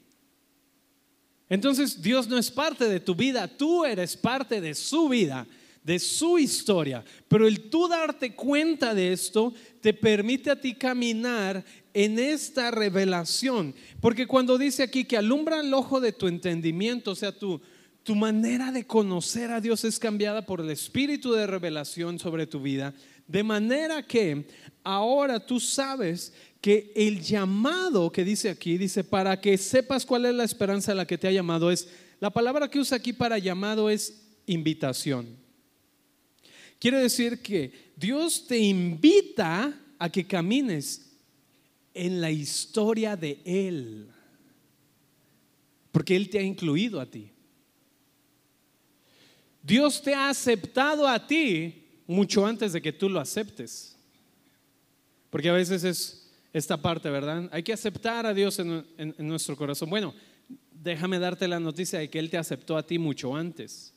Entonces 1.49 2.01
Dios 2.03 2.29
no 2.29 2.39
es 2.39 2.51
parte 2.51 2.89
de 2.89 3.01
tu 3.01 3.15
vida, 3.15 3.49
tú 3.49 3.85
eres 3.85 4.17
parte 4.17 4.61
de 4.61 4.75
su 4.75 5.09
vida, 5.09 5.47
de 5.83 5.99
su 5.99 6.39
historia. 6.39 7.03
Pero 7.29 7.47
el 7.47 7.71
tú 7.71 7.89
darte 7.89 8.35
cuenta 8.35 8.95
de 8.95 9.13
esto 9.13 9.55
te 9.81 9.95
permite 9.95 10.51
a 10.51 10.61
ti 10.61 10.75
caminar 10.75 11.65
en 11.95 12.19
esta 12.19 12.71
revelación. 12.71 13.75
Porque 14.01 14.27
cuando 14.27 14.59
dice 14.59 14.83
aquí 14.83 15.05
que 15.05 15.17
alumbra 15.17 15.61
el 15.61 15.73
ojo 15.73 16.01
de 16.01 16.13
tu 16.13 16.27
entendimiento, 16.27 17.13
o 17.13 17.15
sea, 17.15 17.33
tu, 17.33 17.61
tu 18.03 18.15
manera 18.15 18.71
de 18.71 18.87
conocer 18.87 19.51
a 19.51 19.61
Dios 19.61 19.85
es 19.85 19.99
cambiada 19.99 20.45
por 20.45 20.61
el 20.61 20.71
espíritu 20.71 21.33
de 21.33 21.47
revelación 21.47 22.19
sobre 22.19 22.47
tu 22.47 22.61
vida, 22.61 22.95
de 23.27 23.43
manera 23.43 24.03
que 24.03 24.47
ahora 24.83 25.39
tú 25.39 25.61
sabes 25.61 26.33
que 26.61 26.93
el 26.97 27.21
llamado 27.23 28.11
que 28.11 28.25
dice 28.25 28.51
aquí, 28.51 28.79
dice, 28.79 29.05
para 29.05 29.41
que 29.41 29.57
sepas 29.59 30.05
cuál 30.05 30.27
es 30.27 30.35
la 30.35 30.45
esperanza 30.45 30.93
a 30.93 30.95
la 30.95 31.07
que 31.07 31.19
te 31.19 31.29
ha 31.29 31.33
llamado, 31.33 31.71
es, 31.71 31.89
la 32.21 32.31
palabra 32.31 32.69
que 32.69 32.81
usa 32.81 32.97
aquí 32.97 33.13
para 33.13 33.39
llamado 33.39 33.89
es 33.89 34.23
invitación. 34.47 35.37
Quiere 36.79 36.99
decir 36.99 37.41
que 37.43 37.93
Dios 37.97 38.47
te 38.47 38.59
invita 38.59 39.79
a 39.99 40.11
que 40.11 40.27
camines 40.27 41.11
en 41.95 42.21
la 42.21 42.31
historia 42.31 43.17
de 43.17 43.41
Él, 43.45 44.09
porque 45.93 46.17
Él 46.17 46.29
te 46.29 46.39
ha 46.39 46.43
incluido 46.43 47.01
a 47.01 47.07
ti. 47.07 47.31
Dios 49.63 50.01
te 50.01 50.15
ha 50.15 50.31
aceptado 50.31 51.07
a 51.07 51.27
ti 51.27 51.85
mucho 52.07 52.47
antes 52.47 52.73
de 52.73 52.81
que 52.81 52.93
tú 52.93 53.09
lo 53.09 53.21
aceptes. 53.21 53.97
Porque 55.31 55.51
a 55.51 55.53
veces 55.53 55.85
es 55.85 56.18
esta 56.53 56.81
parte, 56.81 57.11
¿verdad? 57.11 57.49
Hay 57.53 57.63
que 57.63 57.73
aceptar 57.73 58.27
a 58.27 58.35
Dios 58.35 58.59
en, 58.59 59.15
nuestro 59.19 59.57
corazón. 59.57 59.91
Bueno, 59.91 60.15
déjame 60.73 61.19
darte 61.19 61.47
la 61.47 61.61
noticia 61.61 61.99
de 61.99 62.09
que 62.09 62.19
Él 62.19 62.31
te 62.31 62.39
aceptó 62.39 62.77
a 62.77 62.87
ti 62.87 62.99
mucho 62.99 63.35
antes. 63.37 63.95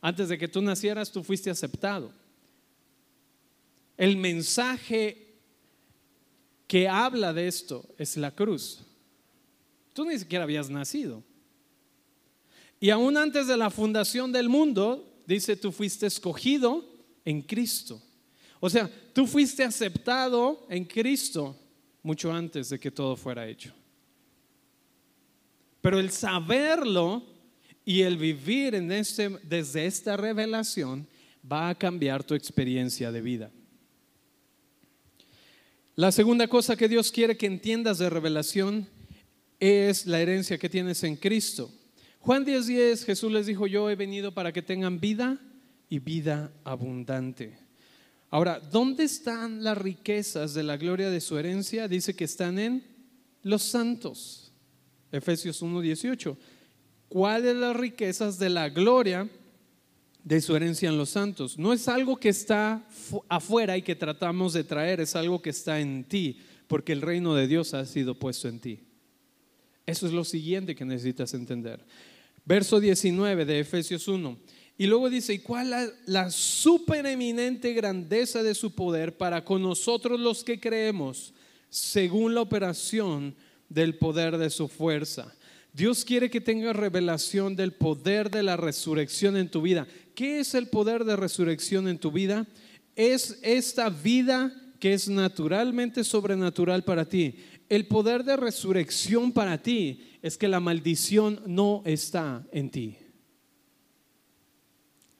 Antes 0.00 0.28
de 0.28 0.38
que 0.38 0.48
tú 0.48 0.62
nacieras, 0.62 1.10
tú 1.10 1.24
fuiste 1.24 1.50
aceptado. 1.50 2.12
El 3.96 4.16
mensaje 4.16 5.36
que 6.66 6.88
habla 6.88 7.32
de 7.32 7.48
esto 7.48 7.84
es 7.96 8.16
la 8.16 8.30
cruz. 8.30 8.84
Tú 9.92 10.04
ni 10.04 10.18
siquiera 10.18 10.44
habías 10.44 10.70
nacido. 10.70 11.24
Y 12.78 12.90
aún 12.90 13.16
antes 13.16 13.48
de 13.48 13.56
la 13.56 13.70
fundación 13.70 14.30
del 14.30 14.48
mundo, 14.48 15.22
dice, 15.26 15.56
tú 15.56 15.72
fuiste 15.72 16.06
escogido 16.06 16.84
en 17.24 17.42
Cristo. 17.42 18.00
O 18.60 18.68
sea, 18.68 18.90
tú 19.12 19.26
fuiste 19.26 19.62
aceptado 19.62 20.66
en 20.68 20.84
Cristo 20.84 21.56
mucho 22.02 22.32
antes 22.32 22.70
de 22.70 22.78
que 22.78 22.90
todo 22.90 23.16
fuera 23.16 23.46
hecho. 23.46 23.72
Pero 25.80 26.00
el 26.00 26.10
saberlo 26.10 27.22
y 27.84 28.02
el 28.02 28.16
vivir 28.16 28.74
en 28.74 28.90
este, 28.92 29.28
desde 29.42 29.86
esta 29.86 30.16
revelación 30.16 31.06
va 31.50 31.68
a 31.68 31.74
cambiar 31.74 32.24
tu 32.24 32.34
experiencia 32.34 33.12
de 33.12 33.20
vida. 33.20 33.50
La 35.94 36.12
segunda 36.12 36.46
cosa 36.46 36.76
que 36.76 36.88
Dios 36.88 37.10
quiere 37.10 37.36
que 37.36 37.46
entiendas 37.46 37.98
de 37.98 38.10
revelación 38.10 38.88
es 39.58 40.06
la 40.06 40.20
herencia 40.20 40.58
que 40.58 40.68
tienes 40.68 41.02
en 41.02 41.16
Cristo. 41.16 41.72
Juan 42.20 42.44
10:10 42.44 42.66
10, 42.66 43.04
Jesús 43.04 43.32
les 43.32 43.46
dijo, 43.46 43.66
yo 43.66 43.90
he 43.90 43.96
venido 43.96 44.32
para 44.32 44.52
que 44.52 44.62
tengan 44.62 45.00
vida 45.00 45.40
y 45.88 45.98
vida 45.98 46.52
abundante. 46.64 47.67
Ahora, 48.30 48.60
¿dónde 48.60 49.04
están 49.04 49.64
las 49.64 49.78
riquezas 49.78 50.52
de 50.52 50.62
la 50.62 50.76
gloria 50.76 51.08
de 51.10 51.20
su 51.20 51.38
herencia? 51.38 51.88
Dice 51.88 52.14
que 52.14 52.24
están 52.24 52.58
en 52.58 52.84
los 53.42 53.62
santos. 53.62 54.52
Efesios 55.10 55.62
1:18. 55.62 56.36
¿Cuáles 57.08 57.56
las 57.56 57.74
riquezas 57.74 58.38
de 58.38 58.50
la 58.50 58.68
gloria 58.68 59.28
de 60.22 60.40
su 60.42 60.54
herencia 60.54 60.90
en 60.90 60.98
los 60.98 61.08
santos? 61.08 61.58
No 61.58 61.72
es 61.72 61.88
algo 61.88 62.18
que 62.18 62.28
está 62.28 62.86
afuera 63.30 63.78
y 63.78 63.82
que 63.82 63.96
tratamos 63.96 64.52
de 64.52 64.64
traer, 64.64 65.00
es 65.00 65.16
algo 65.16 65.40
que 65.40 65.50
está 65.50 65.80
en 65.80 66.04
ti, 66.04 66.38
porque 66.66 66.92
el 66.92 67.00
reino 67.00 67.34
de 67.34 67.46
Dios 67.46 67.72
ha 67.72 67.86
sido 67.86 68.14
puesto 68.14 68.46
en 68.48 68.60
ti. 68.60 68.80
Eso 69.86 70.06
es 70.06 70.12
lo 70.12 70.24
siguiente 70.24 70.74
que 70.74 70.84
necesitas 70.84 71.32
entender. 71.32 71.82
Verso 72.44 72.78
19 72.78 73.46
de 73.46 73.60
Efesios 73.60 74.06
1. 74.06 74.38
Y 74.80 74.86
luego 74.86 75.10
dice, 75.10 75.34
¿y 75.34 75.38
cuál 75.40 75.70
la, 75.70 75.88
la 76.06 76.30
supereminente 76.30 77.72
grandeza 77.72 78.44
de 78.44 78.54
su 78.54 78.76
poder 78.76 79.16
para 79.16 79.44
con 79.44 79.60
nosotros 79.60 80.20
los 80.20 80.44
que 80.44 80.60
creemos, 80.60 81.34
según 81.68 82.34
la 82.34 82.42
operación 82.42 83.34
del 83.68 83.98
poder 83.98 84.38
de 84.38 84.50
su 84.50 84.68
fuerza? 84.68 85.34
Dios 85.72 86.04
quiere 86.04 86.30
que 86.30 86.40
tengas 86.40 86.76
revelación 86.76 87.56
del 87.56 87.72
poder 87.72 88.30
de 88.30 88.44
la 88.44 88.56
resurrección 88.56 89.36
en 89.36 89.50
tu 89.50 89.62
vida. 89.62 89.86
¿Qué 90.14 90.40
es 90.40 90.54
el 90.54 90.68
poder 90.68 91.04
de 91.04 91.16
resurrección 91.16 91.88
en 91.88 91.98
tu 91.98 92.12
vida? 92.12 92.46
Es 92.94 93.38
esta 93.42 93.90
vida 93.90 94.52
que 94.78 94.92
es 94.92 95.08
naturalmente 95.08 96.04
sobrenatural 96.04 96.84
para 96.84 97.04
ti. 97.08 97.34
El 97.68 97.86
poder 97.86 98.24
de 98.24 98.36
resurrección 98.36 99.32
para 99.32 99.60
ti 99.60 100.02
es 100.22 100.38
que 100.38 100.48
la 100.48 100.60
maldición 100.60 101.42
no 101.46 101.82
está 101.84 102.46
en 102.52 102.70
ti. 102.70 102.96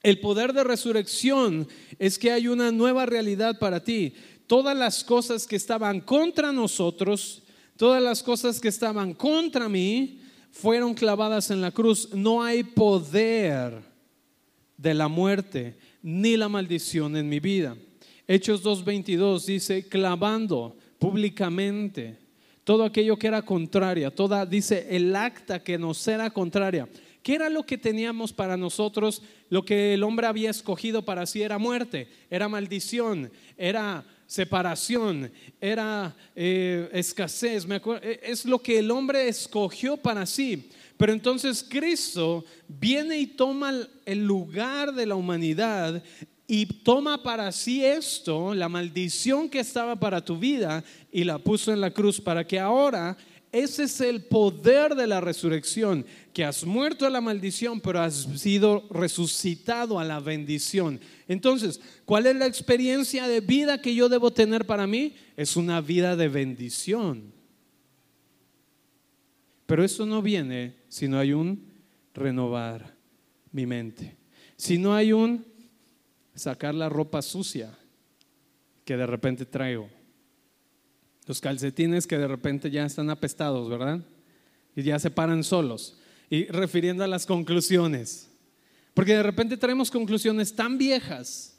El 0.01 0.19
poder 0.19 0.53
de 0.53 0.63
resurrección 0.63 1.67
es 1.97 2.17
que 2.17 2.31
hay 2.31 2.47
una 2.47 2.71
nueva 2.71 3.05
realidad 3.05 3.59
para 3.59 3.83
ti. 3.83 4.13
Todas 4.47 4.75
las 4.75 5.03
cosas 5.03 5.45
que 5.45 5.57
estaban 5.57 5.99
contra 6.01 6.51
nosotros, 6.51 7.43
todas 7.75 8.01
las 8.01 8.23
cosas 8.23 8.59
que 8.59 8.69
estaban 8.69 9.13
contra 9.13 9.67
mí, 9.67 10.21
fueron 10.51 10.93
clavadas 10.93 11.51
en 11.51 11.61
la 11.61 11.71
cruz. 11.71 12.09
No 12.13 12.41
hay 12.41 12.63
poder 12.63 13.81
de 14.77 14.93
la 14.93 15.07
muerte 15.07 15.77
ni 16.01 16.37
la 16.37 16.47
maldición 16.47 17.17
en 17.17 17.27
mi 17.27 17.39
vida. 17.39 17.75
Hechos 18.27 18.63
2.22 18.63 19.45
dice, 19.45 19.87
clavando 19.87 20.77
públicamente 20.97 22.17
todo 22.63 22.83
aquello 22.83 23.17
que 23.17 23.27
era 23.27 23.41
contraria, 23.41 24.11
toda, 24.11 24.45
dice, 24.45 24.87
el 24.91 25.15
acta 25.15 25.63
que 25.63 25.77
nos 25.77 26.07
era 26.07 26.29
contraria 26.29 26.87
¿Qué 27.23 27.35
era 27.35 27.49
lo 27.49 27.65
que 27.65 27.77
teníamos 27.77 28.31
para 28.31 28.55
nosotros? 28.55 29.21
Lo 29.49 29.63
que 29.63 29.93
el 29.93 30.03
hombre 30.03 30.27
había 30.27 30.49
escogido 30.49 31.03
para 31.03 31.25
sí 31.25 31.41
era 31.41 31.57
muerte, 31.57 32.07
era 32.29 32.47
maldición, 32.47 33.31
era 33.57 34.05
separación, 34.25 35.31
era 35.59 36.15
eh, 36.35 36.89
escasez. 36.93 37.65
E, 38.01 38.19
es 38.23 38.45
lo 38.45 38.59
que 38.59 38.79
el 38.79 38.91
hombre 38.91 39.27
escogió 39.27 39.97
para 39.97 40.25
sí. 40.25 40.69
Pero 40.97 41.13
entonces 41.13 41.65
Cristo 41.67 42.45
viene 42.67 43.17
y 43.17 43.27
toma 43.27 43.73
el 44.05 44.25
lugar 44.25 44.93
de 44.93 45.05
la 45.05 45.15
humanidad 45.15 46.03
y 46.45 46.65
toma 46.65 47.21
para 47.21 47.51
sí 47.51 47.85
esto, 47.85 48.55
la 48.55 48.69
maldición 48.69 49.49
que 49.49 49.59
estaba 49.59 49.95
para 49.97 50.25
tu 50.25 50.37
vida, 50.39 50.83
y 51.11 51.23
la 51.23 51.37
puso 51.37 51.71
en 51.71 51.79
la 51.79 51.91
cruz 51.91 52.19
para 52.19 52.45
que 52.45 52.59
ahora 52.59 53.15
ese 53.51 53.83
es 53.83 54.01
el 54.01 54.23
poder 54.23 54.95
de 54.95 55.07
la 55.07 55.21
resurrección, 55.21 56.05
que 56.39 56.45
has 56.45 56.65
muerto 56.65 57.05
a 57.05 57.09
la 57.09 57.19
maldición, 57.19 57.81
pero 57.81 57.99
has 57.99 58.15
sido 58.39 58.87
resucitado 58.91 59.99
a 59.99 60.05
la 60.05 60.21
bendición. 60.21 60.97
Entonces, 61.27 61.81
¿cuál 62.05 62.27
es 62.27 62.35
la 62.37 62.45
experiencia 62.45 63.27
de 63.27 63.41
vida 63.41 63.81
que 63.81 63.93
yo 63.93 64.07
debo 64.07 64.31
tener 64.31 64.65
para 64.65 64.87
mí? 64.87 65.15
Es 65.35 65.57
una 65.57 65.81
vida 65.81 66.15
de 66.15 66.29
bendición. 66.29 67.33
Pero 69.65 69.83
eso 69.83 70.05
no 70.05 70.21
viene 70.21 70.77
si 70.87 71.09
no 71.09 71.19
hay 71.19 71.33
un 71.33 71.73
renovar 72.13 72.95
mi 73.51 73.65
mente. 73.65 74.15
Si 74.55 74.77
no 74.77 74.95
hay 74.95 75.11
un 75.11 75.45
sacar 76.35 76.73
la 76.73 76.87
ropa 76.87 77.21
sucia 77.21 77.77
que 78.85 78.95
de 78.95 79.05
repente 79.05 79.45
traigo. 79.45 79.89
Los 81.25 81.41
calcetines 81.41 82.07
que 82.07 82.17
de 82.17 82.29
repente 82.29 82.71
ya 82.71 82.85
están 82.85 83.09
apestados, 83.09 83.67
¿verdad? 83.67 83.99
Y 84.73 84.83
ya 84.83 84.99
se 84.99 85.11
paran 85.11 85.43
solos. 85.43 85.97
Y 86.29 86.45
refiriendo 86.45 87.03
a 87.03 87.07
las 87.07 87.25
conclusiones. 87.25 88.29
Porque 88.93 89.13
de 89.13 89.23
repente 89.23 89.57
traemos 89.57 89.89
conclusiones 89.89 90.55
tan 90.55 90.77
viejas, 90.77 91.57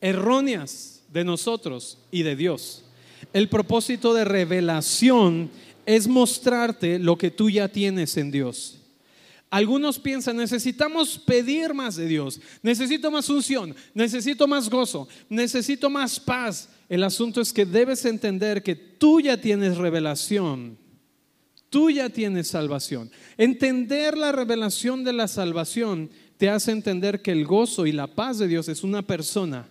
erróneas 0.00 1.02
de 1.12 1.24
nosotros 1.24 1.98
y 2.10 2.22
de 2.22 2.36
Dios. 2.36 2.84
El 3.32 3.48
propósito 3.48 4.14
de 4.14 4.24
revelación 4.24 5.50
es 5.86 6.08
mostrarte 6.08 6.98
lo 6.98 7.16
que 7.16 7.30
tú 7.30 7.50
ya 7.50 7.68
tienes 7.68 8.16
en 8.16 8.30
Dios. 8.30 8.78
Algunos 9.50 9.98
piensan, 9.98 10.38
necesitamos 10.38 11.18
pedir 11.18 11.74
más 11.74 11.96
de 11.96 12.06
Dios, 12.06 12.40
necesito 12.62 13.10
más 13.10 13.28
unción, 13.28 13.76
necesito 13.92 14.48
más 14.48 14.70
gozo, 14.70 15.08
necesito 15.28 15.90
más 15.90 16.18
paz. 16.18 16.70
El 16.88 17.04
asunto 17.04 17.40
es 17.40 17.52
que 17.52 17.66
debes 17.66 18.04
entender 18.06 18.62
que 18.62 18.74
tú 18.74 19.20
ya 19.20 19.38
tienes 19.38 19.76
revelación, 19.76 20.78
tú 21.72 21.90
ya 21.90 22.10
tienes 22.10 22.48
salvación. 22.48 23.10
Entender 23.38 24.18
la 24.18 24.30
revelación 24.30 25.04
de 25.04 25.14
la 25.14 25.26
salvación 25.26 26.10
te 26.36 26.50
hace 26.50 26.70
entender 26.70 27.22
que 27.22 27.32
el 27.32 27.46
gozo 27.46 27.86
y 27.86 27.92
la 27.92 28.08
paz 28.08 28.38
de 28.38 28.46
Dios 28.46 28.68
es 28.68 28.84
una 28.84 29.00
persona, 29.00 29.66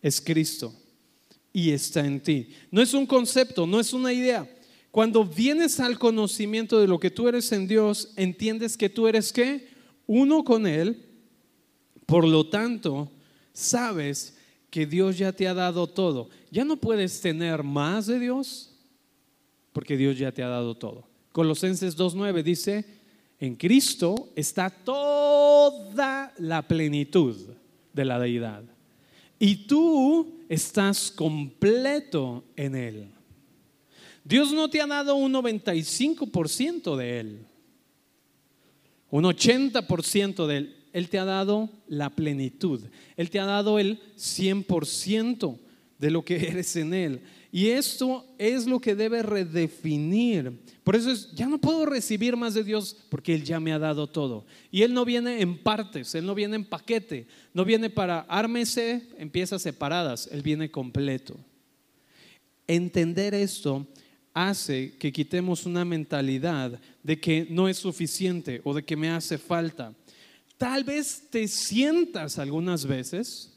es 0.00 0.20
Cristo 0.20 0.72
y 1.52 1.70
está 1.70 2.06
en 2.06 2.20
ti. 2.20 2.50
No 2.70 2.80
es 2.80 2.94
un 2.94 3.04
concepto, 3.04 3.66
no 3.66 3.80
es 3.80 3.92
una 3.92 4.12
idea. 4.12 4.48
Cuando 4.92 5.24
vienes 5.24 5.80
al 5.80 5.98
conocimiento 5.98 6.78
de 6.78 6.86
lo 6.86 7.00
que 7.00 7.10
tú 7.10 7.26
eres 7.26 7.50
en 7.50 7.66
Dios, 7.66 8.12
entiendes 8.14 8.76
que 8.76 8.88
tú 8.88 9.08
eres 9.08 9.32
qué? 9.32 9.68
Uno 10.06 10.44
con 10.44 10.68
Él. 10.68 11.04
Por 12.06 12.28
lo 12.28 12.46
tanto, 12.46 13.10
sabes 13.52 14.36
que 14.70 14.86
Dios 14.86 15.18
ya 15.18 15.32
te 15.32 15.48
ha 15.48 15.54
dado 15.54 15.88
todo. 15.88 16.30
Ya 16.52 16.64
no 16.64 16.76
puedes 16.76 17.20
tener 17.20 17.64
más 17.64 18.06
de 18.06 18.20
Dios 18.20 18.70
porque 19.72 19.96
Dios 19.96 20.16
ya 20.16 20.30
te 20.30 20.44
ha 20.44 20.48
dado 20.48 20.76
todo. 20.76 21.13
Colosenses 21.34 21.98
2.9 21.98 22.44
dice, 22.44 22.84
en 23.40 23.56
Cristo 23.56 24.30
está 24.36 24.70
toda 24.70 26.32
la 26.38 26.62
plenitud 26.62 27.34
de 27.92 28.04
la 28.04 28.20
deidad. 28.20 28.62
Y 29.40 29.66
tú 29.66 30.38
estás 30.48 31.10
completo 31.10 32.44
en 32.54 32.76
Él. 32.76 33.08
Dios 34.22 34.52
no 34.52 34.70
te 34.70 34.80
ha 34.80 34.86
dado 34.86 35.16
un 35.16 35.32
95% 35.32 36.94
de 36.94 37.18
Él, 37.18 37.46
un 39.10 39.24
80% 39.24 40.46
de 40.46 40.56
Él. 40.56 40.76
Él 40.92 41.08
te 41.08 41.18
ha 41.18 41.24
dado 41.24 41.68
la 41.88 42.10
plenitud. 42.10 42.80
Él 43.16 43.28
te 43.28 43.40
ha 43.40 43.44
dado 43.44 43.80
el 43.80 43.98
100% 44.16 45.58
de 45.98 46.10
lo 46.12 46.24
que 46.24 46.36
eres 46.46 46.76
en 46.76 46.94
Él. 46.94 47.22
Y 47.56 47.68
esto 47.68 48.26
es 48.36 48.66
lo 48.66 48.80
que 48.80 48.96
debe 48.96 49.22
redefinir. 49.22 50.60
Por 50.82 50.96
eso 50.96 51.12
es, 51.12 51.30
ya 51.34 51.46
no 51.46 51.60
puedo 51.60 51.86
recibir 51.86 52.36
más 52.36 52.54
de 52.54 52.64
Dios 52.64 52.96
porque 53.08 53.32
Él 53.32 53.44
ya 53.44 53.60
me 53.60 53.72
ha 53.72 53.78
dado 53.78 54.08
todo. 54.08 54.44
Y 54.72 54.82
Él 54.82 54.92
no 54.92 55.04
viene 55.04 55.40
en 55.40 55.62
partes, 55.62 56.16
Él 56.16 56.26
no 56.26 56.34
viene 56.34 56.56
en 56.56 56.64
paquete, 56.64 57.28
no 57.52 57.64
viene 57.64 57.90
para 57.90 58.22
ármese 58.22 59.06
en 59.18 59.30
piezas 59.30 59.62
separadas, 59.62 60.28
Él 60.32 60.42
viene 60.42 60.72
completo. 60.72 61.36
Entender 62.66 63.34
esto 63.34 63.86
hace 64.32 64.96
que 64.98 65.12
quitemos 65.12 65.64
una 65.64 65.84
mentalidad 65.84 66.80
de 67.04 67.20
que 67.20 67.46
no 67.48 67.68
es 67.68 67.76
suficiente 67.76 68.62
o 68.64 68.74
de 68.74 68.84
que 68.84 68.96
me 68.96 69.10
hace 69.10 69.38
falta. 69.38 69.94
Tal 70.58 70.82
vez 70.82 71.28
te 71.30 71.46
sientas 71.46 72.36
algunas 72.36 72.84
veces, 72.84 73.52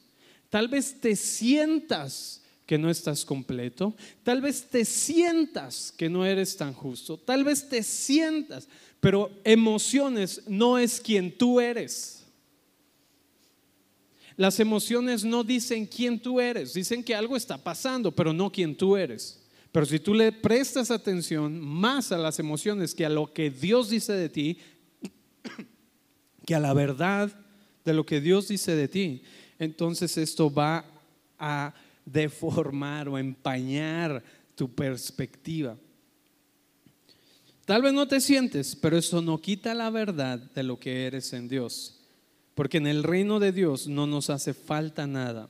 tal 0.51 0.67
vez 0.67 1.01
te 1.01 1.15
sientas 1.15 2.43
que 2.67 2.77
no 2.77 2.89
estás 2.89 3.23
completo, 3.23 3.95
tal 4.23 4.41
vez 4.41 4.69
te 4.69 4.83
sientas 4.83 5.93
que 5.97 6.09
no 6.09 6.25
eres 6.25 6.57
tan 6.57 6.73
justo, 6.73 7.17
tal 7.17 7.45
vez 7.45 7.67
te 7.69 7.81
sientas, 7.81 8.67
pero 8.99 9.31
emociones 9.45 10.43
no 10.47 10.77
es 10.77 10.99
quien 10.99 11.35
tú 11.35 11.61
eres. 11.61 12.25
Las 14.35 14.59
emociones 14.59 15.23
no 15.23 15.45
dicen 15.45 15.87
quién 15.87 16.19
tú 16.19 16.41
eres, 16.41 16.73
dicen 16.73 17.03
que 17.03 17.15
algo 17.15 17.37
está 17.37 17.57
pasando, 17.57 18.11
pero 18.11 18.33
no 18.33 18.51
quién 18.51 18.75
tú 18.75 18.97
eres. 18.97 19.41
Pero 19.71 19.85
si 19.85 19.97
tú 19.97 20.13
le 20.13 20.33
prestas 20.33 20.91
atención 20.91 21.59
más 21.59 22.11
a 22.11 22.17
las 22.17 22.37
emociones 22.37 22.93
que 22.93 23.05
a 23.05 23.09
lo 23.09 23.33
que 23.33 23.49
Dios 23.49 23.89
dice 23.89 24.11
de 24.11 24.27
ti, 24.27 24.57
que 26.45 26.53
a 26.53 26.59
la 26.59 26.73
verdad 26.73 27.33
de 27.85 27.93
lo 27.93 28.05
que 28.05 28.19
Dios 28.19 28.49
dice 28.49 28.75
de 28.75 28.89
ti, 28.89 29.23
entonces 29.57 30.17
esto 30.17 30.53
va 30.53 30.85
a 31.39 31.73
deformar 32.11 33.07
o 33.07 33.17
empañar 33.17 34.23
tu 34.55 34.73
perspectiva. 34.73 35.77
Tal 37.65 37.81
vez 37.81 37.93
no 37.93 38.07
te 38.07 38.21
sientes, 38.21 38.75
pero 38.75 38.97
eso 38.97 39.21
no 39.21 39.39
quita 39.39 39.73
la 39.73 39.89
verdad 39.89 40.39
de 40.39 40.63
lo 40.63 40.79
que 40.79 41.05
eres 41.05 41.33
en 41.33 41.47
Dios. 41.47 41.99
Porque 42.55 42.77
en 42.77 42.87
el 42.87 43.03
reino 43.03 43.39
de 43.39 43.51
Dios 43.51 43.87
no 43.87 44.07
nos 44.07 44.29
hace 44.29 44.53
falta 44.53 45.05
nada. 45.05 45.49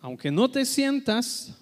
Aunque 0.00 0.30
no 0.30 0.50
te 0.50 0.64
sientas, 0.64 1.54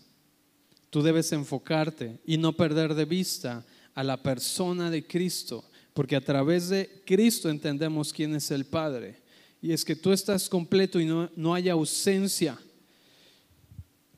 Tú 0.90 1.02
debes 1.02 1.30
enfocarte 1.30 2.18
y 2.26 2.36
no 2.36 2.52
perder 2.52 2.94
de 2.94 3.04
vista 3.04 3.64
a 3.94 4.02
la 4.02 4.20
persona 4.22 4.90
de 4.90 5.06
Cristo, 5.06 5.64
porque 5.94 6.16
a 6.16 6.20
través 6.20 6.68
de 6.68 7.02
Cristo 7.06 7.48
entendemos 7.48 8.12
quién 8.12 8.34
es 8.34 8.50
el 8.50 8.66
Padre. 8.66 9.22
Y 9.62 9.72
es 9.72 9.84
que 9.84 9.94
tú 9.94 10.10
estás 10.10 10.48
completo 10.48 10.98
y 10.98 11.04
no, 11.04 11.30
no 11.36 11.54
hay 11.54 11.68
ausencia. 11.68 12.58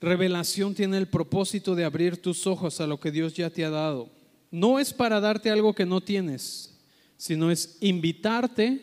Revelación 0.02 0.74
tiene 0.74 0.98
el 0.98 1.06
propósito 1.06 1.76
de 1.76 1.84
abrir 1.84 2.20
tus 2.20 2.48
ojos 2.48 2.80
a 2.80 2.88
lo 2.88 2.98
que 2.98 3.12
Dios 3.12 3.34
ya 3.34 3.50
te 3.50 3.64
ha 3.64 3.70
dado. 3.70 4.10
No 4.50 4.80
es 4.80 4.92
para 4.92 5.20
darte 5.20 5.48
algo 5.48 5.74
que 5.74 5.86
no 5.86 6.00
tienes, 6.00 6.76
sino 7.16 7.52
es 7.52 7.78
invitarte 7.80 8.82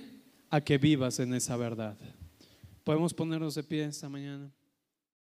a 0.49 0.61
que 0.61 0.77
vivas 0.77 1.19
en 1.19 1.33
esa 1.33 1.57
verdad. 1.57 1.97
Podemos 2.85 3.13
ponernos 3.13 3.53
de 3.53 3.63
pie 3.63 3.83
esta 3.83 4.07
mañana. 4.07 4.49